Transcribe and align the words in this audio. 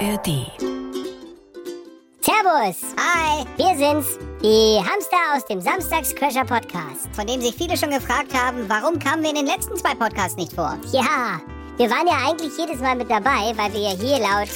ARD. 0.00 0.46
Servus! 2.22 2.94
Hi! 2.96 3.44
Wir 3.58 3.76
sind's, 3.76 4.18
die 4.42 4.78
Hamster 4.78 5.36
aus 5.36 5.44
dem 5.44 5.60
Samstagscrasher 5.60 6.46
Podcast. 6.46 7.10
Von 7.12 7.26
dem 7.26 7.42
sich 7.42 7.54
viele 7.54 7.76
schon 7.76 7.90
gefragt 7.90 8.32
haben, 8.32 8.66
warum 8.66 8.98
kamen 8.98 9.22
wir 9.22 9.28
in 9.28 9.36
den 9.36 9.46
letzten 9.46 9.76
zwei 9.76 9.94
Podcasts 9.94 10.38
nicht 10.38 10.54
vor? 10.54 10.78
Ja, 10.90 11.38
wir 11.76 11.90
waren 11.90 12.06
ja 12.06 12.14
eigentlich 12.26 12.56
jedes 12.56 12.80
Mal 12.80 12.96
mit 12.96 13.10
dabei, 13.10 13.52
weil 13.56 13.74
wir 13.74 13.80
ja 13.80 13.90
hier 13.90 14.18
laut 14.20 14.48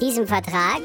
diesem 0.00 0.24
Vertrag 0.24 0.82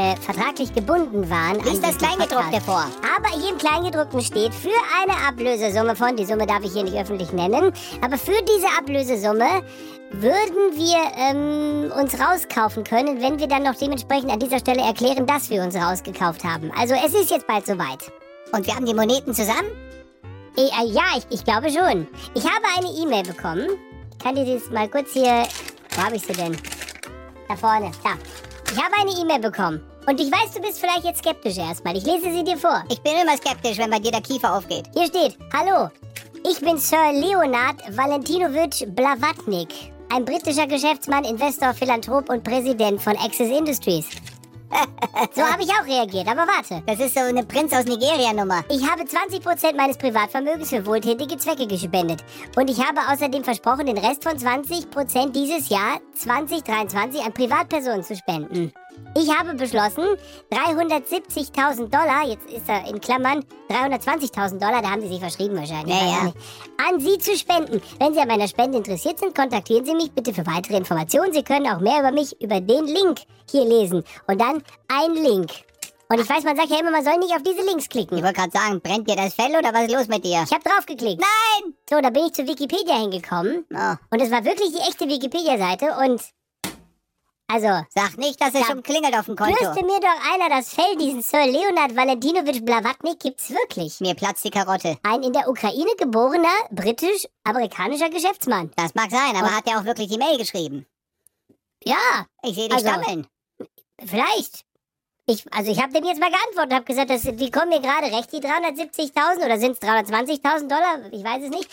äh, 0.00 0.16
vertraglich 0.16 0.74
gebunden 0.74 1.28
waren. 1.28 1.60
Lies 1.64 1.80
das 1.80 1.98
Kleingedruckte 1.98 2.60
vor. 2.60 2.86
Aber 3.16 3.28
hier 3.38 3.50
im 3.50 3.58
Kleingedruckten 3.58 4.20
steht, 4.22 4.54
für 4.54 4.68
eine 5.02 5.12
Ablösesumme 5.28 5.94
von, 5.94 6.16
die 6.16 6.24
Summe 6.24 6.46
darf 6.46 6.64
ich 6.64 6.72
hier 6.72 6.84
nicht 6.84 6.96
öffentlich 6.96 7.32
nennen, 7.32 7.72
aber 8.00 8.16
für 8.16 8.40
diese 8.42 8.66
Ablösesumme 8.78 9.62
würden 10.12 10.74
wir 10.74 10.98
ähm, 11.16 11.92
uns 11.92 12.18
rauskaufen 12.18 12.82
können, 12.84 13.20
wenn 13.20 13.38
wir 13.38 13.46
dann 13.46 13.62
noch 13.62 13.76
dementsprechend 13.76 14.32
an 14.32 14.40
dieser 14.40 14.58
Stelle 14.58 14.82
erklären, 14.82 15.26
dass 15.26 15.50
wir 15.50 15.62
uns 15.62 15.76
rausgekauft 15.76 16.44
haben. 16.44 16.72
Also 16.76 16.94
es 16.94 17.14
ist 17.14 17.30
jetzt 17.30 17.46
bald 17.46 17.66
soweit. 17.66 18.10
Und 18.52 18.66
wir 18.66 18.74
haben 18.74 18.86
die 18.86 18.94
Moneten 18.94 19.34
zusammen? 19.34 19.68
Äh, 20.56 20.62
äh, 20.62 20.88
ja, 20.88 21.04
ich, 21.16 21.26
ich 21.30 21.44
glaube 21.44 21.70
schon. 21.70 22.08
Ich 22.34 22.44
habe 22.44 22.64
eine 22.76 22.88
E-Mail 22.88 23.22
bekommen. 23.22 23.68
Ich 24.12 24.18
kann 24.18 24.34
dir 24.34 24.46
das 24.46 24.70
mal 24.70 24.88
kurz 24.88 25.12
hier... 25.12 25.44
Wo 25.94 26.02
habe 26.02 26.16
ich 26.16 26.22
sie 26.22 26.32
denn? 26.32 26.56
Da 27.48 27.56
vorne, 27.56 27.90
da. 28.02 28.10
Ich 28.72 28.80
habe 28.80 28.94
eine 29.00 29.10
E-Mail 29.10 29.40
bekommen. 29.40 29.89
Und 30.06 30.20
ich 30.20 30.30
weiß, 30.30 30.52
du 30.54 30.60
bist 30.60 30.80
vielleicht 30.80 31.04
jetzt 31.04 31.18
skeptisch 31.18 31.58
erstmal. 31.58 31.96
Ich 31.96 32.04
lese 32.04 32.32
sie 32.32 32.44
dir 32.44 32.56
vor. 32.56 32.82
Ich 32.90 33.00
bin 33.00 33.12
immer 33.12 33.36
skeptisch, 33.36 33.78
wenn 33.78 33.90
bei 33.90 33.98
dir 33.98 34.10
der 34.10 34.22
Kiefer 34.22 34.54
aufgeht. 34.54 34.86
Hier 34.94 35.06
steht, 35.06 35.36
hallo, 35.52 35.90
ich 36.48 36.58
bin 36.60 36.78
Sir 36.78 37.12
Leonard 37.12 37.82
Valentinovich 37.96 38.86
Blavatnik, 38.88 39.68
ein 40.12 40.24
britischer 40.24 40.66
Geschäftsmann, 40.66 41.24
Investor, 41.24 41.74
Philanthrop 41.74 42.30
und 42.30 42.42
Präsident 42.42 43.00
von 43.02 43.16
Access 43.16 43.50
Industries. 43.50 44.06
so 45.34 45.42
habe 45.42 45.62
ich 45.62 45.70
auch 45.70 45.86
reagiert, 45.86 46.28
aber 46.28 46.46
warte. 46.46 46.82
Das 46.86 46.98
ist 47.00 47.14
so 47.14 47.20
eine 47.20 47.44
Prinz 47.44 47.72
aus 47.72 47.84
Nigeria-Nummer. 47.84 48.64
Ich 48.70 48.88
habe 48.88 49.02
20% 49.02 49.76
meines 49.76 49.98
Privatvermögens 49.98 50.70
für 50.70 50.86
wohltätige 50.86 51.36
Zwecke 51.36 51.66
gespendet. 51.66 52.24
Und 52.56 52.70
ich 52.70 52.78
habe 52.78 53.00
außerdem 53.12 53.44
versprochen, 53.44 53.86
den 53.86 53.98
Rest 53.98 54.22
von 54.22 54.38
20% 54.38 55.32
dieses 55.32 55.68
Jahr 55.68 56.00
2023 56.14 57.22
an 57.22 57.32
Privatpersonen 57.32 58.04
zu 58.04 58.16
spenden. 58.16 58.72
Ich 59.16 59.28
habe 59.36 59.54
beschlossen, 59.54 60.04
370.000 60.52 61.88
Dollar, 61.90 62.26
jetzt 62.26 62.48
ist 62.50 62.68
er 62.68 62.86
in 62.88 63.00
Klammern 63.00 63.44
320.000 63.68 64.58
Dollar, 64.58 64.82
da 64.82 64.90
haben 64.90 65.00
Sie 65.02 65.08
sich 65.08 65.20
verschrieben 65.20 65.56
wahrscheinlich, 65.56 65.94
Ja, 65.94 66.06
ja. 66.26 66.32
an 66.88 67.00
Sie 67.00 67.18
zu 67.18 67.36
spenden. 67.36 67.82
Wenn 67.98 68.14
Sie 68.14 68.20
an 68.20 68.28
meiner 68.28 68.48
Spende 68.48 68.78
interessiert 68.78 69.18
sind, 69.18 69.34
kontaktieren 69.34 69.84
Sie 69.84 69.94
mich 69.94 70.12
bitte 70.12 70.32
für 70.32 70.46
weitere 70.46 70.76
Informationen. 70.76 71.32
Sie 71.32 71.42
können 71.42 71.66
auch 71.66 71.80
mehr 71.80 72.00
über 72.00 72.12
mich 72.12 72.40
über 72.40 72.60
den 72.60 72.86
Link 72.86 73.20
hier 73.50 73.64
lesen. 73.64 74.04
Und 74.26 74.40
dann 74.40 74.62
ein 74.88 75.14
Link. 75.14 75.50
Und 76.08 76.20
ich 76.20 76.28
weiß, 76.28 76.42
man 76.42 76.56
sagt 76.56 76.70
ja 76.70 76.80
immer, 76.80 76.90
man 76.90 77.04
soll 77.04 77.18
nicht 77.18 77.32
auf 77.34 77.42
diese 77.42 77.64
Links 77.64 77.88
klicken. 77.88 78.16
Ich 78.18 78.24
wollte 78.24 78.40
gerade 78.40 78.50
sagen, 78.50 78.80
brennt 78.80 79.08
dir 79.08 79.14
das 79.16 79.34
Fell 79.34 79.50
oder 79.56 79.72
was 79.72 79.84
ist 79.84 79.92
los 79.92 80.08
mit 80.08 80.24
dir? 80.24 80.42
Ich 80.44 80.52
habe 80.52 80.62
draufgeklickt. 80.64 81.20
Nein! 81.20 81.74
So, 81.88 82.00
da 82.00 82.10
bin 82.10 82.24
ich 82.26 82.32
zu 82.32 82.46
Wikipedia 82.48 82.96
hingekommen. 82.96 83.64
Oh, 83.72 83.94
Und 84.10 84.20
es 84.20 84.30
war 84.32 84.44
wirklich 84.44 84.72
die 84.72 84.88
echte 84.88 85.06
Wikipedia-Seite. 85.08 85.94
Und 86.04 86.20
also, 87.52 87.84
sag 87.94 88.16
nicht, 88.18 88.40
dass 88.40 88.54
es 88.54 88.66
schon 88.66 88.82
klingelt 88.82 89.14
auf 89.18 89.26
dem 89.26 89.36
Konto. 89.36 89.54
Flüste 89.56 89.84
mir 89.84 90.00
doch 90.00 90.32
einer 90.34 90.48
das 90.48 90.72
Fell, 90.74 90.96
diesen 90.98 91.22
Sir 91.22 91.46
Leonard 91.46 91.96
Valentinovich 91.96 92.64
Blavatnik 92.64 93.18
gibt's 93.20 93.50
wirklich. 93.50 94.00
Mir 94.00 94.14
platzt 94.14 94.44
die 94.44 94.50
Karotte. 94.50 94.98
Ein 95.02 95.22
in 95.22 95.32
der 95.32 95.48
Ukraine 95.48 95.90
geborener 95.98 96.48
britisch-amerikanischer 96.70 98.10
Geschäftsmann. 98.10 98.70
Das 98.76 98.94
mag 98.94 99.10
sein, 99.10 99.36
aber 99.36 99.48
Oh. 99.48 99.56
hat 99.56 99.66
er 99.66 99.78
auch 99.80 99.84
wirklich 99.84 100.08
die 100.08 100.18
Mail 100.18 100.38
geschrieben? 100.38 100.86
Ja, 101.84 101.96
Ich 102.42 102.54
sehe 102.54 102.68
dich 102.68 102.76
Also- 102.78 102.88
stammeln. 102.88 103.26
vielleicht. 104.04 104.64
Ich, 105.26 105.44
also 105.52 105.70
ich 105.70 105.80
habe 105.80 105.92
dem 105.92 106.04
jetzt 106.04 106.18
mal 106.20 106.30
geantwortet, 106.30 106.72
habe 106.72 106.84
gesagt, 106.84 107.10
das, 107.10 107.22
die 107.22 107.50
kommen 107.52 107.68
mir 107.68 107.80
gerade 107.80 108.06
recht, 108.06 108.32
die 108.32 108.40
370.000 108.40 109.44
oder 109.44 109.58
sind 109.58 109.72
es 109.72 109.78
320.000 109.80 110.68
Dollar? 110.68 110.98
Ich 111.12 111.22
weiß 111.22 111.44
es 111.44 111.50
nicht. 111.50 111.68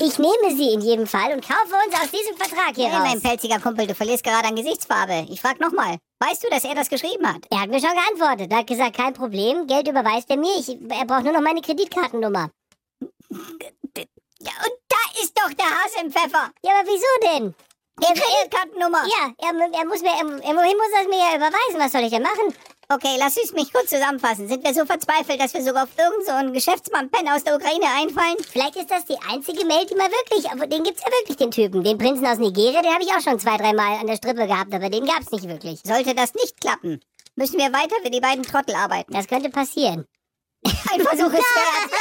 Ich 0.00 0.18
nehme 0.18 0.56
sie 0.56 0.72
in 0.72 0.80
jedem 0.80 1.06
Fall 1.06 1.32
und 1.32 1.46
kaufe 1.46 1.74
uns 1.86 1.94
aus 1.94 2.10
diesem 2.10 2.36
Vertrag 2.36 2.74
hier 2.74 2.88
Hey, 2.90 2.98
mein 2.98 3.12
raus. 3.14 3.22
pelziger 3.22 3.60
Kumpel, 3.60 3.86
du 3.86 3.94
verlierst 3.94 4.24
gerade 4.24 4.48
an 4.48 4.56
Gesichtsfarbe. 4.56 5.26
Ich 5.30 5.40
frag 5.40 5.60
nochmal. 5.60 5.98
Weißt 6.20 6.42
du, 6.42 6.48
dass 6.50 6.64
er 6.64 6.74
das 6.74 6.88
geschrieben 6.88 7.26
hat? 7.26 7.42
Er 7.50 7.60
hat 7.60 7.68
mir 7.70 7.80
schon 7.80 7.90
geantwortet. 7.94 8.50
Er 8.50 8.58
hat 8.58 8.66
gesagt, 8.66 8.96
kein 8.96 9.12
Problem, 9.12 9.66
Geld 9.66 9.86
überweist 9.88 10.28
er 10.30 10.36
mir. 10.38 10.54
Ich, 10.58 10.68
er 10.70 11.04
braucht 11.04 11.24
nur 11.24 11.32
noch 11.32 11.40
meine 11.40 11.60
Kreditkartennummer. 11.60 12.50
Ja, 13.30 14.52
und 14.64 14.74
da 14.88 15.20
ist 15.22 15.38
doch 15.38 15.52
der 15.52 15.66
Hase 15.66 16.00
im 16.04 16.10
Pfeffer. 16.12 16.50
Ja, 16.64 16.72
aber 16.78 16.88
wieso 16.88 17.36
denn? 17.38 17.54
Die 18.00 18.06
Kreditkartennummer. 18.20 19.04
Ja, 19.06 19.32
er, 19.38 19.78
er 19.78 19.86
muss 19.86 20.00
mir, 20.02 20.10
er, 20.10 20.20
immerhin 20.20 20.76
muss 20.76 20.92
er 20.96 21.02
es 21.02 21.08
mir 21.08 21.18
ja 21.18 21.36
überweisen. 21.36 21.78
Was 21.78 21.92
soll 21.92 22.02
ich 22.02 22.10
denn 22.10 22.22
machen? 22.22 22.54
Okay, 22.94 23.16
lass 23.18 23.38
es 23.38 23.52
mich 23.52 23.72
kurz 23.72 23.88
zusammenfassen. 23.88 24.48
Sind 24.48 24.62
wir 24.64 24.74
so 24.74 24.84
verzweifelt, 24.84 25.40
dass 25.40 25.54
wir 25.54 25.62
sogar 25.62 25.84
auf 25.84 25.88
irgendeinen 25.96 26.26
so 26.26 26.32
einen 26.32 26.52
Geschäftsmann-Penner 26.52 27.36
aus 27.36 27.42
der 27.42 27.56
Ukraine 27.56 27.86
einfallen? 27.98 28.36
Vielleicht 28.50 28.76
ist 28.76 28.90
das 28.90 29.06
die 29.06 29.16
einzige 29.30 29.64
Mail, 29.64 29.86
die 29.86 29.94
mal 29.94 30.10
wirklich, 30.10 30.50
aber 30.50 30.66
den 30.66 30.82
gibt's 30.82 31.00
ja 31.00 31.10
wirklich, 31.10 31.38
den 31.38 31.50
Typen. 31.50 31.82
Den 31.82 31.96
Prinzen 31.96 32.26
aus 32.26 32.36
Nigeria, 32.36 32.82
den 32.82 32.92
habe 32.92 33.02
ich 33.02 33.10
auch 33.10 33.22
schon 33.22 33.38
zwei, 33.38 33.56
dreimal 33.56 33.98
an 33.98 34.06
der 34.06 34.16
Strippe 34.16 34.46
gehabt, 34.46 34.74
aber 34.74 34.90
den 34.90 35.06
gab's 35.06 35.30
nicht 35.30 35.48
wirklich. 35.48 35.80
Sollte 35.84 36.14
das 36.14 36.34
nicht 36.34 36.60
klappen, 36.60 37.00
müssen 37.34 37.58
wir 37.58 37.72
weiter 37.72 37.96
für 38.02 38.10
die 38.10 38.20
beiden 38.20 38.42
Trottel 38.42 38.74
arbeiten. 38.74 39.14
Das 39.14 39.26
könnte 39.26 39.48
passieren. 39.48 40.04
Ein 40.64 41.00
Versuch 41.00 41.32
ist 41.32 41.32
wert. 41.32 41.92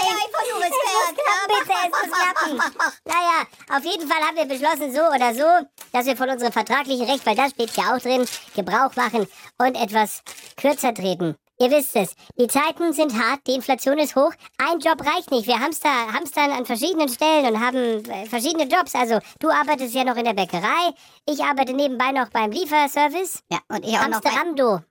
Nein, 0.00 0.16
ein 0.16 0.30
Versuch 0.30 0.60
ist 0.60 0.74
Es 0.84 0.92
muss 0.94 1.24
klappen, 1.24 1.48
bitte, 1.48 1.78
es 1.84 2.08
muss 2.08 2.18
klappen. 2.18 2.92
Naja, 3.04 3.76
auf 3.76 3.84
jeden 3.84 4.08
Fall 4.08 4.22
haben 4.22 4.36
wir 4.36 4.44
beschlossen, 4.44 4.94
so 4.94 5.02
oder 5.02 5.34
so, 5.34 5.66
dass 5.92 6.06
wir 6.06 6.16
von 6.16 6.30
unserem 6.30 6.52
vertraglichen 6.52 7.08
Recht, 7.08 7.24
weil 7.26 7.36
das 7.36 7.50
steht 7.50 7.76
ja 7.76 7.94
auch 7.94 8.00
drin, 8.00 8.26
Gebrauch 8.54 8.94
machen 8.96 9.26
und 9.58 9.74
etwas 9.74 10.22
kürzer 10.56 10.94
treten. 10.94 11.36
Ihr 11.60 11.72
wisst 11.72 11.96
es, 11.96 12.14
die 12.38 12.46
Zeiten 12.46 12.92
sind 12.92 13.12
hart, 13.20 13.40
die 13.48 13.54
Inflation 13.54 13.98
ist 13.98 14.14
hoch, 14.14 14.32
ein 14.58 14.78
Job 14.78 15.04
reicht 15.04 15.32
nicht. 15.32 15.48
Wir 15.48 15.58
hamster, 15.58 15.90
hamstern 16.12 16.52
an 16.52 16.64
verschiedenen 16.64 17.08
Stellen 17.08 17.52
und 17.52 17.60
haben 17.60 18.04
äh, 18.08 18.26
verschiedene 18.26 18.68
Jobs. 18.68 18.94
Also 18.94 19.18
du 19.40 19.50
arbeitest 19.50 19.92
ja 19.92 20.04
noch 20.04 20.16
in 20.16 20.24
der 20.24 20.34
Bäckerei, 20.34 20.94
ich 21.26 21.42
arbeite 21.42 21.72
nebenbei 21.72 22.12
noch 22.12 22.28
beim 22.28 22.52
Lieferservice. 22.52 23.42
Ja, 23.50 23.58
und 23.68 23.84
ich 23.84 23.98
auch 23.98 24.06
noch 24.06 24.20
bei, 24.20 24.30
Amsterdam, 24.30 24.54
du. 24.54 24.84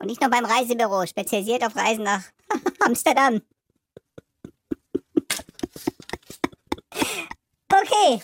und 0.00 0.10
ich 0.10 0.20
noch 0.20 0.28
beim 0.28 0.44
Reisebüro, 0.44 1.06
spezialisiert 1.06 1.64
auf 1.64 1.74
Reisen 1.74 2.04
nach 2.04 2.22
Amsterdam. 2.80 3.40
Okay. 7.94 8.20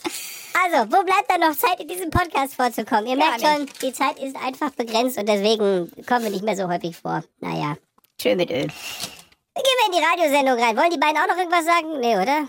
Also, 0.53 0.91
wo 0.91 1.05
bleibt 1.05 1.27
da 1.29 1.39
noch 1.39 1.57
Zeit, 1.57 1.81
in 1.81 1.89
diesem 1.89 2.11
Podcast 2.11 2.55
vorzukommen? 2.55 3.07
Ihr 3.07 3.17
Gar 3.17 3.39
merkt 3.39 3.41
schon, 3.41 3.67
die 3.83 3.93
Zeit 3.93 4.19
ist 4.19 4.37
einfach 4.37 4.71
begrenzt 4.71 5.17
und 5.19 5.29
deswegen 5.29 5.91
kommen 6.07 6.25
wir 6.25 6.31
nicht 6.31 6.45
mehr 6.45 6.57
so 6.57 6.69
häufig 6.69 6.97
vor. 6.97 7.23
Naja. 7.41 7.77
Schön 8.21 8.37
mit 8.37 8.51
Öl. 8.51 8.67
Dann 8.67 9.63
gehen 9.63 9.77
wir 9.79 9.87
in 9.87 9.93
die 9.93 10.05
Radiosendung 10.05 10.63
rein. 10.63 10.77
Wollen 10.77 10.91
die 10.91 10.99
beiden 10.99 11.17
auch 11.17 11.29
noch 11.29 11.37
irgendwas 11.37 11.65
sagen? 11.65 12.01
Nee, 12.01 12.17
oder? 12.17 12.49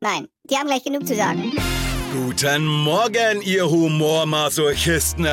Nein, 0.00 0.28
die 0.44 0.56
haben 0.56 0.66
gleich 0.66 0.84
genug 0.84 1.06
zu 1.06 1.16
sagen. 1.16 1.52
Guten 2.12 2.66
Morgen, 2.66 3.42
ihr 3.42 3.68
Humormasochisten. 3.68 5.26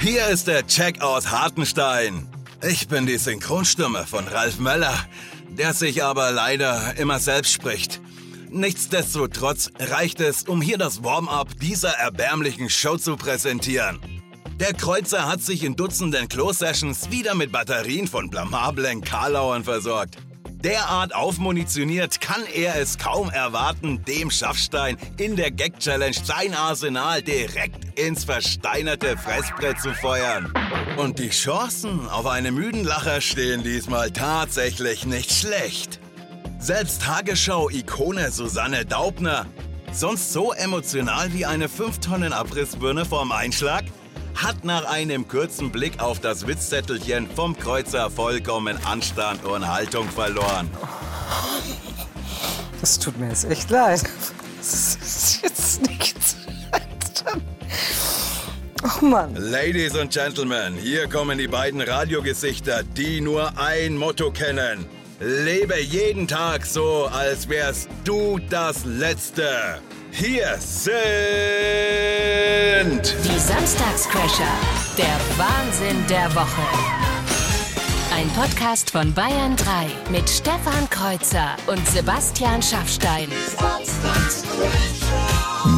Hier 0.00 0.26
ist 0.28 0.48
der 0.48 0.64
Jack 0.68 1.00
aus 1.00 1.30
Hartenstein. 1.30 2.28
Ich 2.68 2.88
bin 2.88 3.06
die 3.06 3.18
Synchronstimme 3.18 4.06
von 4.06 4.26
Ralf 4.28 4.58
Möller, 4.58 4.94
der 5.48 5.72
sich 5.72 6.02
aber 6.02 6.30
leider 6.32 6.94
immer 6.98 7.18
selbst 7.18 7.52
spricht. 7.52 8.00
Nichtsdestotrotz 8.54 9.70
reicht 9.78 10.20
es, 10.20 10.42
um 10.42 10.60
hier 10.60 10.76
das 10.76 11.02
Warm-up 11.02 11.58
dieser 11.58 11.92
erbärmlichen 11.92 12.68
Show 12.68 12.98
zu 12.98 13.16
präsentieren. 13.16 13.98
Der 14.60 14.74
Kreuzer 14.74 15.26
hat 15.26 15.40
sich 15.40 15.64
in 15.64 15.74
Dutzenden 15.74 16.28
Klo-Sessions 16.28 17.10
wieder 17.10 17.34
mit 17.34 17.50
Batterien 17.50 18.06
von 18.06 18.28
blamablen 18.28 19.00
Karlauern 19.00 19.64
versorgt. 19.64 20.18
Derart 20.62 21.14
aufmunitioniert 21.14 22.20
kann 22.20 22.44
er 22.54 22.76
es 22.76 22.98
kaum 22.98 23.30
erwarten, 23.30 24.04
dem 24.04 24.30
Schaffstein 24.30 24.98
in 25.16 25.34
der 25.34 25.50
Gag-Challenge 25.50 26.14
sein 26.22 26.52
Arsenal 26.52 27.22
direkt 27.22 27.98
ins 27.98 28.24
versteinerte 28.24 29.16
Fressbrett 29.16 29.80
zu 29.80 29.94
feuern. 29.94 30.52
Und 30.98 31.18
die 31.18 31.30
Chancen 31.30 32.06
auf 32.06 32.26
einen 32.26 32.54
müden 32.54 32.84
Lacher 32.84 33.22
stehen 33.22 33.62
diesmal 33.62 34.10
tatsächlich 34.10 35.06
nicht 35.06 35.32
schlecht. 35.32 36.01
Selbst 36.62 37.02
Tagesschau-Ikone 37.02 38.30
Susanne 38.30 38.86
Daubner, 38.86 39.46
sonst 39.92 40.32
so 40.32 40.52
emotional 40.52 41.32
wie 41.32 41.44
eine 41.44 41.66
5-Tonnen-Abrissbirne 41.66 43.04
vorm 43.04 43.32
Einschlag, 43.32 43.82
hat 44.36 44.64
nach 44.64 44.84
einem 44.84 45.26
kurzen 45.26 45.72
Blick 45.72 46.00
auf 46.00 46.20
das 46.20 46.46
Witzzettelchen 46.46 47.28
vom 47.34 47.58
Kreuzer 47.58 48.10
vollkommen 48.10 48.78
Anstand 48.84 49.44
und 49.44 49.66
Haltung 49.66 50.08
verloren. 50.08 50.70
Das 52.80 52.96
tut 52.96 53.18
mir 53.18 53.30
jetzt 53.30 53.44
echt 53.46 53.68
leid. 53.68 54.04
Das 54.58 54.94
ist 55.02 55.42
jetzt 55.42 55.82
nichts. 55.82 56.36
Oh 58.84 59.04
Mann. 59.04 59.34
Ladies 59.34 59.96
und 59.96 60.12
Gentlemen, 60.12 60.76
hier 60.76 61.08
kommen 61.08 61.38
die 61.38 61.48
beiden 61.48 61.80
Radiogesichter, 61.80 62.84
die 62.84 63.20
nur 63.20 63.58
ein 63.58 63.96
Motto 63.96 64.30
kennen. 64.30 64.86
Lebe 65.24 65.80
jeden 65.80 66.26
Tag 66.26 66.66
so, 66.66 67.06
als 67.06 67.48
wärst 67.48 67.88
du 68.02 68.40
das 68.50 68.84
Letzte. 68.84 69.78
Hier 70.10 70.56
sind 70.58 70.90
Die 73.24 73.38
Samstagscrasher. 73.38 74.52
Der 74.98 75.20
Wahnsinn 75.38 76.04
der 76.10 76.28
Woche. 76.34 76.66
Ein 78.12 78.28
Podcast 78.30 78.90
von 78.90 79.14
Bayern 79.14 79.54
3 79.54 79.86
mit 80.10 80.28
Stefan 80.28 80.90
Kreuzer 80.90 81.54
und 81.68 81.86
Sebastian 81.86 82.60
Schaffstein. 82.60 83.28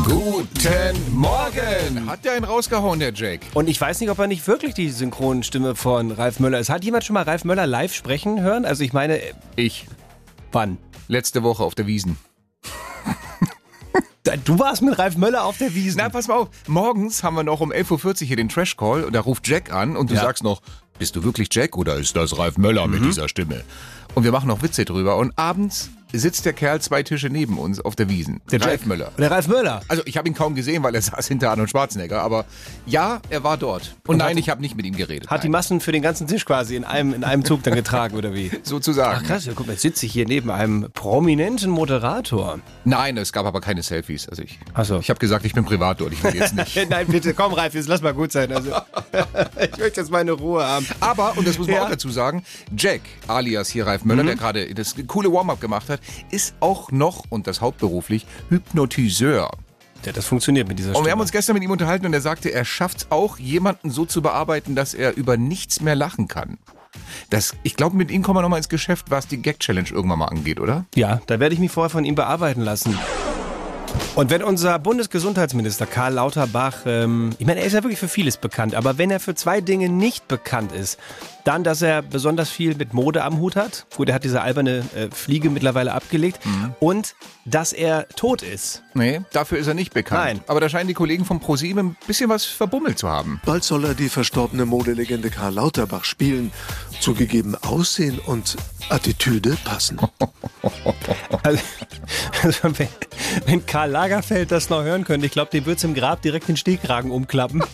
Guten 0.05 1.15
Morgen! 1.17 2.07
Hat 2.07 2.25
der 2.25 2.33
einen 2.35 2.45
rausgehauen, 2.45 3.01
der 3.01 3.13
Jack? 3.15 3.41
Und 3.55 3.69
ich 3.69 3.81
weiß 3.81 4.01
nicht, 4.01 4.11
ob 4.11 4.19
er 4.19 4.27
nicht 4.27 4.47
wirklich 4.47 4.75
die 4.75 4.91
Synchronstimme 4.91 5.75
von 5.75 6.11
Ralf 6.11 6.41
Möller 6.41 6.59
ist. 6.61 6.69
Hat 6.69 6.85
jemand 6.85 7.05
schon 7.05 7.15
mal 7.15 7.23
Ralf 7.23 7.45
Möller 7.45 7.67
live 7.67 7.95
sprechen 7.95 8.41
hören? 8.43 8.65
Also 8.67 8.85
ich 8.85 8.93
meine, 8.93 9.19
Ich. 9.57 9.87
wann? 10.53 10.77
Letzte 11.09 11.43
Woche 11.43 11.63
auf 11.65 11.75
der 11.75 11.87
Wiesen. 11.87 12.19
Da- 14.25 14.37
Du 14.37 14.59
warst 14.59 14.83
mit 14.83 14.99
Ralf 14.99 15.17
Möller 15.17 15.45
auf 15.45 15.59
der 15.59 15.75
Wiesn. 15.75 15.99
Na, 16.03 16.09
pass 16.11 16.29
mal 16.29 16.35
auf. 16.35 16.49
Morgens 16.67 17.23
haben 17.23 17.35
wir 17.37 17.43
noch 17.43 17.61
um 17.61 17.73
11.40 17.73 18.23
Uhr 18.23 18.27
hier 18.29 18.37
den 18.37 18.49
Trash-Call 18.49 19.05
und 19.05 19.13
da 19.15 19.21
ruft 19.21 19.47
Jack 19.49 19.73
an 19.73 19.97
und 19.97 20.11
du 20.11 20.15
Ja. 20.15 20.21
sagst 20.23 20.43
noch, 20.43 20.61
bist 20.99 21.17
du 21.17 21.25
wirklich 21.25 21.49
Jack 21.51 21.77
oder 21.77 21.97
ist 21.97 22.15
das 22.17 22.37
Ralf 22.39 22.59
Möller 22.59 22.87
mit 22.87 23.05
dieser 23.05 23.29
Stimme? 23.29 23.65
Und 24.15 24.25
wir 24.25 24.33
machen 24.33 24.49
noch 24.49 24.63
Witze 24.63 24.85
drüber 24.85 25.17
und 25.17 25.33
abends 25.39 25.91
sitzt 26.13 26.45
der 26.45 26.53
Kerl 26.53 26.81
zwei 26.81 27.03
Tische 27.03 27.29
neben 27.29 27.59
uns 27.59 27.81
auf 27.81 27.97
der 27.97 28.09
Wiesen. 28.09 28.41
der 28.51 28.61
Ralf 28.61 28.71
Jack. 28.81 28.87
Möller. 28.87 29.11
Der 29.19 29.31
Ralf 29.31 29.49
Möller. 29.49 29.81
Also 29.89 30.03
ich 30.07 30.17
habe 30.17 30.29
ihn 30.29 30.35
kaum 30.35 30.55
gesehen, 30.55 30.83
weil 30.83 30.95
er 30.95 31.03
saß 31.03 31.27
hinter 31.27 31.51
Arnold 31.51 31.71
Schwarzenegger, 31.71 32.23
aber 32.23 32.45
ja, 32.87 33.21
er 33.31 33.43
war 33.43 33.57
dort. 33.57 33.97
Und, 34.07 34.19
nein, 34.19 34.39
ich 34.39 34.49
habe 34.49 34.61
nicht 34.61 34.77
mit 34.77 34.87
ihm 34.87 34.97
geredet. 34.97 35.29
Hat 35.31 35.43
die 35.43 35.49
nein. 35.49 35.53
Massen 35.53 35.81
für 35.81 35.91
den 35.93 36.03
ganzen 36.03 36.27
Tisch 36.29 36.45
quasi 36.45 36.77
in 36.77 36.85
einem, 36.85 37.15
in 37.15 37.25
einem 37.25 37.45
Zug 37.45 37.63
dann 37.65 37.75
getragen, 37.75 38.17
oder 38.17 38.33
wie? 38.35 38.51
sozusagen. 38.63 39.21
Ach 39.23 39.27
krass, 39.27 39.47
ja, 39.47 39.53
guck 39.57 39.67
mal, 39.67 39.73
jetzt 39.73 39.83
sitze 39.83 40.07
ich 40.07 40.13
hier 40.13 40.27
neben 40.27 40.51
einem 40.51 40.89
prominenten 40.95 41.71
Moderator. 41.71 42.61
Nein, 42.85 43.17
es 43.17 43.33
gab 43.33 43.47
aber 43.47 43.61
keine 43.61 43.83
Selfies. 43.83 44.29
Also 44.29 44.43
ich, 44.43 44.59
Ach 44.73 44.85
so. 44.85 44.99
ich 45.01 45.11
habe 45.11 45.19
gesagt, 45.19 45.45
ich 45.45 45.55
bin 45.55 45.65
privat 45.65 46.01
dort. 46.01 46.13
Ich 46.13 46.23
will 46.23 46.35
jetzt 46.37 46.55
nicht. 46.55 46.79
Nein, 46.91 47.07
bitte, 47.09 47.35
komm 47.35 47.53
Ralf, 47.55 47.75
jetzt 47.75 47.89
lass 47.89 48.03
mal 48.03 48.15
gut 48.15 48.31
sein. 48.31 48.53
Also, 48.53 48.71
ich 49.73 49.79
möchte 49.79 50.01
jetzt 50.01 50.11
meine 50.11 50.33
Ruhe 50.33 50.65
haben. 50.65 50.87
Aber, 51.01 51.37
und 51.37 51.47
das 51.47 51.59
muss 51.59 51.67
man 51.67 51.77
Ja. 51.77 51.85
auch 51.87 51.91
dazu 51.91 52.11
sagen, 52.11 52.45
Jack, 52.77 53.01
alias 53.27 53.69
hier 53.69 53.87
Ralf 53.87 54.05
Möller, 54.05 54.23
der 54.23 54.37
gerade 54.37 54.73
das 54.75 54.95
coole 55.09 55.33
Warm-up 55.33 55.61
gemacht 55.61 55.89
hat, 55.89 56.01
ist 56.31 56.55
auch 56.61 56.91
noch, 56.91 57.25
und 57.29 57.47
das 57.47 57.61
hauptberuflich, 57.61 58.27
Hypnotiseur. 58.49 59.51
Ja, 60.05 60.13
das 60.13 60.27
funktioniert 60.27 60.69
mit 60.69 60.79
dieser 60.79 60.91
Und 60.91 60.97
Stimme. 60.97 61.07
wir 61.07 61.13
haben 61.13 61.21
uns 61.21 61.33
gestern 61.33 61.55
mit 61.55 61.63
ihm 61.63 61.71
unterhalten 61.71 62.05
und 62.05 62.13
er 62.13 62.21
sagte, 62.21 62.53
er 62.53 62.65
schafft 62.65 62.99
es 62.99 63.07
auch, 63.11 63.39
jemanden 63.39 63.91
so 63.91 64.05
zu 64.05 64.21
bearbeiten, 64.21 64.75
dass 64.75 64.93
er 64.93 65.17
über 65.17 65.37
nichts 65.37 65.81
mehr 65.81 65.95
lachen 65.95 66.29
kann. 66.29 66.59
Das, 67.31 67.55
ich 67.63 67.75
glaube, 67.77 67.97
mit 67.97 68.11
ihm 68.11 68.23
kommen 68.23 68.37
wir 68.37 68.43
nochmal 68.43 68.59
ins 68.59 68.69
Geschäft, 68.69 69.11
was 69.11 69.27
die 69.27 69.39
Gag-Challenge 69.39 69.89
irgendwann 69.91 70.19
mal 70.19 70.27
angeht, 70.27 70.61
oder? 70.61 70.85
Ja, 70.95 71.21
da 71.27 71.41
werde 71.41 71.55
ich 71.55 71.61
mich 71.61 71.71
vorher 71.71 71.91
von 71.91 72.05
ihm 72.05 72.15
bearbeiten 72.15 72.61
lassen. 72.61 72.99
Und 74.15 74.31
wenn 74.31 74.43
unser 74.43 74.79
Bundesgesundheitsminister 74.79 75.87
Karl 75.87 76.15
Lauterbach, 76.15 76.83
ähm, 76.87 77.31
ich 77.39 77.47
meine, 77.47 77.61
er 77.61 77.67
ist 77.67 77.73
ja 77.73 77.83
wirklich 77.83 77.99
für 77.99 78.09
vieles 78.09 78.37
bekannt, 78.37 78.75
aber 78.75 78.99
wenn 78.99 79.11
er 79.11 79.21
für 79.21 79.35
zwei 79.35 79.61
Dinge 79.61 79.89
nicht 79.89 80.29
bekannt 80.29 80.73
ist, 80.73 80.99
dann, 81.45 81.63
dass 81.63 81.83
er 81.83 82.03
besonders 82.03 82.51
viel 82.51 82.75
mit 82.75 82.95
Mode 82.95 83.23
am 83.23 83.39
Hut 83.39 83.57
hat, 83.57 83.87
gut, 83.97 84.09
er 84.09 84.17
hat 84.17 84.25
diese 84.25 84.41
alberne 84.41 84.85
äh, 84.95 85.11
Fliege 85.11 85.51
mittlerweile 85.51 85.93
abgelegt, 85.93 86.41
und 86.81 87.15
dass 87.45 87.73
er 87.73 88.09
tot 88.09 88.43
ist. 88.43 88.83
Nee, 88.95 89.21
dafür 89.33 89.59
ist 89.59 89.67
er 89.67 89.75
nicht 89.75 89.93
bekannt. 89.93 90.25
Nein. 90.25 90.41
Aber 90.47 90.61
da 90.61 90.69
scheinen 90.69 90.89
die 90.89 90.95
Kollegen 90.95 91.25
vom 91.25 91.41
ProSieben 91.41 91.91
ein 91.91 91.97
bisschen 92.07 92.31
was 92.31 92.45
verbummelt 92.45 92.99
zu 92.99 93.09
haben. 93.09 93.41
Bald 93.45 93.65
soll 93.65 93.85
er 93.85 93.95
die 93.95 94.09
verstorbene 94.09 94.65
Modelegende 94.65 95.31
Karl 95.31 95.55
Lauterbach 95.55 96.05
spielen. 96.05 96.53
Zugegeben 97.01 97.55
Aussehen 97.57 98.19
und 98.19 98.57
Attitüde 98.89 99.57
passen. 99.65 99.99
Also, 101.43 101.63
also 102.43 102.79
wenn, 102.79 102.89
wenn 103.45 103.67
Karl 103.67 103.91
Lagerfeld 103.91 104.51
das 104.51 104.71
noch 104.71 104.83
hören 104.83 105.05
könnte, 105.05 105.27
ich 105.27 105.33
glaube, 105.33 105.51
dem 105.51 105.67
wird 105.67 105.79
es 105.79 105.85
im 105.85 105.93
Grab 105.93 106.23
direkt 106.23 106.49
den 106.49 106.57
Stehkragen 106.57 107.11
umklappen. 107.11 107.63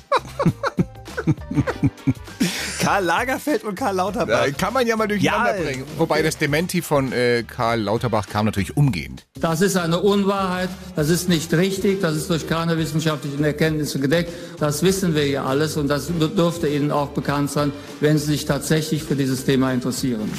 Karl 2.90 3.04
Lagerfeld 3.04 3.62
und 3.62 3.76
Karl 3.76 3.94
Lauterbach. 3.94 4.46
Äh, 4.46 4.50
kann 4.52 4.74
man 4.74 4.84
ja 4.84 4.96
mal 4.96 5.06
durcheinander 5.06 5.56
Ja, 5.56 5.62
bringen. 5.62 5.84
Wobei 5.96 6.22
das 6.22 6.38
Dementi 6.38 6.82
von 6.82 7.12
äh, 7.12 7.44
Karl 7.44 7.82
Lauterbach 7.82 8.26
kam 8.26 8.46
natürlich 8.46 8.76
umgehend. 8.76 9.28
Das 9.40 9.62
ist 9.62 9.76
eine 9.76 10.00
Unwahrheit, 10.00 10.68
das 10.96 11.08
ist 11.08 11.28
nicht 11.28 11.52
richtig, 11.54 12.02
das 12.02 12.14
ist 12.14 12.28
durch 12.28 12.46
keine 12.46 12.76
wissenschaftlichen 12.76 13.42
Erkenntnisse 13.42 13.98
gedeckt. 13.98 14.30
Das 14.58 14.82
wissen 14.82 15.14
wir 15.14 15.26
ja 15.26 15.44
alles 15.44 15.78
und 15.78 15.88
das 15.88 16.08
dürfte 16.36 16.68
Ihnen 16.68 16.90
auch 16.90 17.08
bekannt 17.08 17.50
sein, 17.50 17.72
wenn 18.00 18.18
Sie 18.18 18.26
sich 18.26 18.44
tatsächlich 18.44 19.02
für 19.02 19.16
dieses 19.16 19.46
Thema 19.46 19.72
interessieren. 19.72 20.30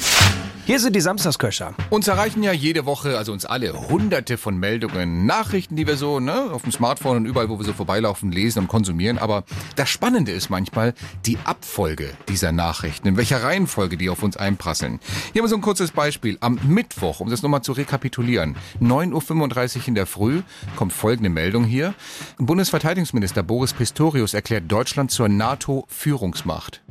Hier 0.64 0.78
sind 0.78 0.94
die 0.94 1.00
Samstagsköcher. 1.00 1.74
Uns 1.90 2.06
erreichen 2.06 2.44
ja 2.44 2.52
jede 2.52 2.86
Woche, 2.86 3.18
also 3.18 3.32
uns 3.32 3.44
alle, 3.44 3.88
hunderte 3.88 4.38
von 4.38 4.56
Meldungen, 4.56 5.26
Nachrichten, 5.26 5.74
die 5.74 5.88
wir 5.88 5.96
so 5.96 6.20
ne, 6.20 6.52
auf 6.52 6.62
dem 6.62 6.70
Smartphone 6.70 7.16
und 7.16 7.26
überall, 7.26 7.48
wo 7.48 7.58
wir 7.58 7.64
so 7.64 7.72
vorbeilaufen, 7.72 8.30
lesen 8.30 8.60
und 8.60 8.68
konsumieren. 8.68 9.18
Aber 9.18 9.42
das 9.74 9.88
Spannende 9.88 10.30
ist 10.30 10.50
manchmal 10.50 10.94
die 11.26 11.36
Abfolge 11.42 12.10
dieser 12.28 12.52
Nachrichten, 12.52 13.08
in 13.08 13.16
welcher 13.16 13.42
Reihenfolge 13.42 13.96
die 13.96 14.08
auf 14.08 14.22
uns 14.22 14.36
einprasseln. 14.36 15.00
Hier 15.32 15.40
haben 15.40 15.46
wir 15.46 15.48
so 15.48 15.56
ein 15.56 15.62
kurzes 15.62 15.90
Beispiel. 15.90 16.38
Am 16.38 16.60
Mittwoch, 16.64 17.18
um 17.18 17.28
das 17.28 17.42
nochmal 17.42 17.62
zu 17.62 17.72
rekapitulieren, 17.72 18.54
9.35 18.92 19.76
Uhr 19.76 19.88
in 19.88 19.94
der 19.94 20.04
Früh 20.04 20.42
kommt 20.76 20.92
folgende 20.92 21.30
Meldung 21.30 21.64
hier. 21.64 21.94
Bundesverteidigungsminister 22.36 23.42
Boris 23.42 23.72
Pistorius 23.72 24.34
erklärt 24.34 24.70
Deutschland 24.70 25.10
zur 25.10 25.30
NATO-Führungsmacht. 25.30 26.82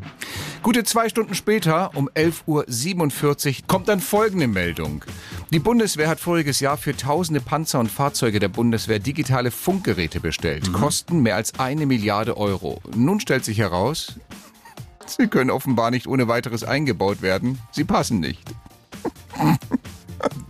Gute 0.64 0.84
zwei 0.84 1.10
Stunden 1.10 1.36
später, 1.36 1.92
um 1.96 2.10
11.47 2.10 3.48
Uhr, 3.62 3.68
kommt 3.68 3.88
dann 3.88 4.00
folgende 4.00 4.48
Meldung. 4.48 5.06
Die 5.52 5.60
Bundeswehr 5.60 6.10
hat 6.10 6.20
voriges 6.20 6.60
Jahr 6.60 6.78
für 6.78 6.98
tausende 6.98 7.40
Panzer 7.40 7.80
und 7.80 7.92
Fahrzeuge 7.92 8.40
der 8.40 8.50
Bundeswehr 8.50 8.98
digitale 8.98 9.52
Funkgeräte 9.52 10.20
bestellt. 10.20 10.74
Kosten 10.74 11.22
mehr 11.22 11.36
als 11.36 11.60
eine 11.60 11.86
Milliarde 11.86 12.36
Euro. 12.36 12.82
Nun 12.96 13.20
stellt 13.20 13.46
sich 13.46 13.60
heraus, 13.60 14.16
sie 15.06 15.28
können 15.28 15.52
offenbar 15.52 15.92
nicht 15.92 16.08
ohne 16.08 16.28
weiteres 16.28 16.64
eingebaut 16.64 17.22
werden. 17.22 17.60
Sie 17.72 17.84
passen 17.84 18.20
nicht. 18.20 18.50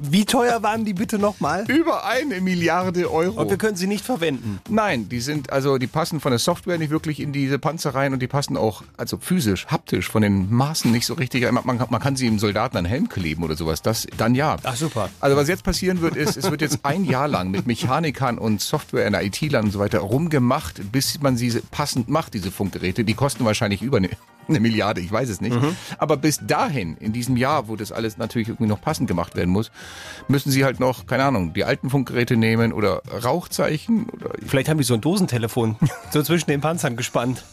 Wie 0.03 0.25
teuer 0.25 0.63
waren 0.63 0.83
die 0.83 0.95
bitte 0.95 1.19
nochmal? 1.19 1.65
Über 1.67 2.05
eine 2.05 2.41
Milliarde 2.41 3.11
Euro. 3.11 3.39
Und 3.39 3.51
wir 3.51 3.57
können 3.57 3.75
sie 3.75 3.85
nicht 3.85 4.03
verwenden. 4.03 4.59
Nein, 4.67 5.09
die 5.09 5.19
sind 5.19 5.51
also, 5.51 5.77
die 5.77 5.85
passen 5.85 6.19
von 6.19 6.31
der 6.31 6.39
Software 6.39 6.79
nicht 6.79 6.89
wirklich 6.89 7.19
in 7.19 7.31
diese 7.31 7.59
Panzer 7.59 7.93
rein 7.93 8.11
und 8.11 8.19
die 8.19 8.27
passen 8.27 8.57
auch, 8.57 8.81
also 8.97 9.17
physisch, 9.19 9.67
haptisch, 9.67 10.09
von 10.09 10.23
den 10.23 10.51
Maßen 10.51 10.91
nicht 10.91 11.05
so 11.05 11.13
richtig. 11.13 11.43
Man, 11.51 11.65
man, 11.65 11.85
man 11.87 12.01
kann 12.01 12.15
sie 12.15 12.25
im 12.25 12.39
Soldaten 12.39 12.77
an 12.77 12.85
Helm 12.85 13.09
kleben 13.09 13.43
oder 13.43 13.55
sowas. 13.55 13.83
Das 13.83 14.07
dann 14.17 14.33
ja. 14.33 14.57
Ach, 14.63 14.75
super. 14.75 15.09
Also 15.19 15.37
was 15.37 15.47
jetzt 15.47 15.63
passieren 15.63 16.01
wird, 16.01 16.15
ist, 16.15 16.35
es 16.35 16.49
wird 16.49 16.61
jetzt 16.61 16.79
ein 16.83 17.05
Jahr 17.05 17.27
lang 17.27 17.51
mit 17.51 17.67
Mechanikern 17.67 18.39
und 18.39 18.59
Software 18.59 19.05
in 19.05 19.13
der 19.13 19.23
IT-Lern 19.23 19.65
und 19.65 19.71
so 19.71 19.77
weiter 19.77 19.99
rumgemacht, 19.99 20.91
bis 20.91 21.21
man 21.21 21.37
sie 21.37 21.61
passend 21.69 22.09
macht, 22.09 22.33
diese 22.33 22.49
Funkgeräte. 22.49 23.03
Die 23.03 23.13
kosten 23.13 23.45
wahrscheinlich 23.45 23.83
über 23.83 23.97
eine, 23.97 24.09
eine 24.47 24.59
Milliarde, 24.59 24.99
ich 24.99 25.11
weiß 25.11 25.29
es 25.29 25.41
nicht. 25.41 25.55
Aber 25.99 26.17
bis 26.17 26.39
dahin, 26.45 26.97
in 26.97 27.13
diesem 27.13 27.37
Jahr, 27.37 27.67
wo 27.67 27.75
das 27.75 27.91
alles 27.91 28.17
natürlich 28.17 28.47
irgendwie 28.47 28.67
noch 28.67 28.81
passend 28.81 29.07
gemacht 29.07 29.35
werden 29.35 29.51
muss, 29.51 29.69
müssen 30.27 30.51
sie 30.51 30.63
halt 30.65 30.79
noch, 30.79 31.05
keine 31.05 31.23
Ahnung, 31.25 31.53
die 31.53 31.63
alten 31.65 31.89
Funkgeräte 31.89 32.37
nehmen 32.37 32.73
oder 32.73 33.01
Rauchzeichen 33.23 34.05
oder 34.09 34.31
Vielleicht 34.45 34.69
haben 34.69 34.77
die 34.77 34.83
so 34.83 34.93
ein 34.93 35.01
Dosentelefon 35.01 35.75
so 36.11 36.21
zwischen 36.23 36.49
den 36.49 36.61
Panzern 36.61 36.95
gespannt. 36.95 37.43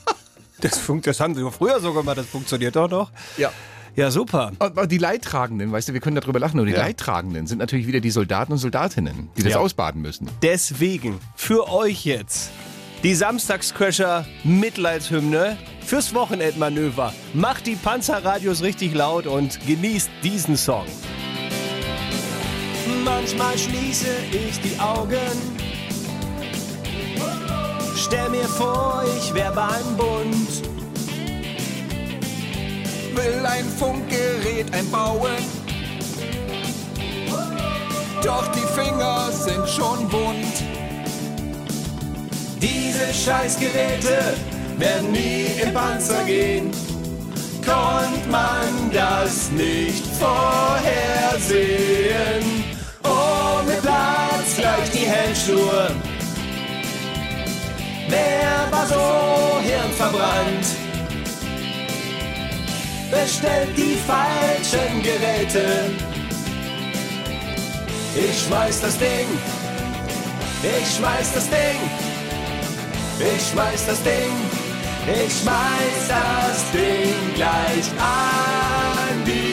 Das, 0.60 0.76
funkt, 0.78 1.06
das 1.06 1.20
haben 1.20 1.34
sie 1.34 1.50
früher 1.52 1.78
so 1.80 1.92
gemacht, 1.92 2.18
das 2.18 2.26
funktioniert 2.26 2.74
doch 2.76 2.90
noch. 2.90 3.10
Ja. 3.36 3.52
Ja, 3.96 4.10
super. 4.12 4.52
Aber 4.60 4.86
die 4.86 4.98
Leidtragenden, 4.98 5.72
weißt 5.72 5.88
du, 5.88 5.92
wir 5.92 6.00
können 6.00 6.14
darüber 6.16 6.38
lachen, 6.38 6.58
aber 6.58 6.66
die 6.66 6.72
Ja. 6.72 6.80
Leidtragenden 6.82 7.46
sind 7.48 7.58
natürlich 7.58 7.86
wieder 7.88 7.98
die 8.00 8.10
Soldaten 8.10 8.52
und 8.52 8.58
Soldatinnen, 8.58 9.28
die 9.36 9.42
das 9.42 9.54
Ja. 9.54 9.58
ausbaden 9.58 10.02
müssen. 10.02 10.28
Deswegen 10.42 11.18
für 11.34 11.68
euch 11.68 12.04
jetzt 12.04 12.50
die 13.02 13.14
Samstagscrasher 13.14 14.24
Mitleidshymne 14.44 15.56
fürs 15.84 16.14
Wochenendmanöver. 16.14 17.12
Macht 17.34 17.66
die 17.66 17.74
Panzerradios 17.76 18.62
richtig 18.62 18.94
laut 18.94 19.26
und 19.26 19.58
genießt 19.66 20.10
diesen 20.22 20.56
Song. 20.56 20.86
Manchmal 23.04 23.58
schließe 23.58 24.06
ich 24.32 24.60
die 24.60 24.78
Augen. 24.80 25.18
Stell 27.96 28.28
mir 28.30 28.48
vor, 28.48 29.04
ich 29.18 29.34
wär 29.34 29.50
beim 29.50 29.96
Bund. 29.96 30.62
Will 33.14 33.44
ein 33.44 33.68
Funkgerät 33.78 34.72
einbauen, 34.72 35.36
doch 38.22 38.46
die 38.48 38.80
Finger 38.80 39.30
sind 39.32 39.68
schon 39.68 40.10
wund. 40.12 40.62
Diese 42.60 43.12
Scheißgeräte 43.12 44.34
werden 44.78 45.12
nie 45.12 45.46
im 45.62 45.74
Panzer 45.74 46.24
gehen. 46.24 46.70
Konnte 47.64 48.28
man 48.30 48.90
das 48.92 49.50
nicht 49.50 50.06
vorhersehen? 50.18 51.38
Platzt 53.82 54.56
gleich 54.56 54.90
die 54.90 55.08
Handschuhe. 55.08 55.90
Wer 58.08 58.68
war 58.70 58.86
so 58.86 59.60
hirnverbrannt? 59.60 60.66
Bestellt 63.10 63.76
die 63.76 63.96
falschen 64.06 65.02
Geräte. 65.02 65.90
Ich 68.14 68.42
schmeiß 68.42 68.80
das 68.80 68.98
Ding. 68.98 69.28
Ich 70.62 70.96
schmeiß 70.96 71.34
das 71.34 71.48
Ding 71.48 71.80
Ich 73.20 73.48
schmeiß 73.48 73.86
das 73.86 74.02
Ding, 74.02 74.34
ich 75.06 75.32
schmeiß 75.40 76.08
das 76.08 76.70
Ding 76.72 77.34
gleich 77.34 77.90
an 77.98 79.24
die 79.24 79.47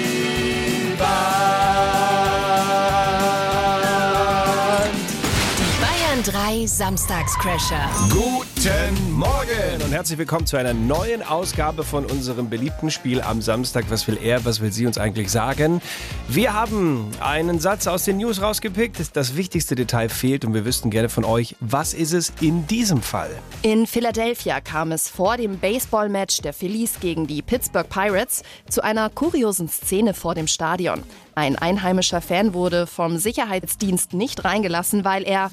3 6.26 6.66
Samstagscrasher. 6.66 7.88
Guten 8.10 9.12
Morgen 9.12 9.84
und 9.84 9.92
herzlich 9.92 10.18
willkommen 10.18 10.48
zu 10.48 10.58
einer 10.58 10.74
neuen 10.74 11.22
Ausgabe 11.22 11.84
von 11.84 12.04
unserem 12.04 12.50
beliebten 12.50 12.90
Spiel 12.90 13.22
am 13.22 13.44
Samstag. 13.44 13.86
Was 13.90 14.08
will 14.08 14.18
er, 14.20 14.44
was 14.44 14.60
will 14.60 14.72
sie 14.72 14.88
uns 14.88 14.98
eigentlich 14.98 15.30
sagen? 15.30 15.84
Wir 16.28 16.54
haben 16.54 17.12
einen 17.20 17.60
Satz 17.60 17.86
aus 17.86 18.06
den 18.06 18.18
News 18.18 18.42
rausgepickt. 18.42 19.16
Das 19.16 19.36
wichtigste 19.36 19.76
Detail 19.76 20.10
fehlt 20.10 20.46
und 20.46 20.56
wir 20.56 20.66
wüssten 20.66 20.90
gerne 20.90 21.10
von 21.10 21.26
euch, 21.26 21.56
was 21.60 21.94
ist 21.94 22.14
es 22.14 22.34
in 22.42 22.66
diesem 22.66 23.04
Fall? 23.04 23.30
In 23.62 23.86
Philadelphia 23.86 24.62
kam 24.62 24.92
es 24.94 25.08
vor 25.08 25.38
dem 25.38 25.60
Baseball-Match 25.60 26.42
der 26.42 26.54
Phillies 26.54 27.00
gegen 27.00 27.28
die 27.28 27.44
Pittsburgh 27.44 27.88
Pirates 27.88 28.42
zu 28.68 28.84
einer 28.84 29.12
kuriosen 29.12 29.70
Szene 29.70 30.16
vor 30.16 30.34
dem 30.34 30.48
Stadion. 30.48 31.04
Ein 31.36 31.56
einheimischer 31.56 32.22
Fan 32.22 32.56
wurde 32.56 32.88
vom 32.88 33.20
Sicherheitsdienst 33.20 34.14
nicht 34.14 34.44
reingelassen, 34.44 35.06
weil 35.06 35.22
er 35.22 35.52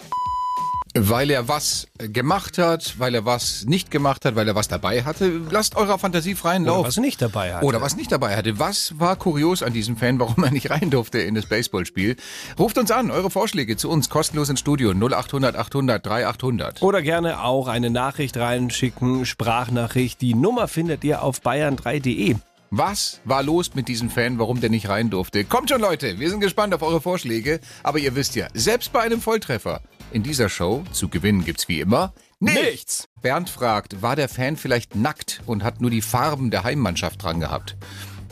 Weil 0.94 1.30
er 1.30 1.48
was 1.48 1.86
gemacht 1.96 2.58
hat, 2.58 2.98
weil 2.98 3.14
er 3.14 3.24
was 3.24 3.64
nicht 3.64 3.90
gemacht 3.90 4.26
hat, 4.26 4.36
weil 4.36 4.46
er 4.46 4.54
was 4.54 4.68
dabei 4.68 5.04
hatte. 5.04 5.40
Lasst 5.50 5.74
eurer 5.74 5.98
Fantasie 5.98 6.34
freien 6.34 6.64
Oder 6.64 6.72
Lauf. 6.72 6.86
was 6.86 6.96
nicht 6.98 7.22
dabei 7.22 7.54
hat. 7.54 7.62
Oder 7.62 7.80
was 7.80 7.96
nicht 7.96 8.12
dabei 8.12 8.36
hatte. 8.36 8.58
Was 8.58 8.98
war 8.98 9.16
kurios 9.16 9.62
an 9.62 9.72
diesem 9.72 9.96
Fan, 9.96 10.20
warum 10.20 10.44
er 10.44 10.50
nicht 10.50 10.68
rein 10.70 10.90
durfte 10.90 11.18
in 11.18 11.34
das 11.34 11.46
Baseballspiel? 11.46 12.16
Ruft 12.58 12.76
uns 12.76 12.90
an, 12.90 13.10
eure 13.10 13.30
Vorschläge 13.30 13.78
zu 13.78 13.88
uns 13.88 14.10
kostenlos 14.10 14.50
ins 14.50 14.60
Studio 14.60 14.92
0800 14.92 15.56
800 15.56 16.04
3800. 16.04 16.82
Oder 16.82 17.00
gerne 17.00 17.42
auch 17.42 17.68
eine 17.68 17.88
Nachricht 17.88 18.36
reinschicken, 18.36 19.24
Sprachnachricht. 19.24 20.20
Die 20.20 20.34
Nummer 20.34 20.68
findet 20.68 21.04
ihr 21.04 21.22
auf 21.22 21.40
bayern3.de. 21.40 22.36
Was 22.74 23.20
war 23.26 23.42
los 23.42 23.74
mit 23.74 23.86
diesem 23.86 24.08
Fan, 24.08 24.38
warum 24.38 24.62
der 24.62 24.70
nicht 24.70 24.88
rein 24.88 25.10
durfte? 25.10 25.44
Kommt 25.44 25.68
schon, 25.68 25.82
Leute, 25.82 26.18
wir 26.18 26.30
sind 26.30 26.40
gespannt 26.40 26.72
auf 26.72 26.80
eure 26.80 27.02
Vorschläge. 27.02 27.60
Aber 27.82 27.98
ihr 27.98 28.14
wisst 28.14 28.34
ja, 28.34 28.46
selbst 28.54 28.94
bei 28.94 29.00
einem 29.00 29.20
Volltreffer 29.20 29.82
in 30.12 30.22
dieser 30.22 30.48
Show 30.48 30.84
zu 30.92 31.08
gewinnen 31.08 31.44
gibt's 31.44 31.68
wie 31.68 31.80
immer 31.80 32.12
Nichts. 32.42 33.08
Bernd 33.20 33.48
fragt, 33.48 34.02
war 34.02 34.16
der 34.16 34.28
Fan 34.28 34.56
vielleicht 34.56 34.96
nackt 34.96 35.40
und 35.46 35.62
hat 35.62 35.80
nur 35.80 35.90
die 35.90 36.02
Farben 36.02 36.50
der 36.50 36.64
Heimmannschaft 36.64 37.22
dran 37.22 37.38
gehabt? 37.38 37.76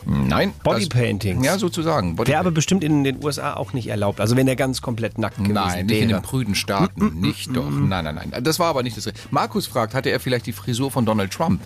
Nein. 0.05 0.53
Bodypaintings. 0.63 1.45
Ja, 1.45 1.57
sozusagen. 1.57 2.17
Wäre 2.17 2.39
aber 2.39 2.51
bestimmt 2.51 2.83
in 2.83 3.05
den 3.05 3.23
USA 3.23 3.53
auch 3.53 3.71
nicht 3.71 3.87
erlaubt. 3.87 4.19
Also 4.19 4.35
wenn 4.35 4.47
er 4.47 4.57
ganz 4.57 4.81
komplett 4.81 5.17
nackt 5.17 5.37
gewesen 5.37 5.53
Nein, 5.53 5.85
nicht 5.85 5.93
wäre. 5.95 6.03
in 6.03 6.09
den 6.09 6.21
prüden 6.23 6.55
Staaten. 6.55 7.21
nicht 7.21 7.55
doch. 7.55 7.69
Nein, 7.69 8.03
nein, 8.03 8.15
nein. 8.15 8.43
Das 8.43 8.59
war 8.59 8.67
aber 8.67 8.83
nicht 8.83 8.97
das. 8.97 9.09
Markus 9.29 9.67
fragt, 9.67 9.93
hatte 9.93 10.09
er 10.09 10.19
vielleicht 10.19 10.45
die 10.47 10.53
Frisur 10.53 10.91
von 10.91 11.05
Donald 11.05 11.31
Trump? 11.31 11.61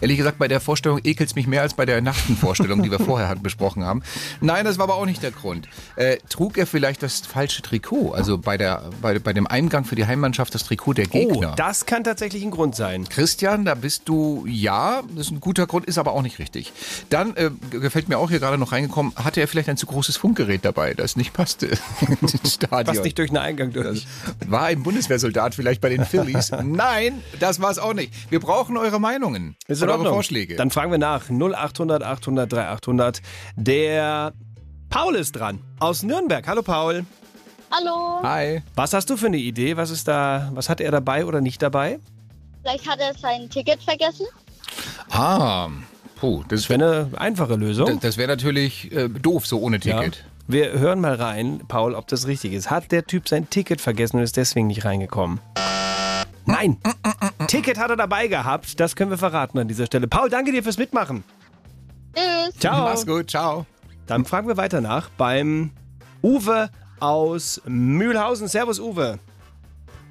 Ehrlich 0.00 0.16
gesagt, 0.18 0.38
bei 0.38 0.48
der 0.48 0.60
Vorstellung 0.60 1.00
ekelt's 1.04 1.34
mich 1.34 1.46
mehr 1.46 1.62
als 1.62 1.74
bei 1.74 1.86
der 1.86 2.00
nackten 2.00 2.36
Vorstellung, 2.36 2.82
die 2.82 2.90
wir 2.90 2.98
vorher 2.98 3.28
hatten, 3.28 3.42
besprochen 3.42 3.84
haben. 3.84 4.02
Nein, 4.40 4.64
das 4.64 4.78
war 4.78 4.84
aber 4.84 4.94
auch 4.96 5.06
nicht 5.06 5.22
der 5.22 5.30
Grund. 5.30 5.68
Äh, 5.96 6.18
trug 6.28 6.58
er 6.58 6.66
vielleicht 6.66 7.02
das 7.02 7.20
falsche 7.20 7.62
Trikot? 7.62 8.12
Also 8.12 8.38
bei, 8.38 8.56
der, 8.56 8.90
bei, 9.00 9.18
bei 9.18 9.32
dem 9.32 9.46
Eingang 9.46 9.84
für 9.84 9.94
die 9.96 10.06
Heimmannschaft 10.06 10.54
das 10.54 10.64
Trikot 10.64 10.94
der 10.94 11.06
Oh, 11.06 11.10
Gegner? 11.10 11.54
das 11.56 11.86
kann 11.86 12.04
tatsächlich 12.04 12.42
ein 12.42 12.50
Grund 12.50 12.74
sein. 12.76 13.08
Christian, 13.08 13.64
da 13.64 13.74
bist 13.74 14.02
du, 14.08 14.44
ja, 14.48 15.02
das 15.14 15.26
ist 15.26 15.32
ein 15.32 15.40
guter 15.40 15.66
Grund, 15.66 15.86
ist 15.86 15.98
aber 15.98 16.12
auch 16.12 16.22
nicht 16.22 16.38
richtig. 16.38 16.72
Dann 17.10 17.34
äh, 17.36 17.50
gefällt 17.70 18.08
mir 18.08 18.18
auch 18.18 18.30
hier 18.30 18.38
gerade 18.40 18.58
noch 18.58 18.72
reingekommen, 18.72 19.12
hatte 19.16 19.40
er 19.40 19.48
vielleicht 19.48 19.68
ein 19.68 19.76
zu 19.76 19.86
großes 19.86 20.16
Funkgerät 20.16 20.64
dabei, 20.64 20.94
das 20.94 21.16
nicht 21.16 21.32
passte 21.32 21.76
Stadion. 22.46 22.84
Passt 22.86 23.04
nicht 23.04 23.18
durch 23.18 23.30
den 23.30 23.38
Eingang 23.38 23.72
durch. 23.72 24.06
War 24.46 24.64
ein 24.64 24.82
Bundeswehrsoldat 24.82 25.54
vielleicht 25.54 25.80
bei 25.80 25.88
den 25.88 26.04
Phillies? 26.04 26.50
Nein, 26.64 27.22
das 27.40 27.60
war 27.60 27.70
es 27.70 27.78
auch 27.78 27.94
nicht. 27.94 28.12
Wir 28.30 28.40
brauchen 28.40 28.76
eure 28.76 29.00
Meinungen 29.00 29.56
Ist 29.68 29.82
in 29.94 30.00
eure. 30.00 30.10
Vorschläge. 30.10 30.56
Dann 30.56 30.70
fragen 30.70 30.90
wir 30.90 30.98
nach. 30.98 31.28
0800 31.30 32.02
800 32.02 32.52
3800. 32.52 33.22
Der 33.56 34.32
Paul 34.90 35.14
ist 35.16 35.32
dran. 35.32 35.60
Aus 35.80 36.02
Nürnberg. 36.02 36.46
Hallo 36.46 36.62
Paul. 36.62 37.04
Hallo, 37.70 38.20
Hi. 38.22 38.62
Was 38.76 38.92
hast 38.92 39.10
du 39.10 39.16
für 39.16 39.26
eine 39.26 39.38
Idee? 39.38 39.76
Was 39.76 39.90
ist 39.90 40.06
da, 40.06 40.50
was 40.54 40.68
hat 40.68 40.80
er 40.80 40.92
dabei 40.92 41.24
oder 41.26 41.40
nicht 41.40 41.60
dabei? 41.62 41.98
vielleicht 42.62 42.88
hat 42.88 43.00
er 43.00 43.12
sein 43.14 43.48
Ticket 43.50 43.82
vergessen. 43.82 44.26
Ah, 45.10 45.68
puh, 46.16 46.42
das 46.48 46.62
Das 46.62 46.68
wäre 46.68 47.08
eine 47.10 47.20
einfache 47.20 47.54
Lösung. 47.56 47.98
Das 48.00 48.16
wäre 48.16 48.28
natürlich 48.28 48.90
äh, 48.92 49.08
doof, 49.08 49.46
so 49.46 49.60
ohne 49.60 49.78
Ja. 49.82 49.98
Ticket. 50.00 50.24
Wir 50.48 50.72
hören 50.78 51.00
mal 51.00 51.14
rein, 51.14 51.62
Paul, 51.66 51.94
ob 51.94 52.06
das 52.06 52.26
richtig 52.28 52.52
ist. 52.52 52.70
Hat 52.70 52.92
der 52.92 53.04
Typ 53.04 53.28
sein 53.28 53.50
Ticket 53.50 53.80
vergessen 53.80 54.18
und 54.18 54.22
ist 54.22 54.36
deswegen 54.36 54.68
nicht 54.68 54.84
reingekommen? 54.84 55.40
Nein. 56.44 56.76
Ticket 57.46 57.78
hat 57.78 57.90
er 57.90 57.96
dabei 57.96 58.28
gehabt. 58.28 58.78
Das 58.80 58.96
können 58.96 59.10
wir 59.10 59.18
verraten 59.18 59.58
an 59.58 59.68
dieser 59.68 59.86
Stelle. 59.86 60.08
Paul, 60.08 60.28
danke 60.30 60.52
dir 60.52 60.62
fürs 60.62 60.78
Mitmachen. 60.78 61.24
Tschüss. 62.14 62.58
Ciao. 62.58 62.84
Mach's 62.84 63.06
gut, 63.06 63.30
ciao. 63.30 63.66
Dann 64.06 64.24
fragen 64.24 64.48
wir 64.48 64.56
weiter 64.56 64.80
nach 64.80 65.08
beim 65.10 65.70
Uwe 66.22 66.70
aus 67.00 67.60
Mühlhausen. 67.66 68.48
Servus, 68.48 68.78
Uwe. 68.80 69.18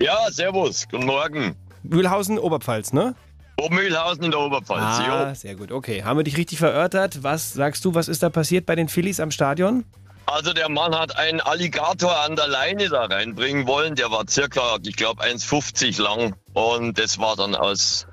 Ja, 0.01 0.17
servus, 0.29 0.87
guten 0.89 1.05
Morgen. 1.05 1.55
Mühlhausen, 1.83 2.37
Oberpfalz, 2.37 2.93
ne? 2.93 3.15
Obermühlhausen 3.57 4.25
in 4.25 4.31
der 4.31 4.39
Oberpfalz. 4.41 4.81
Ah, 4.81 5.29
jo. 5.29 5.35
sehr 5.35 5.55
gut. 5.55 5.71
Okay, 5.71 6.03
haben 6.03 6.17
wir 6.17 6.23
dich 6.23 6.37
richtig 6.37 6.59
verörtert? 6.59 7.23
Was 7.23 7.53
sagst 7.53 7.85
du, 7.85 7.95
was 7.95 8.09
ist 8.09 8.21
da 8.21 8.29
passiert 8.29 8.65
bei 8.65 8.75
den 8.75 8.89
Phillies 8.89 9.19
am 9.19 9.31
Stadion? 9.31 9.85
Also 10.27 10.53
der 10.53 10.69
Mann 10.69 10.95
hat 10.97 11.17
einen 11.17 11.39
Alligator 11.39 12.19
an 12.21 12.35
der 12.35 12.47
Leine 12.47 12.89
da 12.89 13.05
reinbringen 13.05 13.67
wollen. 13.67 13.95
Der 13.95 14.09
war 14.11 14.25
circa, 14.27 14.77
ich 14.83 14.95
glaube, 14.95 15.23
1,50 15.23 16.01
lang. 16.01 16.35
Und 16.53 16.97
das 16.99 17.19
war 17.19 17.35
dann 17.35 17.55
aus... 17.55 18.07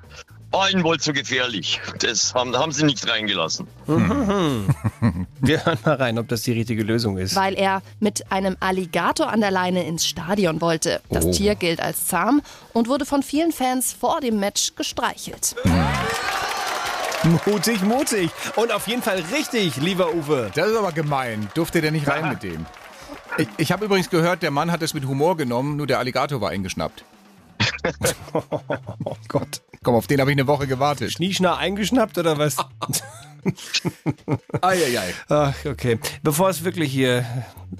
War 0.51 0.69
ihnen 0.69 0.83
wohl 0.83 0.99
zu 0.99 1.13
gefährlich. 1.13 1.81
Das 2.01 2.35
haben, 2.35 2.55
haben 2.55 2.71
sie 2.71 2.83
nicht 2.85 3.09
reingelassen. 3.09 3.65
Wir 3.87 5.65
hören 5.65 5.79
mal 5.83 5.95
rein, 5.95 6.19
ob 6.19 6.27
das 6.27 6.43
die 6.43 6.51
richtige 6.51 6.83
Lösung 6.83 7.17
ist. 7.17 7.35
weil 7.35 7.55
er 7.55 7.81
mit 7.99 8.31
einem 8.31 8.55
Alligator 8.59 9.29
an 9.29 9.41
der 9.41 9.49
Leine 9.49 9.83
ins 9.87 10.05
Stadion 10.05 10.61
wollte. 10.61 11.01
Das 11.09 11.25
Oh. 11.25 11.31
Tier 11.31 11.55
gilt 11.55 11.81
als 11.81 12.05
zahm 12.05 12.43
und 12.71 12.87
wurde 12.87 13.05
von 13.05 13.23
vielen 13.23 13.51
Fans 13.51 13.93
vor 13.99 14.21
dem 14.21 14.39
Match 14.39 14.75
gestreichelt. 14.75 15.55
Mutig, 17.45 17.81
mutig. 17.83 18.31
Und 18.55 18.71
auf 18.71 18.87
jeden 18.87 19.01
Fall 19.01 19.23
richtig, 19.33 19.77
lieber 19.77 20.13
Uwe. 20.13 20.51
Das 20.53 20.67
ist 20.69 20.77
aber 20.77 20.91
gemein. 20.91 21.47
Durfte 21.53 21.81
der 21.81 21.91
nicht 21.91 22.07
rein 22.07 22.29
mit 22.29 22.43
dem. 22.43 22.65
Ich, 23.37 23.47
ich 23.57 23.71
habe 23.71 23.85
übrigens 23.85 24.09
gehört, 24.09 24.43
der 24.43 24.51
Mann 24.51 24.71
hat 24.71 24.81
es 24.81 24.93
mit 24.93 25.05
Humor 25.05 25.37
genommen, 25.37 25.77
nur 25.77 25.87
der 25.87 25.99
Alligator 25.99 26.41
war 26.41 26.49
eingeschnappt. 26.49 27.05
Oh 29.03 29.15
Gott. 29.27 29.61
Komm, 29.83 29.95
auf 29.95 30.07
den 30.07 30.19
habe 30.21 30.31
ich 30.31 30.35
eine 30.35 30.47
Woche 30.47 30.65
gewartet. 30.67 31.11
Schnieschnah 31.11 31.57
eingeschnappt 31.57 32.17
oder 32.17 32.37
was? 32.37 32.55
Eieiei. 34.61 35.13
Ach, 35.27 35.53
okay. 35.65 35.99
Bevor 36.23 36.49
es 36.49 36.63
wirklich 36.63 36.91
hier 36.91 37.25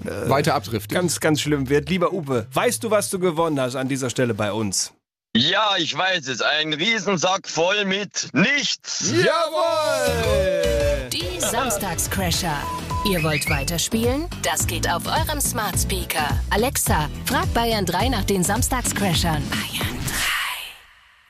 Weiter 0.02 0.54
abdriftet. 0.54 0.92
ganz, 0.92 1.20
ganz 1.20 1.40
schlimm 1.40 1.68
wird, 1.70 1.88
lieber 1.88 2.12
Uwe, 2.12 2.46
weißt 2.52 2.84
du, 2.84 2.90
was 2.90 3.08
du 3.10 3.18
gewonnen 3.18 3.58
hast 3.58 3.76
an 3.76 3.88
dieser 3.88 4.10
Stelle 4.10 4.34
bei 4.34 4.52
uns? 4.52 4.92
Ja, 5.36 5.74
ich 5.76 5.98
weiß 5.98 6.28
es. 6.28 6.42
Ein 6.42 6.72
Riesensack 6.72 7.48
voll 7.48 7.84
mit 7.86 8.28
nichts. 8.32 9.10
Jawohl! 9.10 11.10
Die 11.10 11.40
Samstagscrasher. 11.40 12.56
Ihr 13.10 13.20
wollt 13.24 13.50
weiterspielen? 13.50 14.26
Das 14.44 14.64
geht 14.64 14.88
auf 14.88 15.06
eurem 15.06 15.40
Smart 15.40 15.76
Speaker. 15.76 16.28
Alexa, 16.50 17.10
frag 17.24 17.52
Bayern 17.52 17.84
3 17.84 18.10
nach 18.10 18.22
den 18.22 18.44
Samstagscrashern. 18.44 19.42
Bayern 19.50 19.98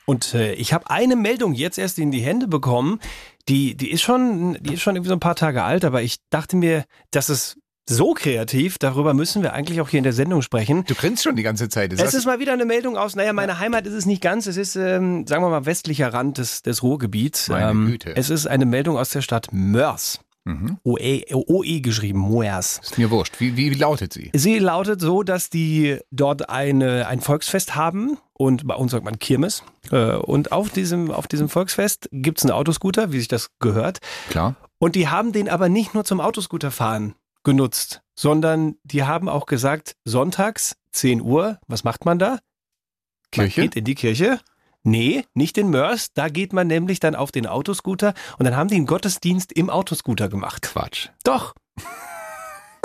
Und 0.05 0.35
äh, 0.35 0.53
ich 0.53 0.71
habe 0.71 0.87
eine 0.91 1.15
Meldung 1.15 1.53
jetzt 1.53 1.79
erst 1.79 1.97
in 1.97 2.11
die 2.11 2.21
Hände 2.21 2.47
bekommen. 2.47 2.99
Die, 3.49 3.75
die 3.75 3.89
ist 3.89 4.03
schon, 4.03 4.55
die 4.61 4.75
ist 4.75 4.81
schon 4.81 4.95
irgendwie 4.95 5.09
so 5.09 5.15
ein 5.15 5.19
paar 5.19 5.35
Tage 5.35 5.63
alt, 5.63 5.83
aber 5.83 6.03
ich 6.03 6.17
dachte 6.29 6.57
mir, 6.57 6.85
das 7.09 7.31
ist 7.31 7.57
so 7.87 8.13
kreativ. 8.13 8.77
Darüber 8.77 9.13
müssen 9.13 9.43
wir 9.43 9.53
eigentlich 9.53 9.81
auch 9.81 9.89
hier 9.89 9.99
in 9.99 10.03
der 10.03 10.13
Sendung 10.13 10.41
sprechen. 10.41 10.83
Du 10.85 10.95
grinst 10.95 11.23
schon 11.23 11.35
die 11.35 11.43
ganze 11.43 11.69
Zeit. 11.69 11.91
Das 11.93 12.01
Es 12.01 12.13
ist 12.13 12.25
mal 12.25 12.39
wieder 12.39 12.53
eine 12.53 12.65
Meldung 12.65 12.97
aus, 12.97 13.15
naja, 13.15 13.33
meine 13.33 13.59
Heimat 13.59 13.85
ist 13.85 13.93
es 13.93 14.05
nicht 14.05 14.21
ganz, 14.21 14.47
es 14.47 14.57
ist, 14.57 14.75
ähm, 14.75 15.25
sagen 15.27 15.43
wir 15.43 15.49
mal, 15.49 15.65
westlicher 15.65 16.13
Rand 16.13 16.37
des, 16.37 16.61
des 16.61 16.83
Ruhrgebiets. 16.83 17.49
Meine 17.49 17.71
ähm, 17.71 17.85
Güte. 17.87 18.15
Es 18.15 18.29
ist 18.29 18.47
eine 18.47 18.65
Meldung 18.65 18.97
aus 18.97 19.09
der 19.09 19.21
Stadt 19.21 19.49
Mörs. 19.51 20.19
OE, 20.83 21.23
OE 21.33 21.81
geschrieben, 21.81 22.19
Moers. 22.19 22.79
ist 22.83 22.99
mir 22.99 23.09
wurscht. 23.09 23.39
Wie, 23.39 23.57
wie 23.57 23.71
lautet 23.71 24.13
sie? 24.13 24.29
Sie 24.35 24.59
lautet 24.59 25.01
so, 25.01 25.23
dass 25.23 25.49
die 25.49 25.97
dort 26.11 26.49
eine, 26.51 27.07
ein 27.07 27.19
Volksfest 27.19 27.75
haben 27.75 28.19
und 28.33 28.67
bei 28.67 28.75
uns 28.75 28.91
sagt 28.91 29.03
man 29.03 29.17
Kirmes. 29.17 29.63
Äh, 29.91 30.17
Und 30.17 30.51
auf 30.51 30.69
diesem, 30.69 31.09
auf 31.09 31.27
diesem 31.27 31.49
Volksfest 31.49 32.09
gibt's 32.11 32.43
einen 32.43 32.51
Autoscooter, 32.51 33.11
wie 33.11 33.17
sich 33.17 33.27
das 33.27 33.49
gehört. 33.57 33.97
Klar. 34.29 34.55
Und 34.77 34.93
die 34.93 35.07
haben 35.07 35.31
den 35.31 35.49
aber 35.49 35.67
nicht 35.67 35.95
nur 35.95 36.03
zum 36.05 36.21
Autoscooterfahren 36.21 37.15
genutzt, 37.45 38.01
sondern 38.13 38.75
die 38.83 39.03
haben 39.03 39.29
auch 39.29 39.45
gesagt, 39.45 39.95
sonntags 40.03 40.75
10 40.91 41.21
Uhr, 41.21 41.59
was 41.67 41.85
macht 41.85 42.03
man 42.03 42.19
da? 42.19 42.39
Kirche? 43.31 43.61
Man 43.61 43.69
geht 43.69 43.77
in 43.77 43.85
die 43.85 43.95
Kirche. 43.95 44.39
Nee, 44.83 45.25
nicht 45.33 45.57
in 45.57 45.69
Mörs. 45.69 46.13
Da 46.13 46.29
geht 46.29 46.53
man 46.53 46.67
nämlich 46.67 46.99
dann 46.99 47.15
auf 47.15 47.31
den 47.31 47.47
Autoscooter 47.47 48.13
und 48.37 48.45
dann 48.45 48.55
haben 48.55 48.69
die 48.69 48.75
einen 48.75 48.85
Gottesdienst 48.85 49.51
im 49.53 49.69
Autoscooter 49.69 50.29
gemacht. 50.29 50.63
Quatsch. 50.63 51.09
Doch. 51.23 51.55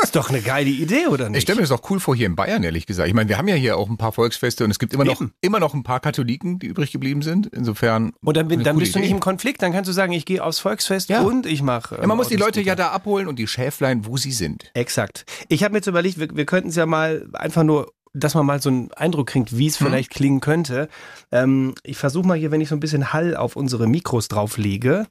Ist 0.02 0.16
doch 0.16 0.30
eine 0.30 0.40
geile 0.40 0.70
Idee, 0.70 1.06
oder 1.08 1.28
nicht? 1.28 1.38
Ich 1.38 1.42
stelle 1.42 1.56
mir 1.56 1.62
das 1.66 1.70
auch 1.72 1.88
cool 1.90 2.00
vor 2.00 2.16
hier 2.16 2.26
in 2.26 2.34
Bayern, 2.36 2.62
ehrlich 2.62 2.86
gesagt. 2.86 3.08
Ich 3.08 3.14
meine, 3.14 3.28
wir 3.28 3.38
haben 3.38 3.48
ja 3.48 3.54
hier 3.54 3.76
auch 3.76 3.88
ein 3.88 3.96
paar 3.96 4.12
Volksfeste 4.12 4.64
und 4.64 4.70
es 4.70 4.78
gibt 4.78 4.94
immer 4.94 5.04
noch, 5.04 5.20
Eben. 5.20 5.32
immer 5.40 5.60
noch 5.60 5.74
ein 5.74 5.82
paar 5.82 6.00
Katholiken, 6.00 6.58
die 6.58 6.66
übrig 6.66 6.90
geblieben 6.92 7.22
sind. 7.22 7.46
Insofern. 7.48 8.12
Und 8.24 8.36
dann, 8.36 8.48
dann 8.48 8.78
bist 8.78 8.94
du 8.94 8.98
Idee. 8.98 9.06
nicht 9.06 9.10
im 9.14 9.20
Konflikt, 9.20 9.62
dann 9.62 9.72
kannst 9.72 9.88
du 9.88 9.92
sagen, 9.92 10.12
ich 10.12 10.24
gehe 10.24 10.42
aufs 10.42 10.58
Volksfest 10.58 11.08
Ja. 11.10 11.20
und 11.22 11.46
ich 11.46 11.62
mache. 11.62 11.96
Ja, 12.00 12.06
man 12.06 12.16
muss 12.16 12.28
die 12.28 12.36
Leute 12.36 12.60
ja 12.60 12.74
da 12.74 12.88
abholen 12.88 13.28
und 13.28 13.38
die 13.38 13.46
Schäflein, 13.46 14.06
wo 14.06 14.16
sie 14.16 14.32
sind. 14.32 14.70
Exakt. 14.74 15.24
Ich 15.48 15.62
habe 15.62 15.72
mir 15.72 15.78
jetzt 15.78 15.86
überlegt, 15.86 16.18
wir, 16.18 16.34
wir 16.34 16.46
könnten 16.46 16.70
es 16.70 16.76
ja 16.76 16.86
mal 16.86 17.28
einfach 17.34 17.62
nur, 17.62 17.92
dass 18.12 18.34
man 18.34 18.44
mal 18.46 18.60
so 18.60 18.70
einen 18.70 18.90
Eindruck 18.92 19.28
kriegt, 19.28 19.56
wie 19.56 19.66
es 19.68 19.78
Mhm. 19.80 19.84
vielleicht 19.84 20.10
klingen 20.10 20.40
könnte. 20.40 20.88
Ähm, 21.30 21.74
ich 21.84 21.96
versuche 21.98 22.26
mal 22.26 22.36
hier, 22.38 22.50
wenn 22.50 22.60
ich 22.60 22.68
so 22.68 22.74
ein 22.74 22.80
bisschen 22.80 23.12
Hall 23.12 23.36
auf 23.36 23.54
unsere 23.54 23.86
Mikros 23.86 24.28
drauflege. 24.28 25.06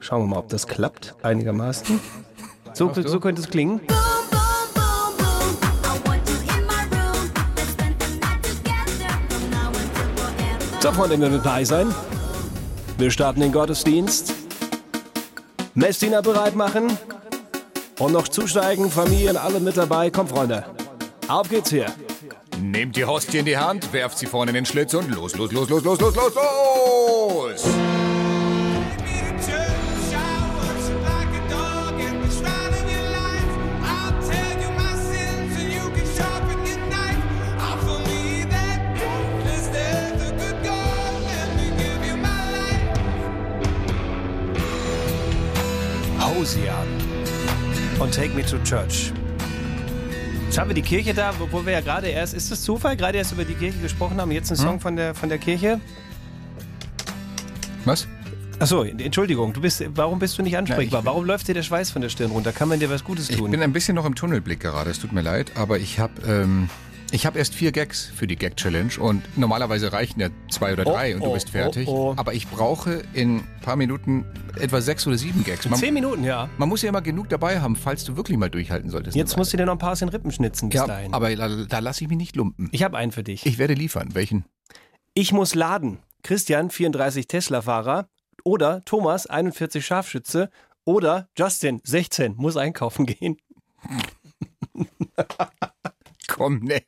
Schauen 0.00 0.22
wir 0.22 0.26
mal, 0.26 0.38
ob 0.38 0.48
das 0.48 0.66
klappt, 0.66 1.14
einigermaßen. 1.22 2.00
So, 2.74 2.92
so 2.94 3.20
könnte 3.20 3.40
es 3.40 3.48
klingen. 3.48 3.80
Freunde, 10.90 11.20
wir 11.20 11.28
mit 11.28 11.44
dabei 11.44 11.64
sein. 11.64 11.94
Wir 12.98 13.12
starten 13.12 13.40
den 13.40 13.52
Gottesdienst. 13.52 14.34
Messdiener 15.74 16.22
bereit 16.22 16.56
machen. 16.56 16.98
Und 18.00 18.12
noch 18.12 18.26
zusteigen, 18.26 18.90
Familien, 18.90 19.36
alle 19.36 19.60
mit 19.60 19.76
dabei. 19.76 20.10
Komm, 20.10 20.26
Freunde. 20.26 20.64
Auf 21.28 21.48
geht's 21.48 21.70
hier. 21.70 21.86
Nehmt 22.60 22.96
die 22.96 23.04
Hostie 23.04 23.38
in 23.38 23.44
die 23.44 23.56
Hand, 23.56 23.92
werft 23.92 24.18
sie 24.18 24.26
vorne 24.26 24.50
in 24.50 24.56
den 24.56 24.66
Schlitz 24.66 24.92
und 24.94 25.08
los, 25.08 25.36
los, 25.36 25.52
los, 25.52 25.70
los, 25.70 25.84
los, 25.84 26.00
los, 26.00 26.14
los, 26.16 26.34
los! 26.34 28.11
Take 48.32 48.36
Me 48.36 48.46
to 48.46 48.58
Church. 48.64 49.12
Jetzt 50.46 50.58
haben 50.58 50.70
wir 50.70 50.74
die 50.74 50.82
Kirche 50.82 51.12
da, 51.12 51.32
wo 51.38 51.64
wir 51.66 51.72
ja 51.72 51.80
gerade 51.80 52.08
erst, 52.08 52.32
ist 52.34 52.50
es 52.50 52.62
Zufall, 52.62 52.96
gerade 52.96 53.18
erst 53.18 53.32
über 53.32 53.44
die 53.44 53.54
Kirche 53.54 53.78
gesprochen 53.78 54.18
haben, 54.20 54.30
jetzt 54.30 54.50
ein 54.50 54.56
Song 54.56 54.80
von 54.80 54.96
der, 54.96 55.14
von 55.14 55.28
der 55.28 55.38
Kirche? 55.38 55.80
Was? 57.84 58.06
Achso, 58.58 58.84
Entschuldigung, 58.84 59.52
du 59.52 59.60
bist, 59.60 59.84
warum 59.94 60.18
bist 60.18 60.38
du 60.38 60.42
nicht 60.42 60.56
ansprechbar? 60.56 61.04
warum 61.04 61.24
läuft 61.26 61.48
dir 61.48 61.54
der 61.54 61.62
Schweiß 61.62 61.90
von 61.90 62.00
der 62.00 62.08
Stirn 62.08 62.30
runter? 62.30 62.52
Kann 62.52 62.68
man 62.68 62.80
dir 62.80 62.88
was 62.88 63.04
Gutes 63.04 63.28
Ich 63.28 63.36
tun? 63.36 63.50
bin 63.50 63.62
ein 63.62 63.72
bisschen 63.72 63.94
noch 63.94 64.06
im 64.06 64.14
Tunnelblick 64.14 64.60
gerade, 64.60 64.90
es 64.90 64.98
tut 64.98 65.12
mir 65.12 65.22
leid, 65.22 65.52
aber 65.56 65.78
ich 65.78 65.98
habe 65.98 66.12
ähm, 66.26 66.70
ich 67.12 67.26
hab 67.26 67.36
erst 67.36 67.54
vier 67.54 67.72
Gags 67.72 68.10
für 68.16 68.26
die 68.26 68.36
Gag-Challenge 68.36 68.98
und 68.98 69.22
normalerweise 69.36 69.92
reichen 69.92 70.18
ja 70.18 70.30
zwei 70.50 70.72
oder 70.72 70.84
drei 70.84 71.12
Oh, 71.12 71.16
und 71.16 71.24
du 71.24 71.28
oh, 71.28 71.34
bist 71.34 71.50
fertig. 71.50 71.86
oh, 71.86 72.10
oh. 72.10 72.14
Aber 72.16 72.32
ich 72.32 72.48
brauche 72.48 73.02
in 73.12 73.36
ein 73.36 73.60
paar 73.60 73.76
Minuten 73.76 74.24
etwa 74.58 74.80
sechs 74.80 75.06
oder 75.06 75.18
sieben 75.18 75.44
Gags. 75.44 75.66
In 75.66 75.74
zehn 75.74 75.92
Minuten, 75.92 76.24
ja. 76.24 76.48
Man 76.56 76.70
muss 76.70 76.80
ja 76.82 76.88
immer 76.88 77.02
genug 77.02 77.28
dabei 77.28 77.60
haben, 77.60 77.76
falls 77.76 78.04
du 78.04 78.16
wirklich 78.16 78.38
mal 78.38 78.48
durchhalten 78.48 78.88
solltest. 78.90 79.14
Jetzt 79.14 79.36
musst 79.36 79.52
du 79.52 79.58
dir 79.58 79.66
noch 79.66 79.74
ein 79.74 79.78
paar 79.78 79.92
aus 79.92 79.98
den 79.98 80.08
Rippen 80.08 80.32
schnitzen 80.32 80.70
bis 80.70 80.80
ja, 80.80 80.86
dahin. 80.86 81.12
aber 81.12 81.36
da, 81.36 81.48
da 81.66 81.78
lasse 81.80 82.02
ich 82.02 82.08
mich 82.08 82.18
nicht 82.18 82.34
lumpen. 82.34 82.70
Ich 82.72 82.82
habe 82.82 82.96
einen 82.96 83.12
für 83.12 83.22
dich. 83.22 83.44
Ich 83.44 83.58
werde 83.58 83.74
liefern. 83.74 84.14
Welchen? 84.14 84.46
Ich 85.12 85.32
muss 85.32 85.54
laden. 85.54 85.98
Christian, 86.22 86.70
34 86.70 87.28
Tesla-Fahrer. 87.28 88.08
Oder 88.44 88.82
Thomas, 88.86 89.26
41 89.26 89.84
Scharfschütze. 89.84 90.48
Oder 90.84 91.28
Justin, 91.36 91.80
16, 91.84 92.34
muss 92.36 92.56
einkaufen 92.56 93.04
gehen. 93.06 93.36
Komm 96.34 96.58
näher. 96.60 96.80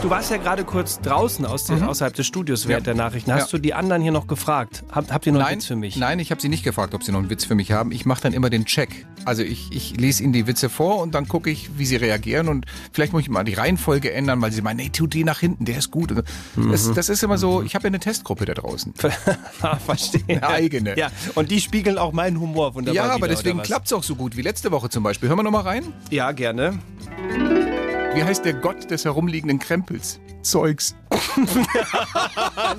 Du 0.00 0.10
warst 0.10 0.32
ja 0.32 0.36
gerade 0.36 0.64
kurz 0.64 1.00
draußen 1.00 1.46
aus 1.46 1.64
den, 1.66 1.82
außerhalb 1.84 2.12
des 2.14 2.26
Studios 2.26 2.66
während 2.66 2.86
Ja. 2.88 2.92
der 2.94 3.04
Nachrichten. 3.04 3.32
Hast 3.32 3.52
Ja. 3.52 3.58
du 3.58 3.62
die 3.62 3.72
anderen 3.74 4.02
hier 4.02 4.10
noch 4.10 4.26
gefragt? 4.26 4.82
Habt, 4.90 5.12
habt 5.12 5.26
ihr 5.26 5.32
noch 5.32 5.38
einen 5.40 5.46
Nein, 5.50 5.58
Witz 5.58 5.66
für 5.66 5.76
mich? 5.76 5.96
nein, 5.96 6.18
ich 6.18 6.32
habe 6.32 6.40
sie 6.40 6.48
nicht 6.48 6.64
gefragt, 6.64 6.92
ob 6.94 7.04
sie 7.04 7.12
noch 7.12 7.20
einen 7.20 7.30
Witz 7.30 7.44
für 7.44 7.54
mich 7.54 7.70
haben. 7.70 7.92
Ich 7.92 8.04
mache 8.04 8.20
dann 8.22 8.32
immer 8.32 8.50
den 8.50 8.64
Check. 8.64 9.06
Also 9.24 9.42
ich, 9.44 9.70
ich 9.70 9.96
lese 10.00 10.24
ihnen 10.24 10.32
die 10.32 10.48
Witze 10.48 10.68
vor 10.68 10.98
und 11.00 11.14
dann 11.14 11.28
gucke 11.28 11.50
ich, 11.50 11.78
wie 11.78 11.86
sie 11.86 11.94
reagieren 11.96 12.48
und 12.48 12.66
vielleicht 12.92 13.12
muss 13.12 13.22
ich 13.22 13.28
mal 13.28 13.44
die 13.44 13.54
Reihenfolge 13.54 14.12
ändern, 14.12 14.42
weil 14.42 14.50
sie 14.50 14.62
meinen, 14.62 14.78
nee, 14.78 14.88
tu 14.92 15.06
die 15.06 15.22
nach 15.22 15.38
hinten, 15.38 15.66
der 15.66 15.78
ist 15.78 15.92
gut. 15.92 16.10
Und 16.10 16.24
Das, 16.72 16.86
Mhm. 16.88 16.94
das 16.96 17.08
ist 17.08 17.22
immer 17.22 17.38
so, 17.38 17.62
ich 17.62 17.76
habe 17.76 17.84
ja 17.84 17.88
eine 17.90 18.00
Testgruppe 18.00 18.44
da 18.44 18.54
draußen. 18.54 18.94
Ah, 19.62 19.76
Verstehe. 19.76 20.22
Eine 20.26 20.48
eigene. 20.48 20.98
Ja, 20.98 21.10
und 21.36 21.50
die 21.52 21.60
spiegeln 21.60 21.98
auch 21.98 22.12
meinen 22.12 22.40
Humor 22.40 22.74
wunderbar 22.74 22.94
ja, 22.96 23.04
aber 23.12 23.26
wider, 23.26 23.28
deswegen 23.36 23.58
was? 23.60 23.66
klappt's 23.68 23.92
auch 23.92 24.02
so 24.02 24.16
gut 24.16 24.36
wie 24.36 24.42
letzte 24.42 24.72
Woche 24.72 24.88
zum 24.88 25.04
Beispiel. 25.04 25.28
Hören 25.28 25.38
wir 25.38 25.42
noch 25.44 25.52
mal 25.52 25.60
rein. 25.60 25.84
Ja, 26.10 26.32
gerne. 26.32 26.80
Wie 28.14 28.22
heißt 28.22 28.44
der 28.44 28.52
Gott 28.52 28.90
des 28.90 29.06
herumliegenden 29.06 29.58
Krempels? 29.58 30.20
Zeugs. 30.42 30.94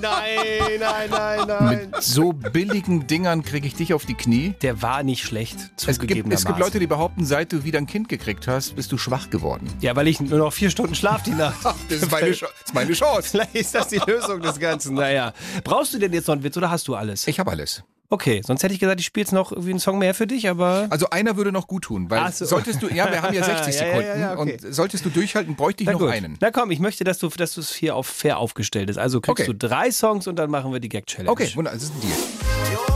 nein, 0.78 1.10
nein, 1.10 1.46
nein. 1.48 1.90
Mit 1.90 2.02
so 2.02 2.32
billigen 2.32 3.08
Dingern 3.08 3.42
kriege 3.42 3.66
ich 3.66 3.74
dich 3.74 3.94
auf 3.94 4.06
die 4.06 4.14
Knie. 4.14 4.54
Der 4.62 4.80
war 4.80 5.02
nicht 5.02 5.24
schlecht, 5.24 5.72
Es 5.86 5.98
gibt, 5.98 6.32
es 6.32 6.44
gibt 6.44 6.58
Leute, 6.60 6.78
die 6.78 6.86
behaupten, 6.86 7.24
seit 7.24 7.52
du 7.52 7.64
wieder 7.64 7.78
ein 7.78 7.86
Kind 7.86 8.08
gekriegt 8.08 8.46
hast, 8.46 8.76
bist 8.76 8.92
du 8.92 8.98
schwach 8.98 9.28
geworden. 9.30 9.66
Ja, 9.80 9.96
weil 9.96 10.06
ich 10.06 10.20
nur 10.20 10.38
noch 10.38 10.52
vier 10.52 10.70
Stunden 10.70 10.94
schlaf 10.94 11.24
die 11.24 11.32
Nacht. 11.32 11.56
Das 11.88 12.02
ist 12.02 12.10
meine, 12.12 12.30
das 12.30 12.40
ist 12.40 12.74
meine 12.74 12.92
Chance. 12.94 13.30
Vielleicht 13.30 13.54
ist 13.56 13.74
das 13.74 13.88
die 13.88 14.00
Lösung 14.06 14.40
des 14.40 14.60
Ganzen. 14.60 14.94
Naja. 14.94 15.32
Brauchst 15.64 15.94
du 15.94 15.98
denn 15.98 16.12
jetzt 16.12 16.28
noch 16.28 16.34
einen 16.34 16.44
Witz 16.44 16.56
oder 16.56 16.70
hast 16.70 16.86
du 16.86 16.94
alles? 16.94 17.26
Ich 17.26 17.40
habe 17.40 17.50
alles. 17.50 17.82
Okay, 18.10 18.42
sonst 18.44 18.62
hätte 18.62 18.74
ich 18.74 18.80
gesagt, 18.80 19.00
ich 19.00 19.06
spiele 19.06 19.22
jetzt 19.24 19.32
noch 19.32 19.50
irgendwie 19.50 19.70
einen 19.70 19.80
Song 19.80 19.98
mehr 19.98 20.14
für 20.14 20.26
dich, 20.26 20.48
aber. 20.48 20.86
Also 20.90 21.08
einer 21.10 21.36
würde 21.36 21.50
noch 21.52 21.66
gut 21.66 21.84
tun, 21.84 22.10
weil 22.10 22.30
so. 22.32 22.44
solltest 22.44 22.82
du, 22.82 22.88
ja, 22.88 23.10
wir 23.10 23.22
haben 23.22 23.34
ja 23.34 23.42
60 23.64 23.74
Ja, 23.74 23.80
ja, 23.86 23.88
Sekunden 23.88 24.08
ja, 24.08 24.16
ja, 24.18 24.38
okay. 24.38 24.58
und 24.64 24.74
solltest 24.74 25.04
du 25.04 25.10
durchhalten, 25.10 25.56
bräuchte 25.56 25.82
ich 25.82 25.86
Na 25.86 25.92
noch 25.94 26.00
gut. 26.00 26.10
einen. 26.10 26.36
Na 26.40 26.50
komm, 26.50 26.70
ich 26.70 26.78
möchte, 26.80 27.02
dass 27.04 27.18
du 27.18 27.28
dass 27.28 27.54
du 27.54 27.60
es 27.60 27.74
hier 27.74 27.96
auf 27.96 28.06
fair 28.06 28.38
aufgestellt 28.38 28.90
ist. 28.90 28.98
Also 28.98 29.20
kriegst 29.20 29.40
Okay. 29.48 29.52
du 29.58 29.66
drei 29.68 29.90
Songs 29.90 30.26
und 30.26 30.36
dann 30.36 30.50
machen 30.50 30.72
wir 30.72 30.80
die 30.80 30.88
Gag 30.90 31.06
Challenge. 31.06 31.30
Okay, 31.30 31.50
wunderbar, 31.54 31.74
das 31.78 31.84
ist 31.84 31.94
ein 31.94 32.00
Deal. 32.02 32.93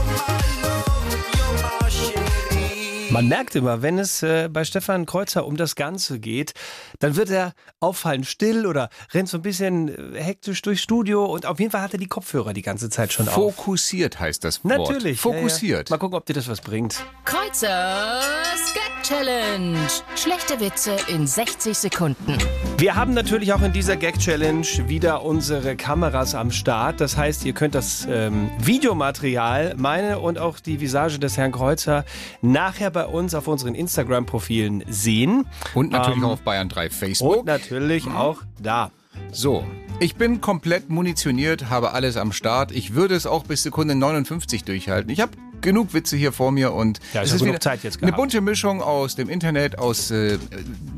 Man 3.11 3.27
merkt 3.27 3.55
immer, 3.55 3.81
wenn 3.81 3.97
es 3.97 4.21
äh, 4.21 4.49
bei 4.49 4.63
Stefan 4.63 5.07
Kreuzer 5.07 5.45
um 5.45 5.57
das 5.57 5.75
Ganze 5.75 6.19
geht, 6.19 6.53
dann 6.99 7.15
wird 7.15 7.31
er 7.31 7.53
auffallend 7.79 8.27
still 8.27 8.67
oder 8.67 8.89
rennt 9.13 9.27
so 9.27 9.37
ein 9.37 9.41
bisschen 9.41 10.13
äh, 10.13 10.21
hektisch 10.21 10.61
durchs 10.61 10.83
Studio 10.83 11.25
und 11.25 11.47
auf 11.47 11.59
jeden 11.59 11.71
Fall 11.71 11.81
hat 11.81 11.93
er 11.93 11.99
die 11.99 12.07
Kopfhörer 12.07 12.53
die 12.53 12.61
ganze 12.61 12.89
Zeit 12.91 13.11
schon 13.11 13.27
auf. 13.27 13.33
Fokussiert 13.33 14.19
heißt 14.19 14.43
das 14.43 14.63
Wort. 14.63 14.77
Natürlich. 14.77 15.23
ja, 15.23 15.31
ja. 15.31 15.37
Fokussiert. 15.37 15.89
Mal 15.89 15.97
gucken, 15.97 16.17
ob 16.17 16.25
dir 16.27 16.33
das 16.33 16.47
was 16.47 16.61
bringt. 16.61 17.03
Kreuzers 17.25 18.73
Challenge. 19.09 19.75
Schlechte 20.15 20.59
Witze 20.59 20.95
in 21.07 21.25
60 21.25 21.75
Sekunden. 21.75 22.37
Wir 22.77 22.93
haben 22.93 23.15
natürlich 23.15 23.53
auch 23.53 23.63
in 23.63 23.73
dieser 23.73 23.95
Gag 23.95 24.19
Challenge 24.19 24.67
wieder 24.85 25.23
unsere 25.23 25.75
Kameras 25.75 26.35
am 26.35 26.51
Start. 26.51 27.01
Das 27.01 27.17
heißt, 27.17 27.43
ihr 27.43 27.53
könnt 27.53 27.73
das 27.73 28.07
ähm, 28.07 28.51
Videomaterial, 28.59 29.73
meine 29.77 30.19
und 30.19 30.37
auch 30.37 30.59
die 30.59 30.79
Visage 30.79 31.17
des 31.17 31.37
Herrn 31.37 31.51
Kreuzer, 31.51 32.05
nachher 32.43 32.91
bei 32.91 33.07
uns 33.07 33.33
auf 33.33 33.47
unseren 33.47 33.73
Instagram-Profilen 33.73 34.83
sehen. 34.87 35.47
Und 35.73 35.91
natürlich 35.91 36.17
Ähm, 36.17 36.25
auch 36.25 36.33
auf 36.33 36.41
Bayern 36.41 36.69
3 36.69 36.91
Facebook. 36.91 37.37
Und 37.37 37.45
natürlich 37.47 38.05
auch 38.11 38.43
da. 38.61 38.91
So, 39.31 39.65
ich 39.99 40.17
bin 40.17 40.39
komplett 40.39 40.91
munitioniert, 40.91 41.71
habe 41.71 41.93
alles 41.93 42.15
am 42.15 42.31
Start. 42.31 42.71
Ich 42.71 42.93
würde 42.93 43.15
es 43.15 43.25
auch 43.25 43.43
bis 43.43 43.63
Sekunde 43.63 43.95
59 43.95 44.65
durchhalten. 44.65 45.09
Ich 45.09 45.19
habe 45.19 45.31
genug 45.61 45.93
Witze 45.93 46.17
hier 46.17 46.31
vor 46.31 46.51
mir 46.51 46.73
und 46.73 46.99
Ja, 47.13 47.23
es 47.23 47.33
ist 47.33 47.43
genug 47.43 47.61
Zeit 47.61 47.83
jetzt 47.83 48.01
eine 48.01 48.13
bunte 48.13 48.41
Mischung 48.41 48.81
aus 48.81 49.15
dem 49.15 49.29
Internet, 49.29 49.77
aus 49.77 50.11
äh, 50.11 50.37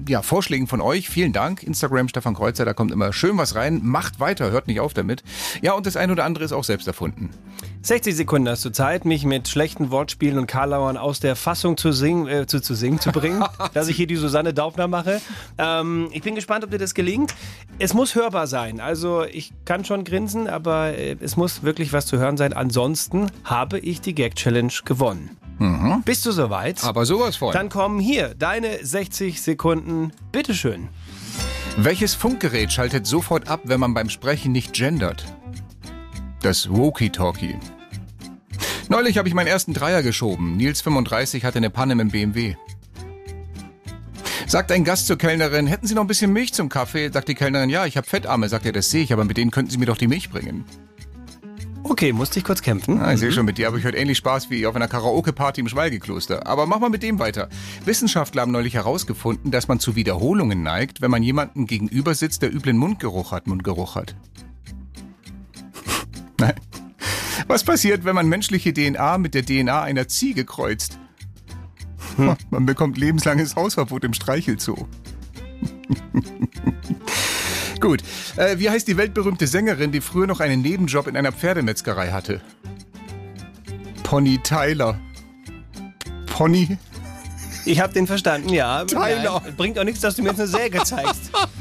ja, 0.08 0.22
Vorschlägen 0.22 0.68
von 0.68 0.82
euch. 0.82 1.10
Vielen 1.10 1.34
Dank. 1.34 1.64
Instagram 1.64 2.08
Stefan 2.08 2.36
Kreuzer, 2.36 2.66
da 2.66 2.74
kommt 2.74 2.92
immer 2.92 3.14
schön 3.14 3.38
was 3.38 3.56
rein. 3.56 3.82
Macht 3.84 4.20
weiter, 4.20 4.52
hört 4.52 4.68
nicht 4.68 4.80
auf 4.80 4.94
damit. 4.94 5.24
Ja, 5.62 5.74
und 5.74 5.86
das 5.86 5.96
eine 5.96 6.12
oder 6.12 6.26
andere 6.26 6.44
ist 6.44 6.54
auch 6.54 6.64
selbst 6.64 6.88
erfunden. 6.88 7.30
60 7.84 8.16
Sekunden 8.16 8.48
hast 8.48 8.64
du 8.64 8.70
Zeit, 8.70 9.06
mich 9.06 9.26
mit 9.26 9.48
schlechten 9.48 9.90
Wortspielen 9.90 10.38
und 10.38 10.46
Karlauern 10.46 10.98
aus 10.98 11.20
der 11.20 11.36
Fassung 11.36 11.78
zu 11.78 11.92
singen, 11.92 12.28
äh, 12.28 12.46
zu, 12.46 12.62
zu 12.62 12.76
singen 12.76 13.00
zu 13.00 13.12
bringen, 13.12 13.44
dass 13.74 13.88
ich 13.88 13.96
hier 13.96 14.06
die 14.06 14.18
Susanne 14.18 14.54
Daubner 14.54 14.88
mache. 14.88 15.20
Ähm, 15.58 16.08
ich 16.12 16.22
bin 16.22 16.36
gespannt, 16.36 16.64
ob 16.64 16.70
dir 16.70 16.78
das 16.78 16.94
gelingt. 16.94 17.34
Es 17.80 17.96
muss 17.96 18.14
hörbar 18.14 18.46
sein. 18.46 18.80
Also 18.80 19.24
ich 19.24 19.52
kann 19.66 19.84
schon 19.84 20.04
grinsen, 20.04 20.48
aber 20.48 20.96
äh, 20.96 21.16
es 21.22 21.38
muss 21.38 21.64
wirklich 21.64 21.92
was 21.92 22.06
zu 22.06 22.20
hören 22.20 22.38
sein. 22.38 22.54
Ansonsten 22.54 23.32
habe 23.46 23.80
ich 23.80 24.00
die 24.00 24.14
Gag 24.14 24.36
Challenge 24.36 24.74
gewonnen. 24.86 25.38
Bist 26.06 26.26
du 26.26 26.32
soweit? 26.32 26.84
Aber 26.84 27.06
sowas 27.06 27.36
von. 27.36 27.54
Dann 27.54 27.70
kommen 27.70 28.00
hier 28.00 28.34
deine 28.34 28.84
60 28.84 29.42
Sekunden. 29.42 30.12
Bitteschön. 30.32 30.90
Welches 31.78 32.16
Funkgerät 32.16 32.72
schaltet 32.74 33.06
sofort 33.06 33.48
ab, 33.48 33.62
wenn 33.66 33.80
man 33.80 33.94
beim 33.94 34.10
Sprechen 34.10 34.52
nicht 34.52 34.74
gendert? 34.74 35.24
Das 36.42 36.68
Walkie-Talkie. 36.72 37.56
Neulich 38.90 39.20
habe 39.20 39.28
ich 39.28 39.36
meinen 39.36 39.48
ersten 39.48 39.76
Dreier 39.76 40.02
geschoben. 40.02 40.58
Nils 40.58 40.82
35 40.82 41.46
hatte 41.46 41.58
eine 41.58 41.70
Panne 41.70 41.94
mit 41.94 42.06
dem 42.06 42.12
BMW. 42.12 42.56
Sagt 44.48 44.72
ein 44.72 44.84
Gast 44.84 45.06
zur 45.06 45.20
Kellnerin, 45.20 45.68
hätten 45.68 45.86
Sie 45.86 45.94
noch 45.94 46.02
ein 46.02 46.08
bisschen 46.08 46.34
Milch 46.34 46.52
zum 46.54 46.68
Kaffee? 46.68 47.12
Sagt 47.14 47.28
die 47.28 47.36
Kellnerin, 47.36 47.70
ja, 47.70 47.86
ich 47.86 47.96
habe 47.96 48.08
Fettarme. 48.08 48.50
Sagt 48.50 48.66
er, 48.66 48.72
das 48.72 48.90
sehe 48.90 49.04
ich, 49.04 49.14
aber 49.14 49.24
mit 49.24 49.38
denen 49.38 49.52
könnten 49.52 49.70
Sie 49.70 49.78
mir 49.78 49.86
doch 49.86 49.98
die 49.98 50.08
Milch 50.08 50.32
bringen. 50.32 50.66
Okay, 51.84 52.12
musste 52.12 52.40
ich 52.40 52.46
kurz 52.46 52.64
kämpfen. 52.64 53.00
Ah, 53.00 53.14
ich 53.14 53.20
sehe 53.20 53.32
schon, 53.32 53.46
mit 53.46 53.60
dir 53.60 53.68
habe 53.68 53.78
ich 53.78 53.86
heute 53.86 53.98
ähnlich 53.98 54.18
Spaß 54.18 54.50
wie 54.50 54.66
auf 54.66 54.76
einer 54.76 54.88
Karaoke-Party 54.88 55.62
im 55.62 55.68
Schweigekloster. 55.68 56.48
Aber 56.48 56.66
mach 56.66 56.80
mal 56.80 56.90
mit 56.90 57.04
dem 57.04 57.20
weiter. 57.20 57.50
Wissenschaftler 57.86 58.42
haben 58.42 58.52
neulich 58.52 58.74
herausgefunden, 58.74 59.52
dass 59.52 59.68
man 59.68 59.80
zu 59.80 59.96
Wiederholungen 59.96 60.64
neigt, 60.64 61.02
wenn 61.02 61.12
man 61.12 61.22
jemanden 61.22 61.68
gegenüber 61.68 62.16
sitzt, 62.16 62.42
der 62.42 62.54
üblen 62.54 62.78
Mundgeruch 62.78 63.32
hat. 63.32 63.46
Mundgeruch 63.46 63.96
hat. 63.96 64.16
Nein. 66.42 66.56
Was 67.48 67.64
passiert, 67.64 68.04
wenn 68.04 68.16
man 68.16 68.28
menschliche 68.28 68.74
DNA 68.74 69.18
mit 69.20 69.34
der 69.36 69.46
DNA 69.46 69.82
einer 69.84 70.08
Ziege 70.08 70.44
kreuzt? 70.44 70.98
Hm. 72.18 72.36
Man 72.50 72.66
bekommt 72.66 72.98
lebenslanges 72.98 73.56
Hausverbot 73.56 74.04
im 74.04 74.14
Streichelzoo. 74.14 74.76
Gut. 77.80 78.04
Äh, 78.38 78.60
wie 78.60 78.70
heißt 78.70 78.88
die 78.88 78.98
weltberühmte 78.98 79.48
Sängerin, 79.48 79.92
die 79.92 80.02
früher 80.02 80.28
noch 80.28 80.40
einen 80.40 80.62
Nebenjob 80.62 81.08
in 81.08 81.16
einer 81.16 81.32
Pferdemetzgerei 81.32 82.12
hatte? 82.12 82.42
Pony 84.04 84.40
Tyler. 84.40 85.00
Pony? 86.26 86.78
Ich 87.66 87.80
habe 87.80 87.94
den 87.94 88.08
verstanden, 88.08 88.50
ja. 88.50 88.84
Tyler. 88.86 89.42
Nein, 89.44 89.56
bringt 89.56 89.78
auch 89.78 89.84
nichts, 89.84 90.02
dass 90.02 90.16
du 90.16 90.24
mir 90.24 90.30
jetzt 90.30 90.40
eine 90.40 90.48
Säge 90.48 90.84
zeigst. 90.84 91.32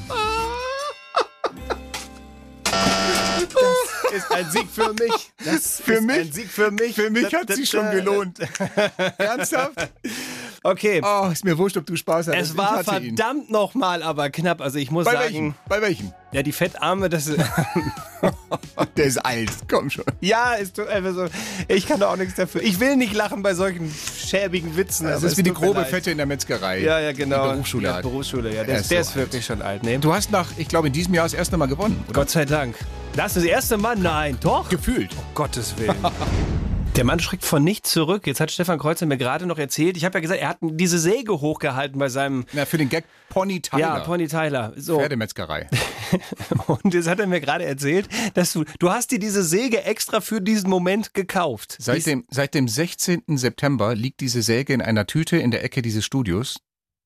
ist 4.16 4.31
ein 4.33 4.51
Sieg 4.51 4.68
für 4.73 4.92
mich. 4.92 5.33
Das 5.44 5.81
Für 5.81 5.94
ist 5.94 6.03
mich? 6.03 6.16
ein 6.18 6.33
Sieg 6.33 6.51
für 6.51 6.70
mich. 6.70 6.94
Für 6.94 7.11
mich 7.11 7.35
hat 7.35 7.51
da- 7.51 7.55
sich 7.55 7.68
schon 7.70 7.85
da- 7.87 7.92
gelohnt. 7.92 8.38
Ernsthaft? 9.18 9.90
Okay. 10.62 11.01
Oh, 11.03 11.29
ist 11.33 11.44
mir 11.44 11.57
wurscht, 11.57 11.77
ob 11.79 11.87
du 11.87 11.96
Spaß 11.96 12.29
hattest. 12.29 12.51
Es 12.53 12.57
war 12.57 12.85
verdammt 12.85 13.51
nochmal 13.51 14.03
aber 14.03 14.29
knapp. 14.31 14.61
Also 14.61 14.79
ich 14.79 14.90
muss 14.90 15.07
Bei 15.07 15.12
sagen, 15.12 15.25
welchem? 15.25 15.55
Bei 15.68 15.81
welchem? 15.81 16.12
ja, 16.33 16.42
die 16.42 16.53
Fettarme, 16.53 17.09
das 17.09 17.27
ist, 17.29 17.38
Der 18.96 19.05
ist 19.05 19.18
alt. 19.18 19.51
Komm 19.70 19.88
schon. 19.88 20.05
ja, 20.20 20.55
ist 20.55 20.79
einfach 20.79 21.14
so. 21.14 21.27
Ich 21.68 21.87
kann 21.87 22.01
da 22.01 22.12
auch 22.12 22.16
nichts 22.16 22.35
dafür. 22.35 22.62
Ich 22.62 22.79
will 22.79 22.96
nicht 22.96 23.14
lachen 23.14 23.42
bei 23.42 23.55
solchen 23.55 23.90
schäbigen 23.90 24.77
Witzen. 24.77 25.07
Das 25.07 25.23
ist 25.23 25.38
wie 25.38 25.42
die 25.42 25.55
grobe. 25.55 25.85
Fette 25.85 26.11
in 26.11 26.18
der 26.18 26.27
Metzgerei. 26.27 26.81
Ja, 26.81 27.01
ja, 27.01 27.12
genau. 27.12 27.46
Die 27.46 27.53
Berufsschule 27.53 27.88
ja, 27.88 27.94
hat. 27.94 28.03
Berufsschule, 28.03 28.51
ja. 28.51 28.61
Er 28.61 28.64
Der, 28.64 28.79
ist 28.81 28.90
der 28.90 29.03
so 29.05 29.11
ist 29.11 29.16
wirklich 29.16 29.46
schon 29.46 29.62
alt. 29.62 29.83
Nee. 29.83 29.99
Du 29.99 30.12
hast 30.12 30.31
nach, 30.31 30.46
ich 30.59 30.68
glaube, 30.68 30.88
in 30.88 30.92
diesem 30.92 31.14
Jahr 31.14 31.25
das 31.25 31.35
erste 31.35 31.57
Mal 31.57 31.66
gewonnen. 31.66 32.05
Oder? 32.05 32.20
Gott 32.20 32.31
sei 32.31 32.44
Dank. 32.44 32.77
Das 33.16 33.37
ist 33.37 33.44
das 33.44 33.44
erste 33.44 33.79
Mal? 33.79 33.96
Nein, 33.96 34.37
doch. 34.40 34.68
Gefühlt. 34.68 35.11
Gottes 35.35 35.75
Willen. 35.79 35.96
Der 36.96 37.05
Mann 37.05 37.20
schreckt 37.20 37.44
von 37.44 37.62
nichts 37.62 37.92
zurück. 37.92 38.26
Jetzt 38.26 38.40
hat 38.40 38.50
Stefan 38.50 38.79
Kreuzer 38.79 39.07
mir 39.07 39.16
gerade 39.16 39.46
noch 39.46 39.59
erzählt. 39.59 39.96
Ich 39.96 40.05
habe 40.05 40.18
ja 40.18 40.20
gesagt, 40.20 40.40
er 40.40 40.48
hat 40.48 40.59
diese 40.61 40.98
Säge 40.98 41.40
hochgehalten 41.40 41.98
bei 41.98 42.09
seinem 42.09 42.44
Na, 42.53 42.66
für 42.66 42.79
den 42.79 42.88
Gag 42.88 43.05
Pony 43.29 43.61
Tyler. 43.61 43.81
ja, 43.81 44.00
Pony 44.00 44.26
Tyler. 44.26 44.72
So. 44.76 44.98
Pferdemetzgerei. 44.98 45.68
Und 46.66 46.92
jetzt 46.92 47.09
hat 47.09 47.20
er 47.20 47.29
mir 47.29 47.40
gerade 47.40 47.64
erzählt, 47.64 48.09
dass 48.35 48.53
du, 48.53 48.64
du 48.81 48.90
hast 48.90 49.12
dir 49.12 49.20
diese 49.20 49.44
Säge 49.44 49.85
extra 49.85 50.20
für 50.20 50.40
diesen 50.40 50.68
Moment 50.68 51.14
gekauft. 51.14 51.76
Seit 51.79 52.05
dem, 52.07 52.24
seit 52.29 52.55
dem 52.55 52.66
16. 52.66 53.22
September 53.29 53.94
liegt 53.94 54.20
diese 54.20 54.42
Säge 54.42 54.74
in 54.74 54.83
einer 54.83 55.07
Tüte 55.07 55.37
in 55.37 55.53
der 55.53 55.62
Ecke 55.62 55.83
dieses 55.83 56.05
Studios, 56.05 56.59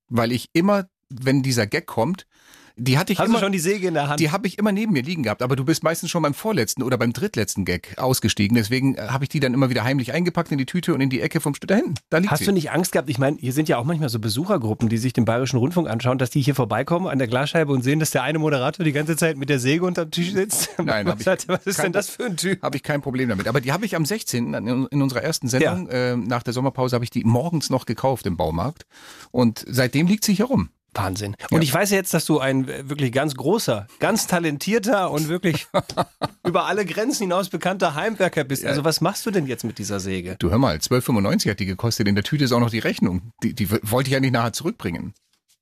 weil 0.09 0.33
ich 0.33 0.49
immer, 0.55 0.89
wenn 1.11 1.43
dieser 1.43 1.67
Gag 1.67 1.87
kommt, 1.87 2.27
die 2.77 2.99
hatte 2.99 3.13
ich 3.13 3.19
Hast 3.19 3.27
immer, 3.27 3.39
du 3.39 3.45
schon 3.45 3.53
die 3.53 3.59
Säge 3.61 3.87
in 3.87 3.95
der 3.95 4.09
Hand? 4.09 4.21
die 4.21 4.31
habe 4.31 4.47
ich 4.47 4.59
immer 4.59 4.73
neben 4.73 4.93
mir 4.93 5.03
liegen 5.03 5.23
gehabt, 5.23 5.43
aber 5.43 5.55
du 5.55 5.65
bist 5.65 5.85
meistens 5.85 6.11
schon 6.11 6.23
beim 6.23 6.35
vorletzten 6.35 6.83
oder 6.83 6.99
beim 6.99 7.13
drittletzten 7.13 7.65
Gag 7.65 7.95
ausgestiegen, 7.99 8.57
deswegen 8.57 8.97
äh, 8.97 9.09
habe 9.09 9.25
ich 9.25 9.29
die 9.29 9.41
dann 9.41 9.55
immer 9.55 9.71
wieder 9.71 9.85
heimlich 9.85 10.13
eingepackt 10.13 10.51
in 10.51 10.59
die 10.59 10.67
Tüte 10.67 10.93
und 10.95 11.01
in 11.01 11.11
die 11.11 11.21
Ecke 11.21 11.41
vom 11.41 11.55
Stück 11.55 11.69
da 11.69 11.77
hinten. 11.77 11.95
Da 12.11 12.19
liegt 12.19 12.33
Hast 12.33 12.41
sie. 12.41 12.47
du 12.47 12.53
nicht 12.53 12.71
Angst 12.73 12.93
gehabt? 12.93 13.09
Ich 13.09 13.19
meine, 13.19 13.37
hier 13.39 13.53
sind 13.53 13.69
ja 13.69 13.79
auch 13.79 13.85
manchmal 13.85 14.09
so 14.09 14.19
Besuchergruppen, 14.19 14.89
die 14.89 14.99
sich 14.99 15.13
den 15.13 15.25
Bayerischen 15.25 15.59
Rundfunk 15.59 15.89
anschauen, 15.89 16.19
dass 16.19 16.31
die 16.31 16.41
hier 16.41 16.55
vorbeikommen 16.55 17.07
an 17.07 17.19
der 17.19 17.29
Glasscheibe 17.29 17.73
und 17.73 17.83
sehen, 17.83 18.01
dass 18.01 18.11
der 18.11 18.23
eine 18.23 18.39
Moderator 18.39 18.85
die 18.85 18.93
ganze 18.93 19.17
Zeit 19.17 19.37
mit 19.37 19.49
der 19.49 19.61
Säge 19.61 19.85
unterm 19.85 20.11
Tisch 20.11 20.33
sitzt. 20.33 20.71
Nein, 20.83 21.07
was, 21.07 21.21
ich 21.21 21.27
hat, 21.27 21.47
was 21.49 21.67
ist 21.67 21.83
denn 21.83 21.93
das 21.93 22.11
für 22.11 22.25
ein 22.27 22.37
Typ? 22.37 22.63
Habe 22.63 22.77
ich 22.77 22.83
kein 22.83 23.03
Problem 23.03 23.29
damit. 23.29 23.47
Aber 23.47 23.61
die 23.61 23.73
habe 23.73 23.85
ich 23.87 23.95
am 23.95 24.05
16. 24.05 24.55
in 24.55 25.03
unserer 25.03 25.23
ersten 25.23 25.49
Sendung, 25.49 25.89
äh, 25.89 26.17
nach 26.17 26.43
der 26.43 26.53
Sommerpause, 26.53 26.97
habe 26.97 27.05
ich 27.05 27.11
die 27.11 27.25
morgens 27.25 27.71
noch 27.71 27.87
gekauft 27.87 28.27
im 28.27 28.37
Baumarkt. 28.37 28.87
Und 29.31 29.65
seitdem 29.69 30.07
liegt 30.07 30.25
sie 30.25 30.35
hier 30.35 30.47
rum. 30.47 30.71
Wahnsinn. 30.95 31.37
Und 31.51 31.63
ich 31.63 31.73
weiß 31.73 31.91
jetzt, 31.91 32.15
dass 32.15 32.25
du 32.25 32.39
ein 32.39 32.69
äh, 32.69 32.89
wirklich 32.89 33.13
ganz 33.13 33.35
großer, 33.35 33.87
ganz 33.99 34.27
talentierter 34.27 35.11
und 35.11 35.29
wirklich 35.29 35.67
über 36.47 36.67
alle 36.67 36.85
Grenzen 36.85 37.25
hinaus 37.25 37.49
bekannter 37.49 37.95
Heimwerker 37.95 38.45
bist. 38.45 38.65
Also 38.65 38.85
was 38.85 39.01
machst 39.01 39.27
du 39.27 39.31
denn 39.31 39.47
jetzt 39.47 39.65
mit 39.65 39.79
dieser 39.79 40.01
Säge? 40.01 40.37
Du 40.39 40.51
hör 40.51 40.59
mal, 40.59 40.77
12,95 40.77 41.51
hat 41.51 41.61
die 41.61 41.67
gekostet. 41.67 42.09
In 42.09 42.15
der 42.15 42.25
Tüte 42.25 42.45
ist 42.45 42.53
auch 42.53 42.61
noch 42.61 42.71
die 42.71 42.79
Rechnung. 42.79 43.31
Die, 43.43 43.55
die 43.55 43.71
wollte 43.71 44.09
ich 44.09 44.15
ja 44.15 44.21
nicht 44.21 44.33
nachher 44.33 44.53
zurückbringen. 44.53 45.15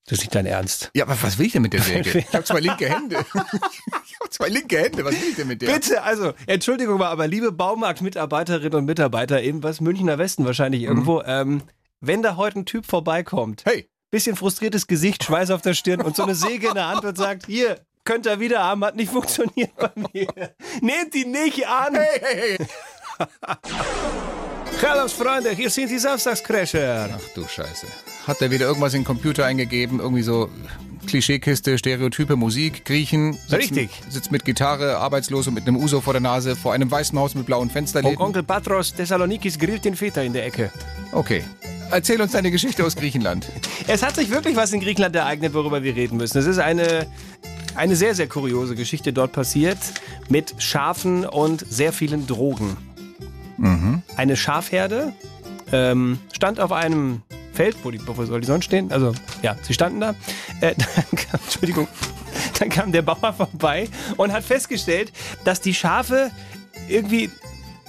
Das 0.07 0.19
ist 0.19 0.25
nicht 0.25 0.35
dein 0.35 0.47
Ernst. 0.47 0.91
Ja, 0.95 1.05
aber 1.05 1.17
was 1.23 1.39
will 1.39 1.47
ich 1.47 1.53
denn 1.53 1.63
mit 1.63 1.73
der 1.73 1.81
Säge? 1.83 2.19
Ich 2.19 2.35
habe 2.35 2.45
zwei 2.45 2.61
linke 2.61 2.89
Hände. 2.91 3.25
Ich 4.05 4.21
habe 4.21 4.31
zwei 4.31 4.49
linke 4.49 4.79
Hände. 4.79 5.05
Was 5.05 5.13
will 5.15 5.29
ich 5.31 5.37
denn 5.37 5.47
mit 5.49 5.63
der? 5.63 5.73
Bitte, 5.73 6.03
also, 6.03 6.33
Entschuldigung 6.47 6.99
mal, 6.99 7.09
aber 7.09 7.29
liebe 7.29 7.53
Baumarktmitarbeiterinnen 7.53 8.75
und 8.75 8.85
Mitarbeiter, 8.85 9.41
ebenfalls 9.43 9.81
Münchner 9.81 10.19
Westen 10.19 10.45
wahrscheinlich 10.45 10.83
irgendwo, 10.83 11.23
ähm, 11.23 11.63
wenn 12.01 12.23
da 12.23 12.37
heute 12.37 12.61
ein 12.61 12.67
Typ 12.67 12.85
vorbeikommt, 12.87 13.63
Hey, 13.65 13.89
bisschen 14.13 14.37
frustriertes 14.37 14.87
Gesicht, 14.87 15.25
Schweiß 15.25 15.51
auf 15.51 15.63
der 15.63 15.75
Stirn 15.75 16.03
und 16.03 16.15
so 16.15 16.23
eine 16.23 16.35
Säge 16.35 16.69
in 16.69 16.75
der 16.75 16.87
Hand 16.87 17.05
und 17.05 17.17
sagt, 17.17 17.47
hier, 17.47 17.81
könnt 18.05 18.27
ihr 18.27 18.39
wieder 18.39 18.63
haben, 18.63 18.85
hat 18.85 18.95
nicht 18.95 19.11
funktioniert 19.11 19.75
bei 19.77 19.91
mir. 20.13 20.29
Nehmt 20.83 21.15
die 21.15 21.25
nicht 21.25 21.67
an. 21.67 21.95
hey, 21.95 22.21
hey, 22.21 22.59
hey. 22.59 23.29
Hallo 24.83 25.09
Freunde, 25.09 25.51
hier 25.51 25.71
sind 25.71 25.91
die 25.91 25.99
Samstagscrasher. 25.99 27.09
Ach 27.15 27.35
du 27.35 27.47
Scheiße. 27.49 27.87
Hat 28.27 28.41
der 28.41 28.51
wieder 28.51 28.67
irgendwas 28.67 28.93
in 28.93 29.01
den 29.01 29.07
Computer 29.07 29.47
eingegeben? 29.47 29.99
Irgendwie 30.01 30.23
so 30.23 30.51
Klischeekiste, 31.07 31.79
Stereotype, 31.79 32.37
Musik, 32.37 32.85
Griechen. 32.85 33.33
Sitzt, 33.33 33.53
Richtig. 33.53 33.91
Sitzt 34.11 34.31
mit 34.31 34.45
Gitarre, 34.45 34.99
arbeitslos 34.99 35.47
und 35.47 35.55
mit 35.55 35.67
einem 35.67 35.77
Uso 35.77 36.01
vor 36.03 36.13
der 36.13 36.21
Nase 36.21 36.55
vor 36.55 36.75
einem 36.75 36.91
weißen 36.91 37.19
Haus 37.19 37.35
mit 37.35 37.47
blauen 37.47 37.63
Und 37.63 37.73
Fensterläden. 37.73 38.19
Onkel 38.19 38.43
Patros 38.43 38.93
Thessalonikis 38.93 39.59
grillt 39.59 39.87
den 39.87 39.97
Väter 39.97 40.23
in 40.23 40.35
der 40.35 40.45
Ecke. 40.45 40.71
Okay. 41.13 41.45
Erzähl 41.93 42.23
uns 42.23 42.33
deine 42.33 42.51
Geschichte 42.51 42.85
aus 42.85 42.97
Griechenland. 42.97 43.49
Es 43.87 44.03
hat 44.03 44.17
sich 44.17 44.31
wirklich 44.31 44.57
was 44.57 44.73
in 44.73 44.81
Griechenland 44.81 45.15
ereignet, 45.15 45.53
worüber 45.53 45.83
wir 45.83 45.95
reden 45.95 46.17
müssen. 46.17 46.39
Es 46.39 46.47
ist 46.47 46.59
eine, 46.59 47.07
eine 47.75 47.97
sehr, 47.97 48.15
sehr 48.15 48.27
kuriose 48.29 48.75
Geschichte 48.75 49.13
dort 49.13 49.33
passiert 49.33 49.77
mit 50.31 50.55
Schafen 50.57 51.27
und 51.27 51.67
sehr 51.69 51.93
vielen 51.93 52.27
Drogen. 52.27 52.79
Eine 54.17 54.37
Schafherde 54.37 55.13
ähm, 55.71 56.19
stand 56.33 56.61
auf 56.61 56.73
einem 56.73 57.21
Feld, 57.53 57.77
wo, 57.83 57.91
die, 57.91 58.01
wo 58.07 58.25
soll 58.25 58.41
die 58.41 58.47
sonst 58.47 58.65
stehen? 58.65 58.91
Also, 58.91 59.13
ja, 59.43 59.57
sie 59.61 59.75
standen 59.75 60.01
da. 60.01 60.15
Äh, 60.63 60.75
kam, 61.15 61.41
Entschuldigung, 61.45 61.89
dann 62.59 62.71
kam 62.71 62.93
der 62.93 63.03
Bauer 63.03 63.35
vorbei 63.35 63.89
und 64.17 64.33
hat 64.33 64.45
festgestellt, 64.45 65.13
dass 65.45 65.61
die 65.61 65.75
Schafe 65.75 66.31
irgendwie 66.89 67.31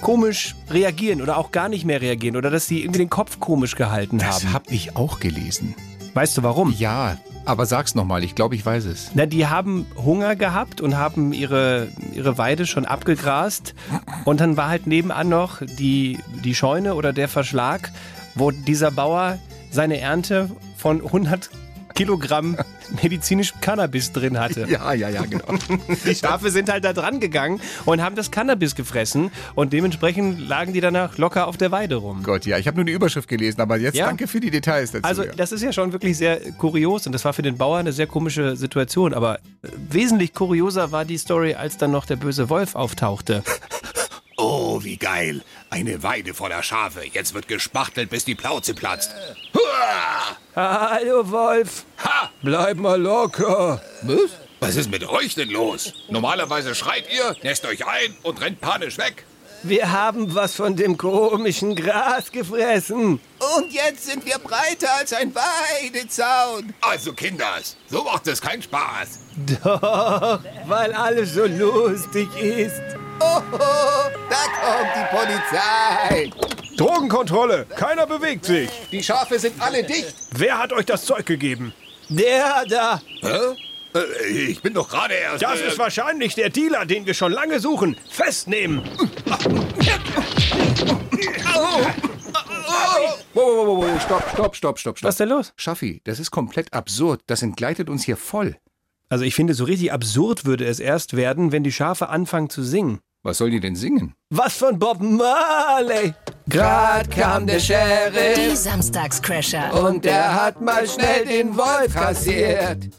komisch 0.00 0.54
reagieren 0.70 1.22
oder 1.22 1.36
auch 1.38 1.50
gar 1.52 1.68
nicht 1.68 1.84
mehr 1.84 2.00
reagieren 2.00 2.36
oder 2.36 2.50
dass 2.50 2.66
sie 2.66 2.80
irgendwie 2.82 2.98
den 2.98 3.10
Kopf 3.10 3.40
komisch 3.40 3.76
gehalten 3.76 4.18
Das 4.18 4.44
haben. 4.44 4.52
hab 4.52 4.70
ich 4.70 4.96
auch 4.96 5.20
gelesen. 5.20 5.74
Weißt 6.14 6.36
du 6.36 6.42
warum? 6.42 6.72
Ja, 6.78 7.16
aber 7.44 7.66
sag's 7.66 7.94
nochmal. 7.94 8.22
Ich 8.22 8.34
glaube, 8.34 8.54
ich 8.54 8.64
weiß 8.64 8.84
es. 8.84 9.10
Na, 9.14 9.26
die 9.26 9.46
haben 9.46 9.84
Hunger 9.96 10.36
gehabt 10.36 10.80
und 10.80 10.96
haben 10.96 11.32
ihre, 11.32 11.88
ihre 12.14 12.38
Weide 12.38 12.66
schon 12.66 12.84
abgegrast. 12.86 13.74
Und 14.24 14.40
dann 14.40 14.56
war 14.56 14.68
halt 14.68 14.86
nebenan 14.86 15.28
noch 15.28 15.60
die, 15.60 16.18
die 16.44 16.54
Scheune 16.54 16.94
oder 16.94 17.12
der 17.12 17.28
Verschlag, 17.28 17.90
wo 18.36 18.50
dieser 18.52 18.92
Bauer 18.92 19.38
seine 19.72 19.98
Ernte 19.98 20.50
von 20.76 21.04
100 21.04 21.50
Kilogramm 21.94 22.56
medizinischem 23.02 23.60
Cannabis 23.60 24.12
drin 24.12 24.38
hatte. 24.38 24.66
Ja, 24.68 24.92
ja, 24.92 25.08
ja, 25.08 25.22
genau. 25.22 25.44
Die 26.04 26.14
Schafe 26.14 26.50
sind 26.50 26.70
halt 26.70 26.84
da 26.84 26.92
dran 26.92 27.20
gegangen 27.20 27.60
und 27.84 28.02
haben 28.02 28.16
das 28.16 28.30
Cannabis 28.30 28.74
gefressen 28.74 29.30
und 29.54 29.72
dementsprechend 29.72 30.46
lagen 30.48 30.72
die 30.72 30.80
danach 30.80 31.16
locker 31.18 31.46
auf 31.46 31.56
der 31.56 31.70
Weide 31.70 31.96
rum. 31.96 32.22
Gott, 32.22 32.46
ja. 32.46 32.58
Ich 32.58 32.66
habe 32.66 32.76
nur 32.76 32.84
die 32.84 32.92
Überschrift 32.92 33.28
gelesen, 33.28 33.60
aber 33.60 33.76
jetzt 33.78 33.96
Ja. 33.96 34.06
danke 34.06 34.26
für 34.26 34.40
die 34.40 34.50
Details 34.50 34.92
dazu. 34.92 35.04
Also 35.04 35.24
ja. 35.24 35.32
das 35.36 35.52
ist 35.52 35.62
ja 35.62 35.72
schon 35.72 35.92
wirklich 35.92 36.16
sehr 36.16 36.40
kurios 36.52 37.06
und 37.06 37.12
das 37.12 37.24
war 37.24 37.32
für 37.32 37.42
den 37.42 37.56
Bauer 37.56 37.78
eine 37.78 37.92
sehr 37.92 38.06
komische 38.06 38.56
Situation. 38.56 39.14
Aber 39.14 39.36
äh, 39.36 39.68
wesentlich 39.90 40.34
kurioser 40.34 40.92
war 40.92 41.04
die 41.04 41.18
Story, 41.18 41.54
als 41.54 41.76
dann 41.78 41.90
noch 41.90 42.06
der 42.06 42.16
böse 42.16 42.50
Wolf 42.50 42.74
auftauchte. 42.74 43.42
Oh, 44.74 44.82
wie 44.82 44.96
geil. 44.96 45.40
Eine 45.70 46.02
Weide 46.02 46.34
voller 46.34 46.60
Schafe. 46.64 47.04
Jetzt 47.06 47.32
wird 47.32 47.46
gespachtelt, 47.46 48.10
bis 48.10 48.24
die 48.24 48.34
Plauze 48.34 48.74
platzt. 48.74 49.14
Hallo 50.56 51.30
Wolf, 51.30 51.84
Ha! 52.04 52.28
bleib 52.42 52.78
mal 52.78 53.00
locker. 53.00 53.80
Was? 54.02 54.30
Was 54.58 54.74
ist 54.74 54.90
mit 54.90 55.08
euch 55.08 55.36
denn 55.36 55.50
los? 55.50 55.92
Normalerweise 56.08 56.74
schreit 56.74 57.04
ihr, 57.14 57.36
nässt 57.44 57.64
euch 57.66 57.86
ein 57.86 58.16
und 58.24 58.40
rennt 58.40 58.60
panisch 58.60 58.98
weg. 58.98 59.24
Wir 59.62 59.92
haben 59.92 60.34
was 60.34 60.56
von 60.56 60.74
dem 60.74 60.96
komischen 60.98 61.76
Gras 61.76 62.32
gefressen. 62.32 63.20
Und 63.56 63.72
jetzt 63.72 64.06
sind 64.06 64.26
wir 64.26 64.38
breiter 64.38 64.92
als 64.98 65.12
ein 65.12 65.32
Weidezaun. 65.36 66.74
Also, 66.80 67.12
Kinders, 67.12 67.76
so 67.88 68.02
macht 68.02 68.26
es 68.26 68.40
keinen 68.40 68.62
Spaß. 68.62 69.20
Doch, 69.62 70.40
weil 70.66 70.92
alles 70.92 71.34
so 71.34 71.46
lustig 71.46 72.28
ist. 72.36 73.03
Oh, 73.20 73.40
da 74.30 74.42
kommt 74.60 74.90
die 74.96 75.16
Polizei. 75.16 76.30
Drogenkontrolle, 76.76 77.66
keiner 77.76 78.06
bewegt 78.06 78.44
sich. 78.46 78.68
Die 78.90 79.02
Schafe 79.02 79.38
sind 79.38 79.60
alle 79.60 79.84
dicht. 79.84 80.14
Wer 80.32 80.58
hat 80.58 80.72
euch 80.72 80.86
das 80.86 81.04
Zeug 81.04 81.24
gegeben? 81.24 81.72
Der 82.08 82.64
da. 82.68 83.00
Hä? 83.20 83.38
Äh, 83.94 84.48
Ich 84.48 84.60
bin 84.60 84.74
doch 84.74 84.88
gerade 84.88 85.14
erst... 85.14 85.42
Das 85.42 85.60
äh, 85.60 85.68
ist 85.68 85.78
wahrscheinlich 85.78 86.34
der 86.34 86.50
Dealer, 86.50 86.84
den 86.84 87.06
wir 87.06 87.14
schon 87.14 87.32
lange 87.32 87.60
suchen. 87.60 87.96
Festnehmen. 88.10 88.82
Wow, 91.54 93.24
wow, 93.34 93.66
wow, 93.66 93.66
wow, 93.92 94.02
stopp, 94.02 94.24
stopp, 94.32 94.56
stopp, 94.56 94.78
stopp, 94.78 94.98
stopp. 94.98 95.08
Was 95.08 95.14
ist 95.14 95.20
denn 95.20 95.28
los? 95.28 95.52
Schaffi, 95.56 96.00
das 96.04 96.18
ist 96.18 96.30
komplett 96.30 96.72
absurd. 96.72 97.22
Das 97.26 97.42
entgleitet 97.42 97.88
uns 97.88 98.04
hier 98.04 98.16
voll. 98.16 98.56
Also 99.10 99.24
ich 99.24 99.34
finde, 99.34 99.54
so 99.54 99.64
richtig 99.64 99.92
absurd 99.92 100.44
würde 100.44 100.64
es 100.64 100.80
erst 100.80 101.16
werden, 101.16 101.52
wenn 101.52 101.62
die 101.64 101.72
Schafe 101.72 102.08
anfangen 102.08 102.50
zu 102.50 102.62
singen. 102.62 103.00
Was 103.22 103.38
soll 103.38 103.50
die 103.50 103.60
denn 103.60 103.76
singen? 103.76 104.14
Was 104.30 104.54
von 104.56 104.78
Bob 104.78 105.00
Marley? 105.00 106.14
Grad 106.48 107.10
kam 107.10 107.46
der 107.46 107.56
Die 107.56 107.62
Sheriff 107.62 108.56
Samstagscrasher. 108.56 109.72
und 109.82 110.04
der 110.04 110.34
hat 110.44 110.60
mal 110.60 110.86
schnell 110.86 111.24
den 111.24 111.56
Wolf 111.56 111.94
rasiert. 111.96 112.90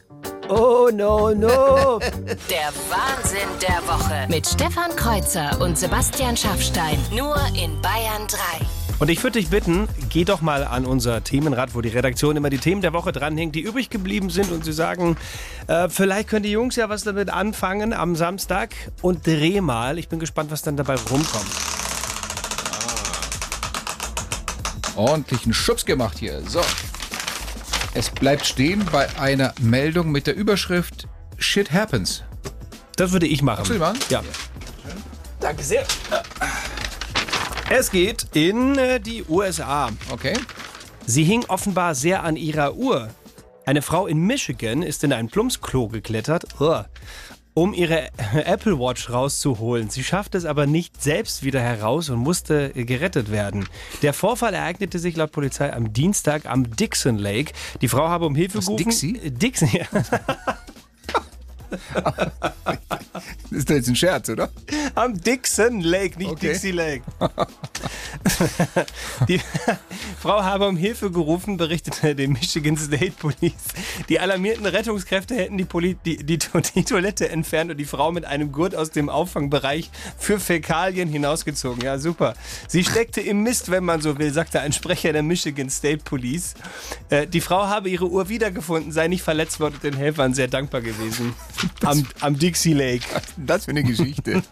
Oh 0.49 0.89
no, 0.91 1.31
no. 1.33 1.99
Der 2.49 2.71
Wahnsinn 2.89 3.49
der 3.61 3.81
Woche. 3.87 4.27
Mit 4.29 4.47
Stefan 4.47 4.95
Kreuzer 4.95 5.59
und 5.61 5.77
Sebastian 5.77 6.35
Schaffstein. 6.37 6.97
Nur 7.11 7.35
in 7.55 7.79
Bayern 7.81 8.27
3. 8.27 8.84
Und 8.97 9.09
ich 9.09 9.21
würde 9.23 9.39
dich 9.39 9.49
bitten, 9.49 9.89
geh 10.09 10.23
doch 10.23 10.41
mal 10.41 10.63
an 10.63 10.85
unser 10.85 11.23
Themenrad, 11.23 11.75
wo 11.75 11.81
die 11.81 11.89
Redaktion 11.89 12.37
immer 12.37 12.49
die 12.49 12.59
Themen 12.59 12.81
der 12.81 12.93
Woche 12.93 13.11
dranhängt, 13.11 13.53
die 13.53 13.61
übrig 13.61 13.89
geblieben 13.89 14.29
sind. 14.29 14.51
Und 14.51 14.63
sie 14.63 14.71
sagen, 14.71 15.17
äh, 15.67 15.89
vielleicht 15.89 16.29
können 16.29 16.43
die 16.43 16.51
Jungs 16.51 16.77
ja 16.77 16.87
was 16.87 17.03
damit 17.03 17.29
anfangen 17.29 17.91
am 17.91 18.15
Samstag. 18.15 18.73
Und 19.01 19.27
dreh 19.27 19.59
mal. 19.59 19.99
Ich 19.99 20.07
bin 20.07 20.19
gespannt, 20.19 20.49
was 20.49 20.61
dann 20.61 20.77
dabei 20.77 20.95
rumkommt. 20.95 21.45
Ordentlichen 24.95 25.53
Schubs 25.53 25.85
gemacht 25.85 26.17
hier. 26.17 26.41
So. 26.47 26.61
Es 27.93 28.09
bleibt 28.09 28.45
stehen 28.45 28.85
bei 28.91 29.07
einer 29.19 29.53
Meldung 29.59 30.11
mit 30.11 30.25
der 30.25 30.35
Überschrift 30.35 31.07
Shit 31.37 31.73
happens. 31.73 32.23
Das 32.95 33.11
würde 33.11 33.27
ich 33.27 33.41
machen. 33.41 33.59
Willst 33.59 33.71
du 33.71 33.73
die 33.73 33.79
machen? 33.79 33.99
Ja. 34.09 34.23
Danke 35.41 35.63
sehr. 35.63 35.85
Es 37.69 37.89
geht 37.89 38.27
in 38.33 38.77
äh, 38.77 38.99
die 38.99 39.23
USA. 39.27 39.89
Okay. 40.11 40.37
Sie 41.07 41.23
hing 41.23 41.43
offenbar 41.47 41.95
sehr 41.95 42.23
an 42.23 42.35
ihrer 42.35 42.75
Uhr. 42.75 43.09
Eine 43.65 43.81
Frau 43.81 44.05
in 44.05 44.19
Michigan 44.19 44.83
ist 44.83 45.03
in 45.03 45.11
ein 45.11 45.29
Plumpsklo 45.29 45.87
geklettert, 45.87 46.45
um 47.55 47.73
ihre 47.73 48.09
Apple 48.33 48.77
Watch 48.77 49.09
rauszuholen. 49.09 49.89
Sie 49.89 50.03
schaffte 50.03 50.37
es 50.37 50.45
aber 50.45 50.67
nicht 50.67 51.01
selbst 51.01 51.43
wieder 51.43 51.59
heraus 51.59 52.09
und 52.11 52.19
musste 52.19 52.71
äh, 52.75 52.85
gerettet 52.85 53.31
werden. 53.31 53.67
Der 54.03 54.13
Vorfall 54.13 54.53
ereignete 54.53 54.99
sich 54.99 55.15
laut 55.15 55.31
Polizei 55.31 55.73
am 55.73 55.91
Dienstag 55.91 56.45
am 56.45 56.75
Dixon 56.75 57.17
Lake. 57.17 57.53
Die 57.81 57.87
Frau 57.87 58.07
habe 58.07 58.27
um 58.27 58.35
Hilfe 58.35 58.59
Was, 58.59 58.65
gerufen. 58.67 58.83
Dixie? 58.83 59.17
Äh, 59.17 59.31
Dixon, 59.31 59.69
ja. 59.73 59.85
Das 61.93 63.51
ist 63.51 63.69
doch 63.69 63.75
jetzt 63.75 63.87
ein 63.87 63.95
Scherz, 63.95 64.29
oder? 64.29 64.49
Am 64.95 65.19
Dixon 65.19 65.81
Lake, 65.81 66.17
nicht 66.17 66.31
Okay. 66.31 66.53
Dixie 66.53 66.71
Lake. 66.71 67.03
Die 69.27 69.39
Frau 70.19 70.43
habe 70.43 70.67
um 70.67 70.77
Hilfe 70.77 71.11
gerufen, 71.11 71.57
berichtete 71.57 72.15
die 72.15 72.27
Michigan 72.27 72.77
State 72.77 73.13
Police. 73.19 73.53
Die 74.09 74.19
alarmierten 74.19 74.65
Rettungskräfte 74.65 75.35
hätten 75.35 75.57
die, 75.57 75.65
Poli 75.65 75.95
die, 76.05 76.17
die, 76.17 76.39
die 76.75 76.83
Toilette 76.83 77.29
entfernt 77.29 77.71
und 77.71 77.77
die 77.77 77.85
Frau 77.85 78.11
mit 78.11 78.25
einem 78.25 78.51
Gurt 78.51 78.75
aus 78.75 78.91
dem 78.91 79.09
Auffangbereich 79.09 79.89
für 80.17 80.39
Fäkalien 80.39 81.09
hinausgezogen. 81.09 81.83
Ja, 81.83 81.99
super. 81.99 82.33
Sie 82.67 82.83
steckte 82.83 83.21
im 83.21 83.43
Mist, 83.43 83.69
wenn 83.69 83.85
man 83.85 84.01
so 84.01 84.17
will, 84.17 84.33
sagte 84.33 84.61
ein 84.61 84.73
Sprecher 84.73 85.13
der 85.13 85.23
Michigan 85.23 85.69
State 85.69 86.03
Police. 86.03 86.55
Äh, 87.09 87.27
die 87.27 87.41
Frau 87.41 87.67
habe 87.67 87.89
ihre 87.89 88.09
Uhr 88.09 88.29
wiedergefunden, 88.29 88.91
sei 88.91 89.07
nicht 89.07 89.23
verletzt 89.23 89.59
worden 89.59 89.75
und 89.75 89.83
den 89.83 89.95
Helfern 89.95 90.33
sehr 90.33 90.47
dankbar 90.47 90.81
gewesen. 90.81 91.33
Am, 91.83 92.05
am 92.21 92.37
Dixie 92.37 92.73
Lake. 92.73 93.05
Das 93.37 93.65
für 93.65 93.71
eine 93.71 93.83
Geschichte. 93.83 94.41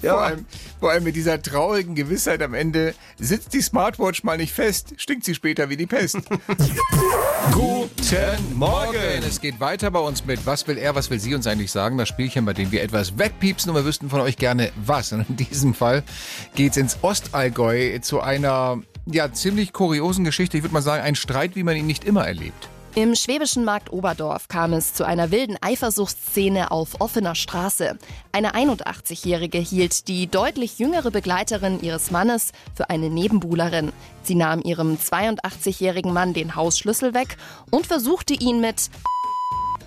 vor, 0.00 0.22
allem, 0.22 0.46
vor 0.80 0.90
allem 0.90 1.04
mit 1.04 1.16
dieser 1.16 1.40
traurigen 1.40 1.94
Gewissheit 1.94 2.42
am 2.42 2.54
Ende, 2.54 2.94
sitzt 3.18 3.52
die 3.52 3.60
Smartwatch 3.62 4.24
mal 4.24 4.36
nicht 4.36 4.52
fest, 4.52 4.94
stinkt 4.96 5.24
sie 5.24 5.34
später 5.34 5.68
wie 5.70 5.76
die 5.76 5.86
Pest. 5.86 6.16
Guten 7.52 8.54
Morgen. 8.54 9.22
Es 9.26 9.40
geht 9.40 9.60
weiter 9.60 9.90
bei 9.90 10.00
uns 10.00 10.24
mit 10.24 10.44
Was 10.46 10.66
will 10.66 10.78
er, 10.78 10.94
was 10.94 11.10
will 11.10 11.20
sie 11.20 11.34
uns 11.34 11.46
eigentlich 11.46 11.70
sagen? 11.70 11.98
Das 11.98 12.08
Spielchen, 12.08 12.44
bei 12.44 12.52
dem 12.52 12.72
wir 12.72 12.82
etwas 12.82 13.18
wegpiepsen 13.18 13.70
und 13.70 13.76
wir 13.76 13.84
wüssten 13.84 14.10
von 14.10 14.20
euch 14.20 14.36
gerne 14.36 14.72
was. 14.76 15.12
Und 15.12 15.28
in 15.28 15.36
diesem 15.36 15.74
Fall 15.74 16.02
geht's 16.54 16.76
ins 16.76 16.98
Ostallgäu 17.02 17.98
zu 18.00 18.20
einer 18.20 18.82
ja, 19.06 19.32
ziemlich 19.32 19.72
kuriosen 19.72 20.24
Geschichte. 20.24 20.56
Ich 20.56 20.62
würde 20.62 20.74
mal 20.74 20.82
sagen, 20.82 21.02
ein 21.02 21.14
Streit, 21.14 21.56
wie 21.56 21.62
man 21.62 21.76
ihn 21.76 21.86
nicht 21.86 22.04
immer 22.04 22.26
erlebt. 22.26 22.68
Im 22.96 23.16
schwäbischen 23.16 23.64
Markt 23.64 23.92
Oberdorf 23.92 24.46
kam 24.46 24.72
es 24.72 24.94
zu 24.94 25.04
einer 25.04 25.32
wilden 25.32 25.56
Eifersuchtsszene 25.60 26.70
auf 26.70 27.00
offener 27.00 27.34
Straße. 27.34 27.98
Eine 28.30 28.54
81-Jährige 28.54 29.58
hielt 29.58 30.06
die 30.06 30.28
deutlich 30.28 30.78
jüngere 30.78 31.10
Begleiterin 31.10 31.80
ihres 31.82 32.12
Mannes 32.12 32.52
für 32.72 32.90
eine 32.90 33.10
Nebenbuhlerin. 33.10 33.90
Sie 34.22 34.36
nahm 34.36 34.62
ihrem 34.62 34.94
82-jährigen 34.94 36.12
Mann 36.12 36.34
den 36.34 36.54
Hausschlüssel 36.54 37.14
weg 37.14 37.36
und 37.72 37.84
versuchte 37.84 38.34
ihn 38.34 38.60
mit 38.60 38.90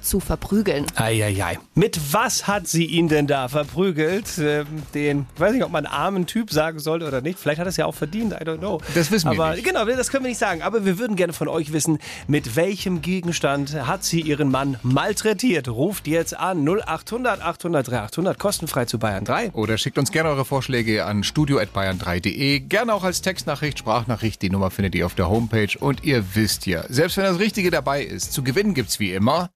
zu 0.08 0.20
verprügeln. 0.20 0.86
Eieiei. 0.96 1.60
Mit 1.76 2.00
was 2.14 2.48
hat 2.48 2.68
sie 2.68 2.86
ihn 2.86 3.08
denn 3.08 3.28
da 3.28 3.48
verprügelt? 3.48 4.26
Ähm, 4.40 4.66
den, 4.94 5.26
ich 5.36 5.40
weiß 5.40 5.54
nicht, 5.54 5.64
ob 5.64 5.72
man 5.72 5.86
armen 5.86 6.26
Typ 6.26 6.52
sagen 6.52 6.80
sollte 6.80 7.08
oder 7.08 7.22
nicht. 7.22 7.38
Vielleicht 7.40 7.60
hat 7.60 7.68
er 7.68 7.70
es 7.70 7.78
ja 7.78 7.86
auch 7.86 7.96
verdient, 7.96 8.34
I 8.34 8.44
don't 8.44 8.60
know. 8.60 8.80
Das 8.96 9.12
wissen 9.12 9.32
wir 9.32 9.40
Aber 9.44 9.56
nicht. 9.56 9.66
genau, 9.66 9.86
das 9.86 10.10
können 10.10 10.24
wir 10.24 10.30
nicht 10.30 10.38
sagen. 10.40 10.62
Aber 10.62 10.86
wir 10.86 10.98
würden 11.00 11.16
gerne 11.16 11.34
von 11.34 11.48
euch 11.48 11.74
wissen, 11.74 12.00
mit 12.28 12.56
welchem 12.56 13.02
Gegenstand 13.02 13.74
hat 13.86 14.04
sie 14.04 14.22
ihren 14.22 14.50
Mann 14.50 14.78
malträtiert? 14.84 15.68
Ruft 15.68 16.08
jetzt 16.08 16.38
an 16.38 16.64
0800 16.68 17.42
800 17.42 17.88
3800 17.88 18.40
kostenfrei 18.40 18.86
zu 18.86 19.00
Bayern 19.00 19.26
3. 19.26 19.52
Oder 19.52 19.78
schickt 19.78 19.98
uns 19.98 20.12
gerne 20.12 20.30
eure 20.30 20.46
Vorschläge 20.46 21.06
an 21.06 21.24
studio.bayern3.de. 21.24 22.60
Gerne 22.62 22.94
auch 22.94 23.04
als 23.04 23.22
Textnachricht, 23.22 23.80
Sprachnachricht. 23.80 24.42
Die 24.42 24.50
Nummer 24.50 24.72
findet 24.72 24.96
ihr 24.96 25.06
auf 25.06 25.16
der 25.16 25.30
Homepage. 25.30 25.78
Und 25.80 26.04
ihr 26.04 26.24
wisst 26.36 26.66
ja, 26.66 26.84
selbst 26.90 27.18
wenn 27.18 27.24
das 27.26 27.40
Richtige 27.40 27.72
dabei 27.72 28.04
ist, 28.04 28.34
zu 28.34 28.44
gewinnen 28.44 28.74
gibt's 28.74 29.00
wie 29.00 29.14
immer 29.14 29.50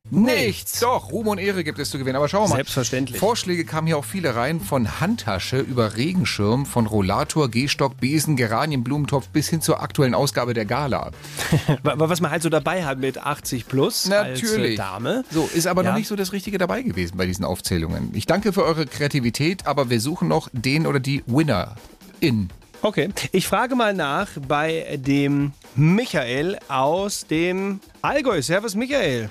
nichts. 0.47 0.79
Doch, 0.79 1.11
Ruhm 1.11 1.27
und 1.27 1.37
Ehre 1.37 1.63
gibt 1.63 1.79
es 1.79 1.89
zu 1.89 1.97
gewinnen. 1.97 2.15
Aber 2.15 2.27
schauen 2.27 2.43
wir 2.45 2.49
mal. 2.49 2.55
Selbstverständlich. 2.57 3.19
Vorschläge 3.19 3.65
kamen 3.65 3.87
hier 3.87 3.97
auch 3.97 4.05
viele 4.05 4.35
rein. 4.35 4.59
Von 4.59 4.99
Handtasche 4.99 5.59
über 5.59 5.95
Regenschirm, 5.97 6.65
von 6.65 6.85
Rollator, 6.87 7.49
Gehstock, 7.49 7.97
Besen, 7.99 8.35
Geranien, 8.35 8.83
Blumentopf 8.83 9.27
bis 9.29 9.49
hin 9.49 9.61
zur 9.61 9.81
aktuellen 9.81 10.13
Ausgabe 10.13 10.53
der 10.53 10.65
Gala. 10.65 11.11
Was 11.83 12.21
man 12.21 12.31
halt 12.31 12.43
so 12.43 12.49
dabei 12.49 12.85
hat 12.85 12.99
mit 12.99 13.17
80 13.17 13.67
plus 13.67 14.09
als 14.11 14.41
äh, 14.41 14.45
Natürlich. 14.45 14.77
Dame. 14.77 15.23
So, 15.31 15.49
ist 15.53 15.67
aber 15.67 15.83
Ja. 15.83 15.91
noch 15.91 15.97
nicht 15.97 16.07
so 16.07 16.15
das 16.15 16.31
Richtige 16.33 16.57
dabei 16.57 16.81
gewesen 16.81 17.17
bei 17.17 17.25
diesen 17.25 17.45
Aufzählungen. 17.45 18.09
Ich 18.13 18.25
danke 18.25 18.53
für 18.53 18.63
eure 18.63 18.85
Kreativität, 18.85 19.65
aber 19.67 19.89
wir 19.89 19.99
suchen 19.99 20.27
noch 20.27 20.49
den 20.53 20.85
oder 20.87 20.99
die 20.99 21.23
Winner 21.27 21.75
in. 22.19 22.49
Okay. 22.83 23.09
Ich 23.31 23.47
frage 23.47 23.75
mal 23.75 23.93
nach 23.93 24.27
bei 24.47 24.97
dem 24.99 25.51
Michael 25.75 26.57
aus 26.67 27.27
dem 27.27 27.79
Allgäu. 28.01 28.41
Servus, 28.41 28.73
Michael. 28.75 29.29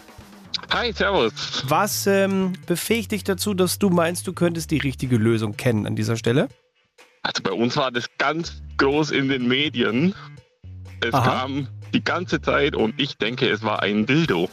Hi, 0.71 0.93
servus. 0.93 1.33
Was 1.67 2.07
ähm, 2.07 2.53
befähigt 2.67 3.13
dich 3.13 3.25
dazu, 3.25 3.55
dass 3.55 3.79
du 3.79 3.91
meinst, 3.91 4.27
du 4.27 4.33
könntest 4.33 4.71
die 4.71 4.79
richtige 4.79 5.17
Lösung 5.17 5.57
kennen 5.57 5.87
an 5.87 5.97
dieser 5.97 6.17
Stelle? 6.17 6.49
Also 7.23 7.43
bei 7.43 7.53
uns 7.53 7.77
war 7.77 7.91
das 7.91 8.07
ganz 8.19 8.63
groß 8.77 9.11
in 9.11 9.29
den 9.29 9.49
Medien. 9.49 10.15
Es 11.03 11.15
Aha. 11.15 11.25
kam 11.25 11.69
die 11.93 12.03
ganze 12.03 12.41
Zeit 12.41 12.77
und 12.77 12.95
ich 13.01 13.17
denke, 13.17 13.49
es 13.49 13.63
war 13.63 13.83
ein 13.83 14.07
Dildo. 14.07 14.49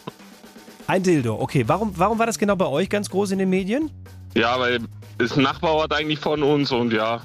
Ein 0.88 1.04
Dildo. 1.04 1.40
Okay, 1.40 1.66
warum, 1.68 1.92
warum 1.98 2.18
war 2.18 2.26
das 2.26 2.38
genau 2.38 2.56
bei 2.56 2.66
euch 2.66 2.90
ganz 2.90 3.10
groß 3.10 3.32
in 3.32 3.40
den 3.40 3.50
Medien? 3.50 3.92
Ja, 4.34 4.60
weil 4.60 4.80
das 5.18 5.36
ein 5.38 5.44
Nachbarort 5.44 5.94
eigentlich 5.94 6.20
von 6.20 6.44
uns 6.44 6.72
und 6.72 6.94
ja, 6.94 7.22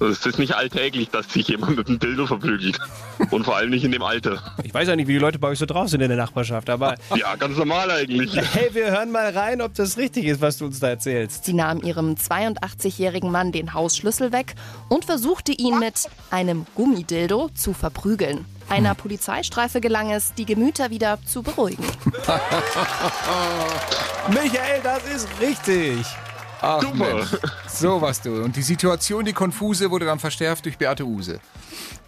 es 0.00 0.26
ist 0.26 0.38
nicht 0.38 0.54
alltäglich, 0.54 1.08
dass 1.10 1.32
sich 1.32 1.48
jemand 1.48 1.76
mit 1.76 1.88
einem 1.88 1.98
Dildo 1.98 2.26
verprügelt. 2.26 2.78
Und 3.30 3.44
vor 3.44 3.56
allem 3.56 3.70
nicht 3.70 3.82
in 3.84 3.92
dem 3.92 4.02
Alter. 4.02 4.42
Ich 4.62 4.74
weiß 4.74 4.88
ja 4.88 4.96
nicht, 4.96 5.08
wie 5.08 5.14
die 5.14 5.18
Leute 5.18 5.38
bei 5.38 5.48
euch 5.48 5.58
so 5.58 5.64
drauf 5.64 5.88
sind 5.88 6.02
in 6.02 6.08
der 6.08 6.18
Nachbarschaft, 6.18 6.68
aber 6.68 6.96
Ja, 7.14 7.34
ganz 7.36 7.56
normal 7.56 7.90
eigentlich. 7.90 8.36
hey, 8.52 8.68
wir 8.74 8.90
hören 8.90 9.10
mal 9.10 9.30
rein, 9.30 9.62
ob 9.62 9.72
das 9.74 9.96
richtig 9.96 10.26
ist, 10.26 10.42
was 10.42 10.58
du 10.58 10.66
uns 10.66 10.80
da 10.80 10.88
erzählst. 10.88 11.46
Sie 11.46 11.54
nahm 11.54 11.82
ihrem 11.82 12.14
82-jährigen 12.14 13.30
Mann 13.30 13.52
den 13.52 13.72
Hausschlüssel 13.72 14.32
weg 14.32 14.54
und 14.90 15.06
versuchte 15.06 15.52
ihn 15.52 15.78
mit 15.78 16.08
einem 16.30 16.66
Gummidildo 16.74 17.48
zu 17.54 17.72
verprügeln. 17.72 18.44
Einer 18.68 18.94
Polizeistreife 18.94 19.80
gelang 19.80 20.10
es, 20.10 20.34
die 20.34 20.44
Gemüter 20.44 20.90
wieder 20.90 21.18
zu 21.24 21.42
beruhigen. 21.42 21.84
Michael, 24.28 24.80
das 24.82 25.04
ist 25.06 25.28
richtig. 25.40 26.04
Ach, 26.60 26.80
Super. 26.80 27.14
Mensch. 27.14 27.28
So 27.68 28.00
was 28.00 28.20
du. 28.22 28.42
Und 28.42 28.56
die 28.56 28.62
Situation, 28.62 29.24
die 29.24 29.32
konfuse, 29.32 29.90
wurde 29.90 30.06
dann 30.06 30.18
verschärft 30.18 30.64
durch 30.64 30.78
Beate 30.78 31.04
Use. 31.04 31.40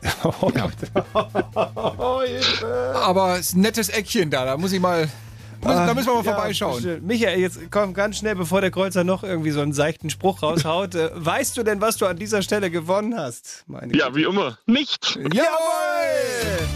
Oh, 0.22 0.52
Hilfe. 2.24 2.94
Aber 3.02 3.36
es 3.38 3.48
ist 3.48 3.56
ein 3.56 3.62
nettes 3.62 3.88
Eckchen 3.88 4.30
da, 4.30 4.44
da 4.44 4.56
muss 4.56 4.72
ich 4.72 4.80
mal. 4.80 5.08
Muss, 5.60 5.74
da 5.74 5.92
müssen 5.92 6.06
wir 6.06 6.14
mal 6.14 6.24
Ja, 6.24 6.34
vorbeischauen. 6.34 7.04
Michael, 7.04 7.40
jetzt 7.40 7.58
komm 7.72 7.92
ganz 7.94 8.18
schnell, 8.18 8.36
bevor 8.36 8.60
der 8.60 8.70
Kreuzer 8.70 9.02
noch 9.02 9.24
irgendwie 9.24 9.50
so 9.50 9.60
einen 9.60 9.72
seichten 9.72 10.08
Spruch 10.08 10.40
raushaut. 10.40 10.94
Äh, 10.94 11.10
weißt 11.14 11.56
du 11.56 11.64
denn, 11.64 11.80
was 11.80 11.96
du 11.96 12.06
an 12.06 12.16
dieser 12.16 12.42
Stelle 12.42 12.70
gewonnen 12.70 13.18
hast? 13.18 13.64
Meine 13.66 13.92
Ja, 13.96 14.14
wie 14.14 14.22
immer. 14.22 14.56
Nicht. 14.66 15.16
Jawohl! 15.16 16.68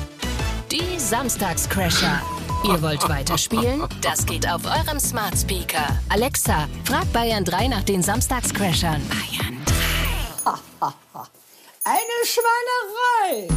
Die 0.73 0.99
Samstagscrasher. 0.99 2.21
Ihr 2.65 2.81
wollt 2.81 3.09
weiterspielen? 3.09 3.83
Das 4.01 4.25
geht 4.25 4.49
auf 4.49 4.65
eurem 4.65 5.01
Smart 5.01 5.37
Speaker. 5.37 5.99
Alexa, 6.09 6.69
frag 6.85 7.13
Bayern 7.13 7.45
3 7.45 7.69
nach 7.69 7.83
den 7.83 8.03
Samstagscrashern. 8.03 9.03
Bayern 9.09 9.57
3. 9.65 9.73
Eine 11.85 12.25
Schweinerei! 12.25 13.49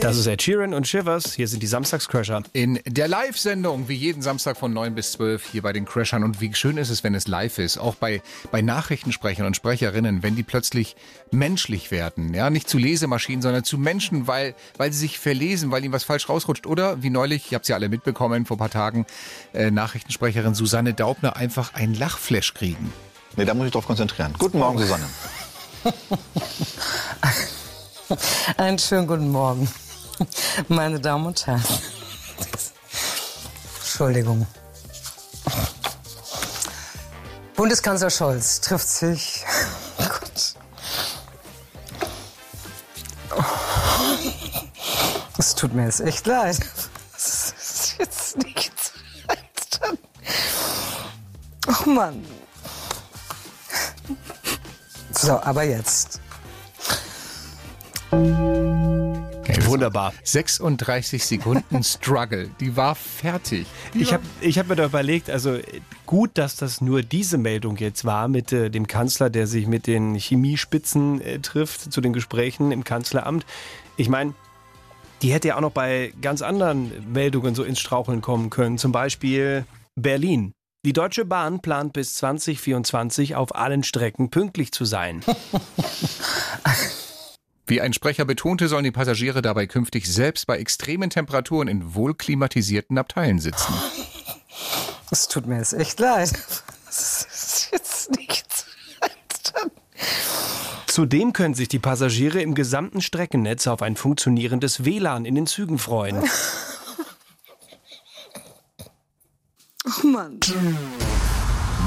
Das 0.00 0.18
ist 0.18 0.26
Ed 0.26 0.42
Sheeran 0.42 0.74
und 0.74 0.86
Shivers. 0.86 1.34
Hier 1.34 1.48
sind 1.48 1.62
die 1.62 1.66
Samstagscrasher. 1.66 2.42
In 2.52 2.80
der 2.86 3.08
Live-Sendung, 3.08 3.88
wie 3.88 3.94
jeden 3.94 4.20
Samstag 4.20 4.56
von 4.56 4.72
9 4.72 4.94
bis 4.94 5.12
12 5.12 5.50
hier 5.50 5.62
bei 5.62 5.72
den 5.72 5.86
Crashern. 5.86 6.22
Und 6.22 6.40
wie 6.40 6.52
schön 6.54 6.76
ist 6.76 6.90
es, 6.90 7.02
wenn 7.02 7.14
es 7.14 7.26
live 7.26 7.58
ist. 7.58 7.78
Auch 7.78 7.94
bei, 7.94 8.22
bei 8.50 8.62
Nachrichtensprechern 8.62 9.46
und 9.46 9.56
Sprecherinnen, 9.56 10.22
wenn 10.22 10.36
die 10.36 10.42
plötzlich 10.42 10.96
menschlich 11.30 11.90
werden. 11.90 12.34
Ja, 12.34 12.50
nicht 12.50 12.68
zu 12.68 12.78
Lesemaschinen, 12.78 13.42
sondern 13.42 13.64
zu 13.64 13.78
Menschen, 13.78 14.26
weil, 14.26 14.54
weil 14.76 14.92
sie 14.92 14.98
sich 14.98 15.18
verlesen, 15.18 15.70
weil 15.70 15.82
ihnen 15.82 15.92
was 15.92 16.04
falsch 16.04 16.28
rausrutscht. 16.28 16.66
Oder 16.66 17.02
wie 17.02 17.10
neulich, 17.10 17.46
ich 17.46 17.54
habe 17.54 17.64
sie 17.64 17.72
alle 17.72 17.88
mitbekommen 17.88 18.44
vor 18.44 18.56
ein 18.56 18.58
paar 18.58 18.70
Tagen, 18.70 19.06
äh, 19.54 19.70
Nachrichtensprecherin 19.70 20.54
Susanne 20.54 20.94
Daubner 20.94 21.36
einfach 21.36 21.74
ein 21.74 21.94
Lachflash 21.94 22.54
kriegen. 22.54 22.92
Nee, 23.36 23.44
da 23.44 23.54
muss 23.54 23.66
ich 23.66 23.72
drauf 23.72 23.86
konzentrieren. 23.86 24.34
Guten 24.38 24.58
Morgen, 24.58 24.78
Susanne. 24.78 25.04
Einen 28.56 28.78
schönen 28.78 29.06
guten 29.06 29.30
Morgen, 29.30 29.68
meine 30.68 31.00
Damen 31.00 31.26
und 31.26 31.46
Herren. 31.46 31.62
Entschuldigung. 33.80 34.46
Bundeskanzler 37.54 38.10
Scholz 38.10 38.60
trifft 38.60 38.88
sich. 38.88 39.44
Oh 39.98 40.04
Gott. 40.08 40.54
Es 45.38 45.54
tut 45.54 45.72
mir 45.74 45.84
jetzt 45.84 46.00
echt 46.00 46.26
leid. 46.26 46.58
Es 47.16 47.54
ist 47.58 47.96
jetzt 47.98 48.36
nicht 48.38 48.72
Zeit. 48.78 49.96
Oh 51.66 51.88
Mann. 51.88 52.24
So, 55.12 55.40
aber 55.40 55.62
jetzt. 55.62 56.20
Wunderbar. 59.76 60.14
36 60.24 61.22
Sekunden 61.22 61.82
Struggle. 61.82 62.48
Die 62.60 62.76
war 62.76 62.94
fertig. 62.94 63.66
Die 63.92 64.00
Ich 64.00 64.14
habe 64.14 64.22
ich 64.40 64.58
hab 64.58 64.68
mir 64.68 64.76
da 64.76 64.86
überlegt, 64.86 65.28
also 65.28 65.58
gut, 66.06 66.30
dass 66.34 66.56
das 66.56 66.80
nur 66.80 67.02
diese 67.02 67.36
Meldung 67.36 67.76
jetzt 67.76 68.06
war 68.06 68.28
mit 68.28 68.52
äh, 68.52 68.70
dem 68.70 68.86
Kanzler, 68.86 69.28
der 69.28 69.46
sich 69.46 69.66
mit 69.66 69.86
den 69.86 70.14
Chemiespitzen 70.14 71.20
äh, 71.20 71.40
trifft 71.40 71.92
zu 71.92 72.00
den 72.00 72.14
Gesprächen 72.14 72.72
im 72.72 72.84
Kanzleramt. 72.84 73.44
Ich 73.98 74.08
meine, 74.08 74.32
die 75.20 75.32
hätte 75.32 75.48
ja 75.48 75.56
auch 75.56 75.60
noch 75.60 75.72
bei 75.72 76.14
ganz 76.22 76.40
anderen 76.40 77.12
Meldungen 77.12 77.54
so 77.54 77.62
ins 77.62 77.78
Straucheln 77.78 78.22
kommen 78.22 78.48
können. 78.48 78.78
Zum 78.78 78.92
Beispiel 78.92 79.66
Berlin. 79.94 80.52
Die 80.86 80.94
Deutsche 80.94 81.26
Bahn 81.26 81.60
plant 81.60 81.92
bis 81.92 82.14
2024 82.14 83.34
auf 83.34 83.54
allen 83.54 83.82
Strecken 83.82 84.30
pünktlich 84.30 84.72
zu 84.72 84.86
sein. 84.86 85.22
Wie 87.66 87.80
ein 87.80 87.92
Sprecher 87.92 88.24
betonte, 88.24 88.68
sollen 88.68 88.84
die 88.84 88.92
Passagiere 88.92 89.42
dabei 89.42 89.66
künftig 89.66 90.06
selbst 90.06 90.46
bei 90.46 90.58
extremen 90.58 91.10
Temperaturen 91.10 91.66
in 91.66 91.94
wohlklimatisierten 91.94 92.96
Abteilen 92.98 93.38
sitzen. 93.38 93.74
Es 95.08 95.28
tut 95.28 95.46
mir 95.46 95.58
jetzt 95.58 95.72
echt 95.74 96.00
leid. 96.00 96.32
Es 96.88 97.26
ist 97.30 97.68
jetzt 97.72 98.16
nicht 98.16 98.46
Zeit. 98.50 99.52
Zudem 100.86 101.34
können 101.34 101.54
sich 101.54 101.68
die 101.68 101.78
Passagiere 101.78 102.40
im 102.40 102.54
gesamten 102.54 103.02
Streckennetz 103.02 103.66
auf 103.66 103.82
ein 103.82 103.96
funktionierendes 103.96 104.84
WLAN 104.84 105.26
in 105.26 105.34
den 105.34 105.46
Zügen 105.46 105.78
freuen. 105.78 106.22
Oh 110.02 110.06
Mann. 110.08 110.40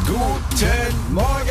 Guten 0.10 1.13
Morgen! 1.13 1.50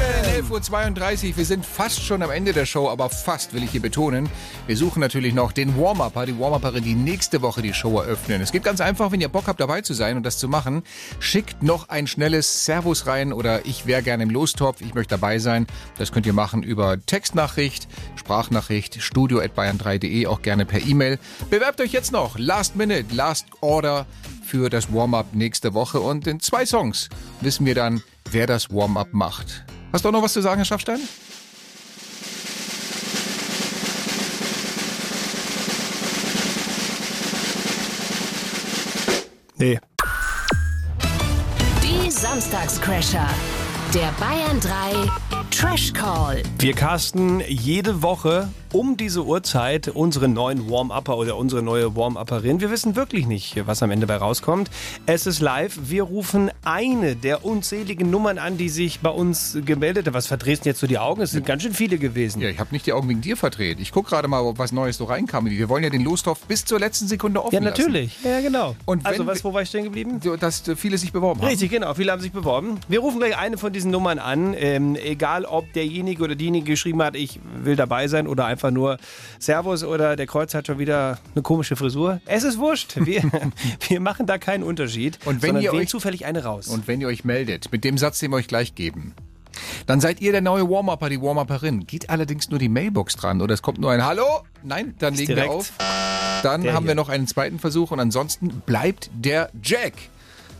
11.32 0.50 1.30
Uhr. 1.30 1.36
Wir 1.36 1.44
sind 1.44 1.64
fast 1.64 2.02
schon 2.02 2.24
am 2.24 2.32
Ende 2.32 2.52
der 2.52 2.66
Show, 2.66 2.88
aber 2.88 3.08
fast 3.08 3.54
will 3.54 3.62
ich 3.62 3.70
hier 3.70 3.80
betonen. 3.80 4.28
Wir 4.66 4.76
suchen 4.76 4.98
natürlich 4.98 5.32
noch 5.32 5.52
den 5.52 5.78
Warm-Upper, 5.78 6.26
die 6.26 6.36
Warm-Upperin, 6.36 6.82
die 6.82 6.96
nächste 6.96 7.40
Woche 7.40 7.62
die 7.62 7.72
Show 7.72 8.00
eröffnen. 8.00 8.40
Es 8.40 8.50
geht 8.50 8.64
ganz 8.64 8.80
einfach, 8.80 9.12
wenn 9.12 9.20
ihr 9.20 9.28
Bock 9.28 9.46
habt, 9.46 9.60
dabei 9.60 9.82
zu 9.82 9.94
sein 9.94 10.16
und 10.16 10.24
das 10.24 10.38
zu 10.38 10.48
machen. 10.48 10.82
Schickt 11.20 11.62
noch 11.62 11.88
ein 11.88 12.08
schnelles 12.08 12.64
Servus 12.64 13.06
rein 13.06 13.32
oder 13.32 13.64
ich 13.64 13.86
wäre 13.86 14.02
gerne 14.02 14.24
im 14.24 14.30
Lostopf, 14.30 14.80
ich 14.80 14.92
möchte 14.92 15.14
dabei 15.14 15.38
sein. 15.38 15.68
Das 15.96 16.10
könnt 16.10 16.26
ihr 16.26 16.32
machen 16.32 16.64
über 16.64 17.00
Textnachricht, 17.06 17.86
Sprachnachricht, 18.16 19.00
studio.bayern3.de, 19.00 20.26
auch 20.26 20.42
gerne 20.42 20.66
per 20.66 20.84
E-Mail. 20.84 21.20
Bewerbt 21.48 21.80
euch 21.80 21.92
jetzt 21.92 22.10
noch. 22.10 22.36
Last 22.36 22.74
Minute, 22.74 23.14
Last 23.14 23.46
Order 23.60 24.04
für 24.44 24.68
das 24.68 24.92
Warm-up 24.92 25.32
nächste 25.32 25.74
Woche. 25.74 26.00
Und 26.00 26.26
in 26.26 26.40
zwei 26.40 26.66
Songs 26.66 27.08
wissen 27.40 27.64
wir 27.64 27.76
dann, 27.76 28.02
wer 28.32 28.46
das 28.46 28.70
Warm-up 28.70 29.12
macht. 29.12 29.64
Hast 29.92 30.04
du 30.04 30.08
auch 30.08 30.12
noch 30.12 30.22
was 30.22 30.32
zu 30.32 30.42
sagen, 30.42 30.56
Herr 30.56 30.64
Schaffstein? 30.64 31.00
Nee. 39.56 39.80
Die 41.82 42.10
Samstagscrasher. 42.10 43.28
Der 43.92 44.12
Bayern 44.20 44.60
3 44.60 45.47
Trash 45.58 45.92
Call. 45.92 46.40
Wir 46.60 46.72
casten 46.72 47.42
jede 47.48 48.00
Woche 48.00 48.48
um 48.72 48.96
diese 48.96 49.24
Uhrzeit 49.24 49.88
unseren 49.88 50.34
neuen 50.34 50.70
Warm-Upper 50.70 51.16
oder 51.16 51.36
unsere 51.36 51.62
neue 51.62 51.96
Warm-Upperin. 51.96 52.60
Wir 52.60 52.70
wissen 52.70 52.94
wirklich 52.94 53.26
nicht, 53.26 53.66
was 53.66 53.82
am 53.82 53.90
Ende 53.90 54.06
bei 54.06 54.16
rauskommt. 54.16 54.70
Es 55.06 55.26
ist 55.26 55.40
live. 55.40 55.76
Wir 55.84 56.04
rufen 56.04 56.50
eine 56.64 57.16
der 57.16 57.44
unzähligen 57.44 58.08
Nummern 58.10 58.38
an, 58.38 58.56
die 58.58 58.68
sich 58.68 59.00
bei 59.00 59.08
uns 59.10 59.58
gemeldet 59.64 60.06
haben. 60.06 60.14
Was 60.14 60.26
verdrehst 60.28 60.64
du 60.64 60.68
jetzt 60.68 60.78
so 60.80 60.86
die 60.86 60.98
Augen? 60.98 61.22
Es 61.22 61.32
sind 61.32 61.44
ganz 61.46 61.62
schön 61.62 61.72
viele 61.72 61.98
gewesen. 61.98 62.40
Ja, 62.42 62.50
ich 62.50 62.60
habe 62.60 62.70
nicht 62.72 62.86
die 62.86 62.92
Augen 62.92 63.08
wegen 63.08 63.22
dir 63.22 63.36
verdreht. 63.36 63.80
Ich 63.80 63.90
gucke 63.90 64.10
gerade 64.10 64.28
mal, 64.28 64.42
ob 64.42 64.58
was 64.58 64.70
Neues 64.70 64.98
so 64.98 65.06
reinkam. 65.06 65.46
Wir 65.46 65.68
wollen 65.68 65.82
ja 65.82 65.90
den 65.90 66.04
Lostopf 66.04 66.40
bis 66.46 66.64
zur 66.66 66.78
letzten 66.78 67.08
Sekunde 67.08 67.42
offen 67.42 67.54
Ja, 67.54 67.60
lassen. 67.60 67.80
natürlich. 67.82 68.18
Ja, 68.22 68.40
genau. 68.42 68.76
Und 68.84 69.06
also, 69.06 69.26
was, 69.26 69.42
wo 69.42 69.52
war 69.54 69.62
ich 69.62 69.70
stehen 69.70 69.84
geblieben? 69.84 70.20
Dass 70.38 70.68
äh, 70.68 70.76
viele 70.76 70.98
sich 70.98 71.10
beworben 71.10 71.40
haben. 71.40 71.48
Richtig, 71.48 71.70
genau. 71.70 71.94
Viele 71.94 72.12
haben 72.12 72.20
sich 72.20 72.32
beworben. 72.32 72.78
Wir 72.86 73.00
rufen 73.00 73.18
gleich 73.18 73.36
eine 73.36 73.56
von 73.58 73.72
diesen 73.72 73.90
Nummern 73.90 74.18
an. 74.18 74.54
Ähm, 74.56 74.94
egal, 74.94 75.46
ob 75.50 75.72
derjenige 75.72 76.22
oder 76.22 76.34
diejenige 76.34 76.66
geschrieben 76.72 77.02
hat, 77.02 77.16
ich 77.16 77.40
will 77.62 77.76
dabei 77.76 78.08
sein 78.08 78.26
oder 78.26 78.46
einfach 78.46 78.70
nur 78.70 78.98
Servus 79.38 79.84
oder 79.84 80.16
der 80.16 80.26
Kreuz 80.26 80.54
hat 80.54 80.66
schon 80.66 80.78
wieder 80.78 81.18
eine 81.34 81.42
komische 81.42 81.76
Frisur. 81.76 82.20
Es 82.26 82.44
ist 82.44 82.58
wurscht. 82.58 82.94
Wir, 82.96 83.22
wir 83.88 84.00
machen 84.00 84.26
da 84.26 84.38
keinen 84.38 84.62
Unterschied. 84.62 85.18
Und 85.24 85.42
wenn 85.42 85.60
ihr 85.60 85.72
euch- 85.72 85.88
zufällig 85.88 86.26
eine 86.26 86.44
raus. 86.44 86.68
Und 86.68 86.86
wenn 86.88 87.00
ihr 87.00 87.08
euch 87.08 87.24
meldet, 87.24 87.72
mit 87.72 87.84
dem 87.84 87.98
Satz, 87.98 88.18
den 88.18 88.30
wir 88.30 88.36
euch 88.36 88.48
gleich 88.48 88.74
geben, 88.74 89.14
dann 89.86 90.00
seid 90.00 90.20
ihr 90.20 90.32
der 90.32 90.40
neue 90.40 90.68
Warm-Upper, 90.68 91.08
die 91.08 91.20
Warm-Upperin. 91.20 91.86
Geht 91.86 92.10
allerdings 92.10 92.50
nur 92.50 92.58
die 92.58 92.68
Mailbox 92.68 93.16
dran 93.16 93.40
oder 93.40 93.54
es 93.54 93.62
kommt 93.62 93.78
nur 93.78 93.90
ein 93.90 94.04
Hallo? 94.04 94.24
Nein, 94.62 94.94
dann 94.98 95.14
legen 95.14 95.34
direkt 95.34 95.48
wir 95.48 95.54
auf. 95.54 95.72
Dann 96.42 96.62
der 96.62 96.74
haben 96.74 96.84
wir 96.84 96.90
hier. 96.90 96.94
noch 96.96 97.08
einen 97.08 97.26
zweiten 97.26 97.58
Versuch 97.58 97.90
und 97.90 97.98
ansonsten 97.98 98.48
bleibt 98.66 99.10
der 99.14 99.50
Jack 99.62 99.94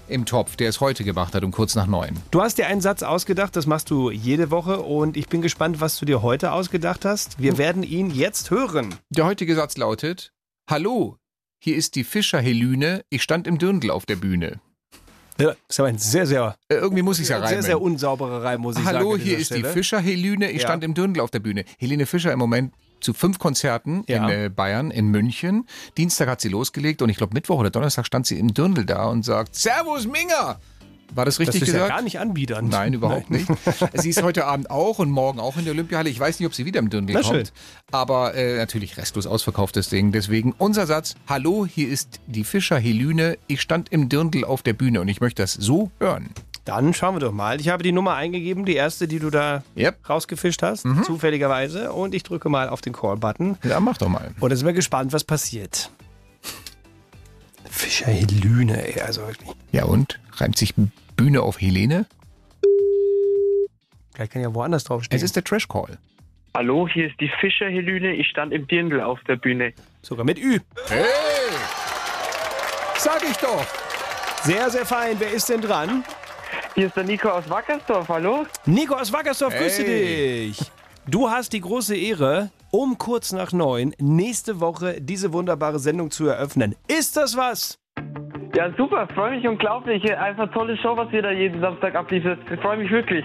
im 0.09 0.25
Topf, 0.27 0.57
der 0.57 0.69
es 0.69 0.81
heute 0.81 1.05
gemacht 1.05 1.35
hat 1.35 1.45
um 1.45 1.51
kurz 1.53 1.75
nach 1.75 1.87
neun. 1.87 2.17
Du 2.31 2.41
hast 2.41 2.59
dir 2.59 2.67
einen 2.67 2.81
Satz 2.81 3.03
ausgedacht, 3.03 3.55
das 3.57 3.67
machst 3.67 3.91
du 3.91 4.11
jede 4.11 4.51
Woche 4.51 4.81
und 4.81 5.17
ich 5.17 5.29
bin 5.29 5.43
gespannt, 5.43 5.81
was 5.81 5.99
du 5.99 6.05
dir 6.07 6.23
heute 6.23 6.53
ausgedacht 6.53 7.05
hast. 7.05 7.39
Wir 7.41 7.59
werden 7.59 7.83
ihn 7.83 8.11
jetzt 8.11 8.51
hören. 8.51 8.95
Der 9.11 9.25
heutige 9.27 9.55
Satz 9.55 9.77
lautet: 9.77 10.33
Hallo, 10.69 11.17
hier 11.63 11.77
ist 11.77 11.95
die 11.95 12.05
Fischer 12.05 12.41
Helüne. 12.41 13.03
Ich 13.11 13.23
stand 13.23 13.47
im 13.47 13.59
Dirndl 13.59 13.91
auf 13.91 14.07
der 14.07 14.17
Bühne. 14.17 14.61
Ja, 15.41 15.55
ist 15.69 15.79
aber 15.79 15.89
ein 15.89 15.99
sehr, 15.99 16.27
sehr, 16.27 16.57
Äh, 16.69 16.75
irgendwie 16.75 17.03
muss 17.03 17.21
ich 17.21 17.29
ja 17.29 17.37
reimen. 17.37 17.49
sehr, 17.51 17.63
sehr 17.63 17.81
unsauberer 17.81 18.43
Reim, 18.43 18.61
muss 18.61 18.77
ich 18.77 18.83
sagen. 18.85 18.97
Hallo, 18.99 19.17
hier 19.17 19.39
ist 19.39 19.51
die 19.53 19.59
Stelle. 19.61 19.73
Fischer 19.73 20.01
Helüne. 20.01 20.51
Ich 20.51 20.63
Ja. 20.63 20.69
stand 20.69 20.83
im 20.83 20.95
Dirndl 20.95 21.21
auf 21.21 21.31
der 21.31 21.39
Bühne. 21.39 21.65
Helene 21.79 22.07
Fischer 22.07 22.33
im 22.33 22.41
Moment 22.41 22.75
zu 23.01 23.15
fünf 23.15 23.39
Konzerten 23.39 24.05
Ja. 24.09 24.29
in 24.29 24.45
äh, 24.47 24.49
Bayern, 24.51 24.91
in 24.91 25.09
München. 25.09 25.67
Dienstag 25.97 26.29
hat 26.29 26.41
sie 26.41 26.49
losgelegt 26.49 27.03
und 27.03 27.09
ich 27.09 27.17
glaube 27.17 27.35
Mittwoch 27.35 27.59
oder 27.61 27.71
Donnerstag 27.71 28.07
stand 28.07 28.27
sie 28.27 28.39
im 28.39 28.53
Dirndl 28.55 28.85
da 28.85 29.07
und 29.07 29.25
sagt 29.25 29.55
Servus 29.55 30.07
Minga. 30.07 30.59
War 31.15 31.25
das 31.25 31.39
richtig 31.41 31.61
das 31.61 31.69
ist 31.69 31.75
gesagt? 31.75 31.89
ja 31.89 31.97
gar 31.97 32.03
nicht 32.03 32.21
anbiedernd. 32.21 32.69
Nein, 32.71 32.93
überhaupt 32.93 33.31
nicht. 33.31 33.49
Sie 33.95 34.11
ist 34.11 34.23
heute 34.23 34.45
Abend 34.45 34.71
auch 34.71 34.99
und 34.99 35.11
morgen 35.11 35.41
auch 35.41 35.57
in 35.57 35.65
der 35.65 35.73
Olympiahalle. 35.73 36.11
Ich 36.11 36.21
weiß 36.21 36.39
nicht, 36.39 36.47
ob 36.47 36.55
sie 36.55 36.67
wieder 36.67 36.81
im 36.81 36.91
Dirndl 36.91 37.15
Na 37.15 37.23
kommt. 37.23 37.35
schön. 37.35 37.49
Aber 37.91 38.35
äh, 38.35 38.59
natürlich 38.59 38.99
restlos 38.99 39.27
ausverkauftes 39.27 39.89
Ding. 39.89 40.13
Deswegen 40.13 40.55
unser 40.59 40.87
Satz, 40.87 41.15
hallo, 41.27 41.65
hier 41.65 41.89
ist 41.89 42.21
die 42.27 42.45
Fischer 42.45 42.79
Helüne. 42.79 43.39
Ich 43.47 43.63
stand 43.63 43.89
im 43.91 44.11
Dirndl 44.11 44.45
auf 44.45 44.63
der 44.63 44.75
Bühne 44.75 45.01
und 45.01 45.09
ich 45.09 45.23
möchte 45.23 45.43
das 45.43 45.55
so 45.55 45.91
hören. 45.99 46.29
Dann 46.69 46.93
schauen 46.93 47.15
wir 47.15 47.21
doch 47.21 47.33
mal. 47.33 47.59
Ich 47.63 47.71
habe 47.71 47.83
die 47.83 47.93
Nummer 47.93 48.13
eingegeben, 48.17 48.67
die 48.67 48.75
erste, 48.75 49.09
die 49.09 49.19
du 49.21 49.31
da 49.31 49.63
Yep. 49.75 50.07
rausgefischt 50.07 50.63
hast, 50.63 50.87
zufälligerweise. 51.03 51.95
Und 51.95 52.15
ich 52.15 52.25
drücke 52.25 52.51
mal 52.51 52.69
auf 52.69 52.83
den 52.83 52.93
Call-Button. 52.93 53.57
Ja, 53.63 53.81
mach 53.81 53.97
doch 53.97 54.11
mal. 54.11 54.33
Und 54.39 54.51
jetzt 54.51 54.59
sind 54.59 54.67
wir 54.67 54.75
gespannt, 54.75 55.15
was 55.15 55.25
passiert. 55.25 55.91
Fischer 57.71 58.11
Helüne, 58.11 58.87
ey, 58.87 59.01
also 59.01 59.23
wirklich. 59.27 59.49
Ja 59.73 59.85
und? 59.87 60.21
Reimt 60.37 60.59
sich 60.59 60.75
Bühne 61.17 61.41
auf 61.41 61.59
Helene? 61.59 62.05
Vielleicht 64.15 64.33
kann 64.33 64.43
ja 64.43 64.53
woanders 64.55 64.85
draufstehen. 64.85 65.17
Es 65.17 65.23
ist 65.23 65.37
der 65.37 65.45
Trash 65.45 65.69
Call. 65.69 65.97
Hallo, 66.55 66.87
hier 66.87 67.07
ist 67.07 67.19
die 67.19 67.31
Fischer 67.41 67.71
Helüne. 67.71 68.13
Ich 68.13 68.29
stand 68.29 68.53
im 68.53 68.67
Dirndl 68.67 69.01
auf 69.01 69.21
der 69.27 69.37
Bühne. 69.37 69.73
Sogar 70.03 70.27
mit 70.27 70.39
Ü. 70.39 70.59
Hey! 70.89 71.05
Sag 72.99 73.23
ich 73.23 73.39
doch! 73.39 73.65
Sehr, 74.43 74.69
sehr 74.69 74.85
fein. 74.85 75.17
Wer 75.19 75.31
ist 75.33 75.49
denn 75.49 75.63
dran? 75.63 76.05
Hier 76.79 76.87
ist 76.87 76.97
der 76.97 77.03
Nico 77.03 77.29
aus 77.29 77.51
Wackersdorf, 77.51 78.09
hallo? 78.09 78.47
Nico 78.65 78.95
aus 78.95 79.13
Wackersdorf, 79.13 79.53
grüße 79.53 79.83
Hey. 79.83 80.47
dich. 80.47 80.61
Du 81.09 81.29
hast 81.29 81.53
die 81.53 81.61
große 81.61 81.97
Ehre, 81.97 82.51
um 82.71 82.97
kurz 82.99 83.33
nach 83.33 83.51
neun 83.51 83.97
nächste 83.99 84.61
Woche 84.61 85.01
diese 85.01 85.33
wunderbare 85.33 85.81
Sendung 85.81 86.13
zu 86.13 86.29
eröffnen. 86.29 86.77
Ist 86.87 87.17
das 87.17 87.37
was? 87.37 87.81
Ja, 88.55 88.73
super, 88.77 89.09
freue 89.13 89.33
mich 89.37 89.49
unglaublich. 89.49 90.05
Einfach 90.17 90.53
tolle 90.53 90.77
Show, 90.77 90.97
was 90.97 91.13
ihr 91.13 91.23
da 91.23 91.33
jeden 91.33 91.61
Samstag 91.61 91.97
abliefert. 91.97 92.39
Ich 92.49 92.61
freue 92.61 92.77
mich 92.77 92.93
wirklich. 92.93 93.25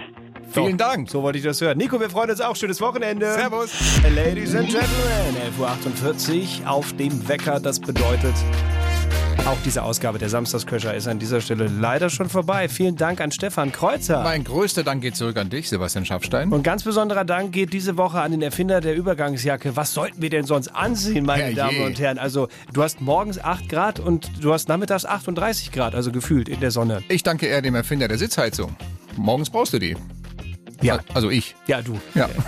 Vielen 0.50 0.76
Dank. 0.76 1.08
So 1.08 1.22
wollte 1.22 1.38
ich 1.38 1.44
das 1.44 1.60
hören. 1.60 1.78
Nico, 1.78 2.00
wir 2.00 2.10
freuen 2.10 2.30
uns 2.30 2.40
auch. 2.40 2.56
Schönes 2.56 2.80
Wochenende. 2.80 3.34
Servus. 3.34 4.00
Ladies 4.16 4.56
and 4.56 4.68
Gentlemen, 4.68 5.36
11.48 5.60 6.62
Uhr 6.64 6.70
auf 6.72 6.92
dem 6.94 7.28
Wecker. 7.28 7.60
Das 7.60 7.78
bedeutet, 7.78 8.34
auch 9.46 9.58
diese 9.62 9.82
Ausgabe 9.82 10.18
der 10.18 10.30
Samstagsköcher 10.30 10.94
ist 10.94 11.06
an 11.06 11.18
dieser 11.18 11.40
Stelle 11.40 11.68
leider 11.68 12.08
schon 12.08 12.30
vorbei. 12.30 12.68
Vielen 12.68 12.96
Dank 12.96 13.20
an 13.20 13.30
Stefan 13.30 13.72
Kreuzer. 13.72 14.22
Mein 14.22 14.42
größter 14.42 14.84
Dank 14.84 15.02
geht 15.02 15.16
zurück 15.16 15.36
an 15.36 15.50
dich, 15.50 15.68
Sebastian 15.68 16.06
Schaffstein. 16.06 16.50
Und 16.50 16.62
ganz 16.62 16.82
besonderer 16.82 17.24
Dank 17.24 17.52
geht 17.52 17.72
diese 17.74 17.98
Woche 17.98 18.20
an 18.20 18.30
den 18.30 18.40
Erfinder 18.40 18.80
der 18.80 18.96
Übergangsjacke. 18.96 19.76
Was 19.76 19.92
sollten 19.92 20.22
wir 20.22 20.30
denn 20.30 20.44
sonst 20.44 20.68
anziehen, 20.68 21.26
meine 21.26 21.42
Herrje. 21.42 21.56
Damen 21.56 21.80
und 21.82 22.00
Herren? 22.00 22.18
Also, 22.18 22.48
du 22.72 22.82
hast 22.82 23.02
morgens 23.02 23.38
8 23.38 23.68
Grad 23.68 24.00
und 24.00 24.30
du 24.40 24.52
hast 24.52 24.68
nachmittags 24.68 25.04
38 25.04 25.72
Grad, 25.72 25.94
also 25.94 26.10
gefühlt 26.10 26.48
in 26.48 26.60
der 26.60 26.70
Sonne. 26.70 27.02
Ich 27.08 27.22
danke 27.22 27.46
eher 27.46 27.60
dem 27.60 27.74
Erfinder 27.74 28.08
der 28.08 28.18
Sitzheizung. 28.18 28.74
Morgens 29.16 29.50
brauchst 29.50 29.74
du 29.74 29.78
die. 29.78 29.94
Ja. 30.82 30.98
Also 31.14 31.30
ich. 31.30 31.54
Ja, 31.66 31.82
du. 31.82 31.98
Ja. 32.14 32.28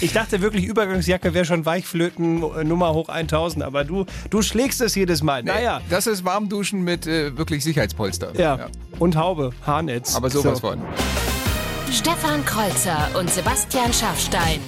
Ich 0.00 0.12
dachte 0.12 0.40
wirklich, 0.40 0.64
Übergangsjacke 0.64 1.34
wäre 1.34 1.44
schon 1.44 1.66
Weichflöten 1.66 2.42
äh, 2.42 2.64
Nummer 2.64 2.94
hoch 2.94 3.08
1000, 3.08 3.62
aber 3.64 3.84
du, 3.84 4.06
du 4.30 4.40
schlägst 4.40 4.80
es 4.80 4.94
jedes 4.94 5.22
Mal. 5.22 5.42
Naja. 5.42 5.80
Das 5.90 6.06
ist 6.06 6.24
Warmduschen 6.24 6.82
mit 6.82 7.06
äh, 7.06 7.36
wirklich 7.36 7.62
Sicherheitspolster. 7.64 8.32
Ja. 8.38 8.68
Und 8.98 9.16
Haube, 9.16 9.50
Haarnetz. 9.66 10.14
Aber 10.14 10.30
sowas 10.30 10.58
So. 10.60 10.68
von. 10.68 10.80
Stefan 11.92 12.44
Kreuzer 12.44 13.08
und 13.18 13.28
Sebastian 13.28 13.92
Schaffstein. 13.92 14.60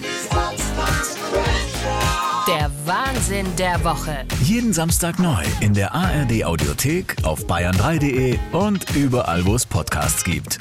Der 2.49 2.71
Wahnsinn 2.85 3.47
der 3.57 3.83
Woche. 3.85 4.25
Jeden 4.43 4.73
Samstag 4.73 5.19
neu 5.19 5.43
in 5.61 5.73
der 5.73 5.95
ARD 5.95 6.45
Audiothek, 6.45 7.17
auf 7.23 7.47
bayern3.de 7.47 8.39
und 8.51 8.85
überall, 8.97 9.47
wo 9.47 9.55
es 9.55 9.65
Podcasts 9.65 10.25
gibt. 10.25 10.59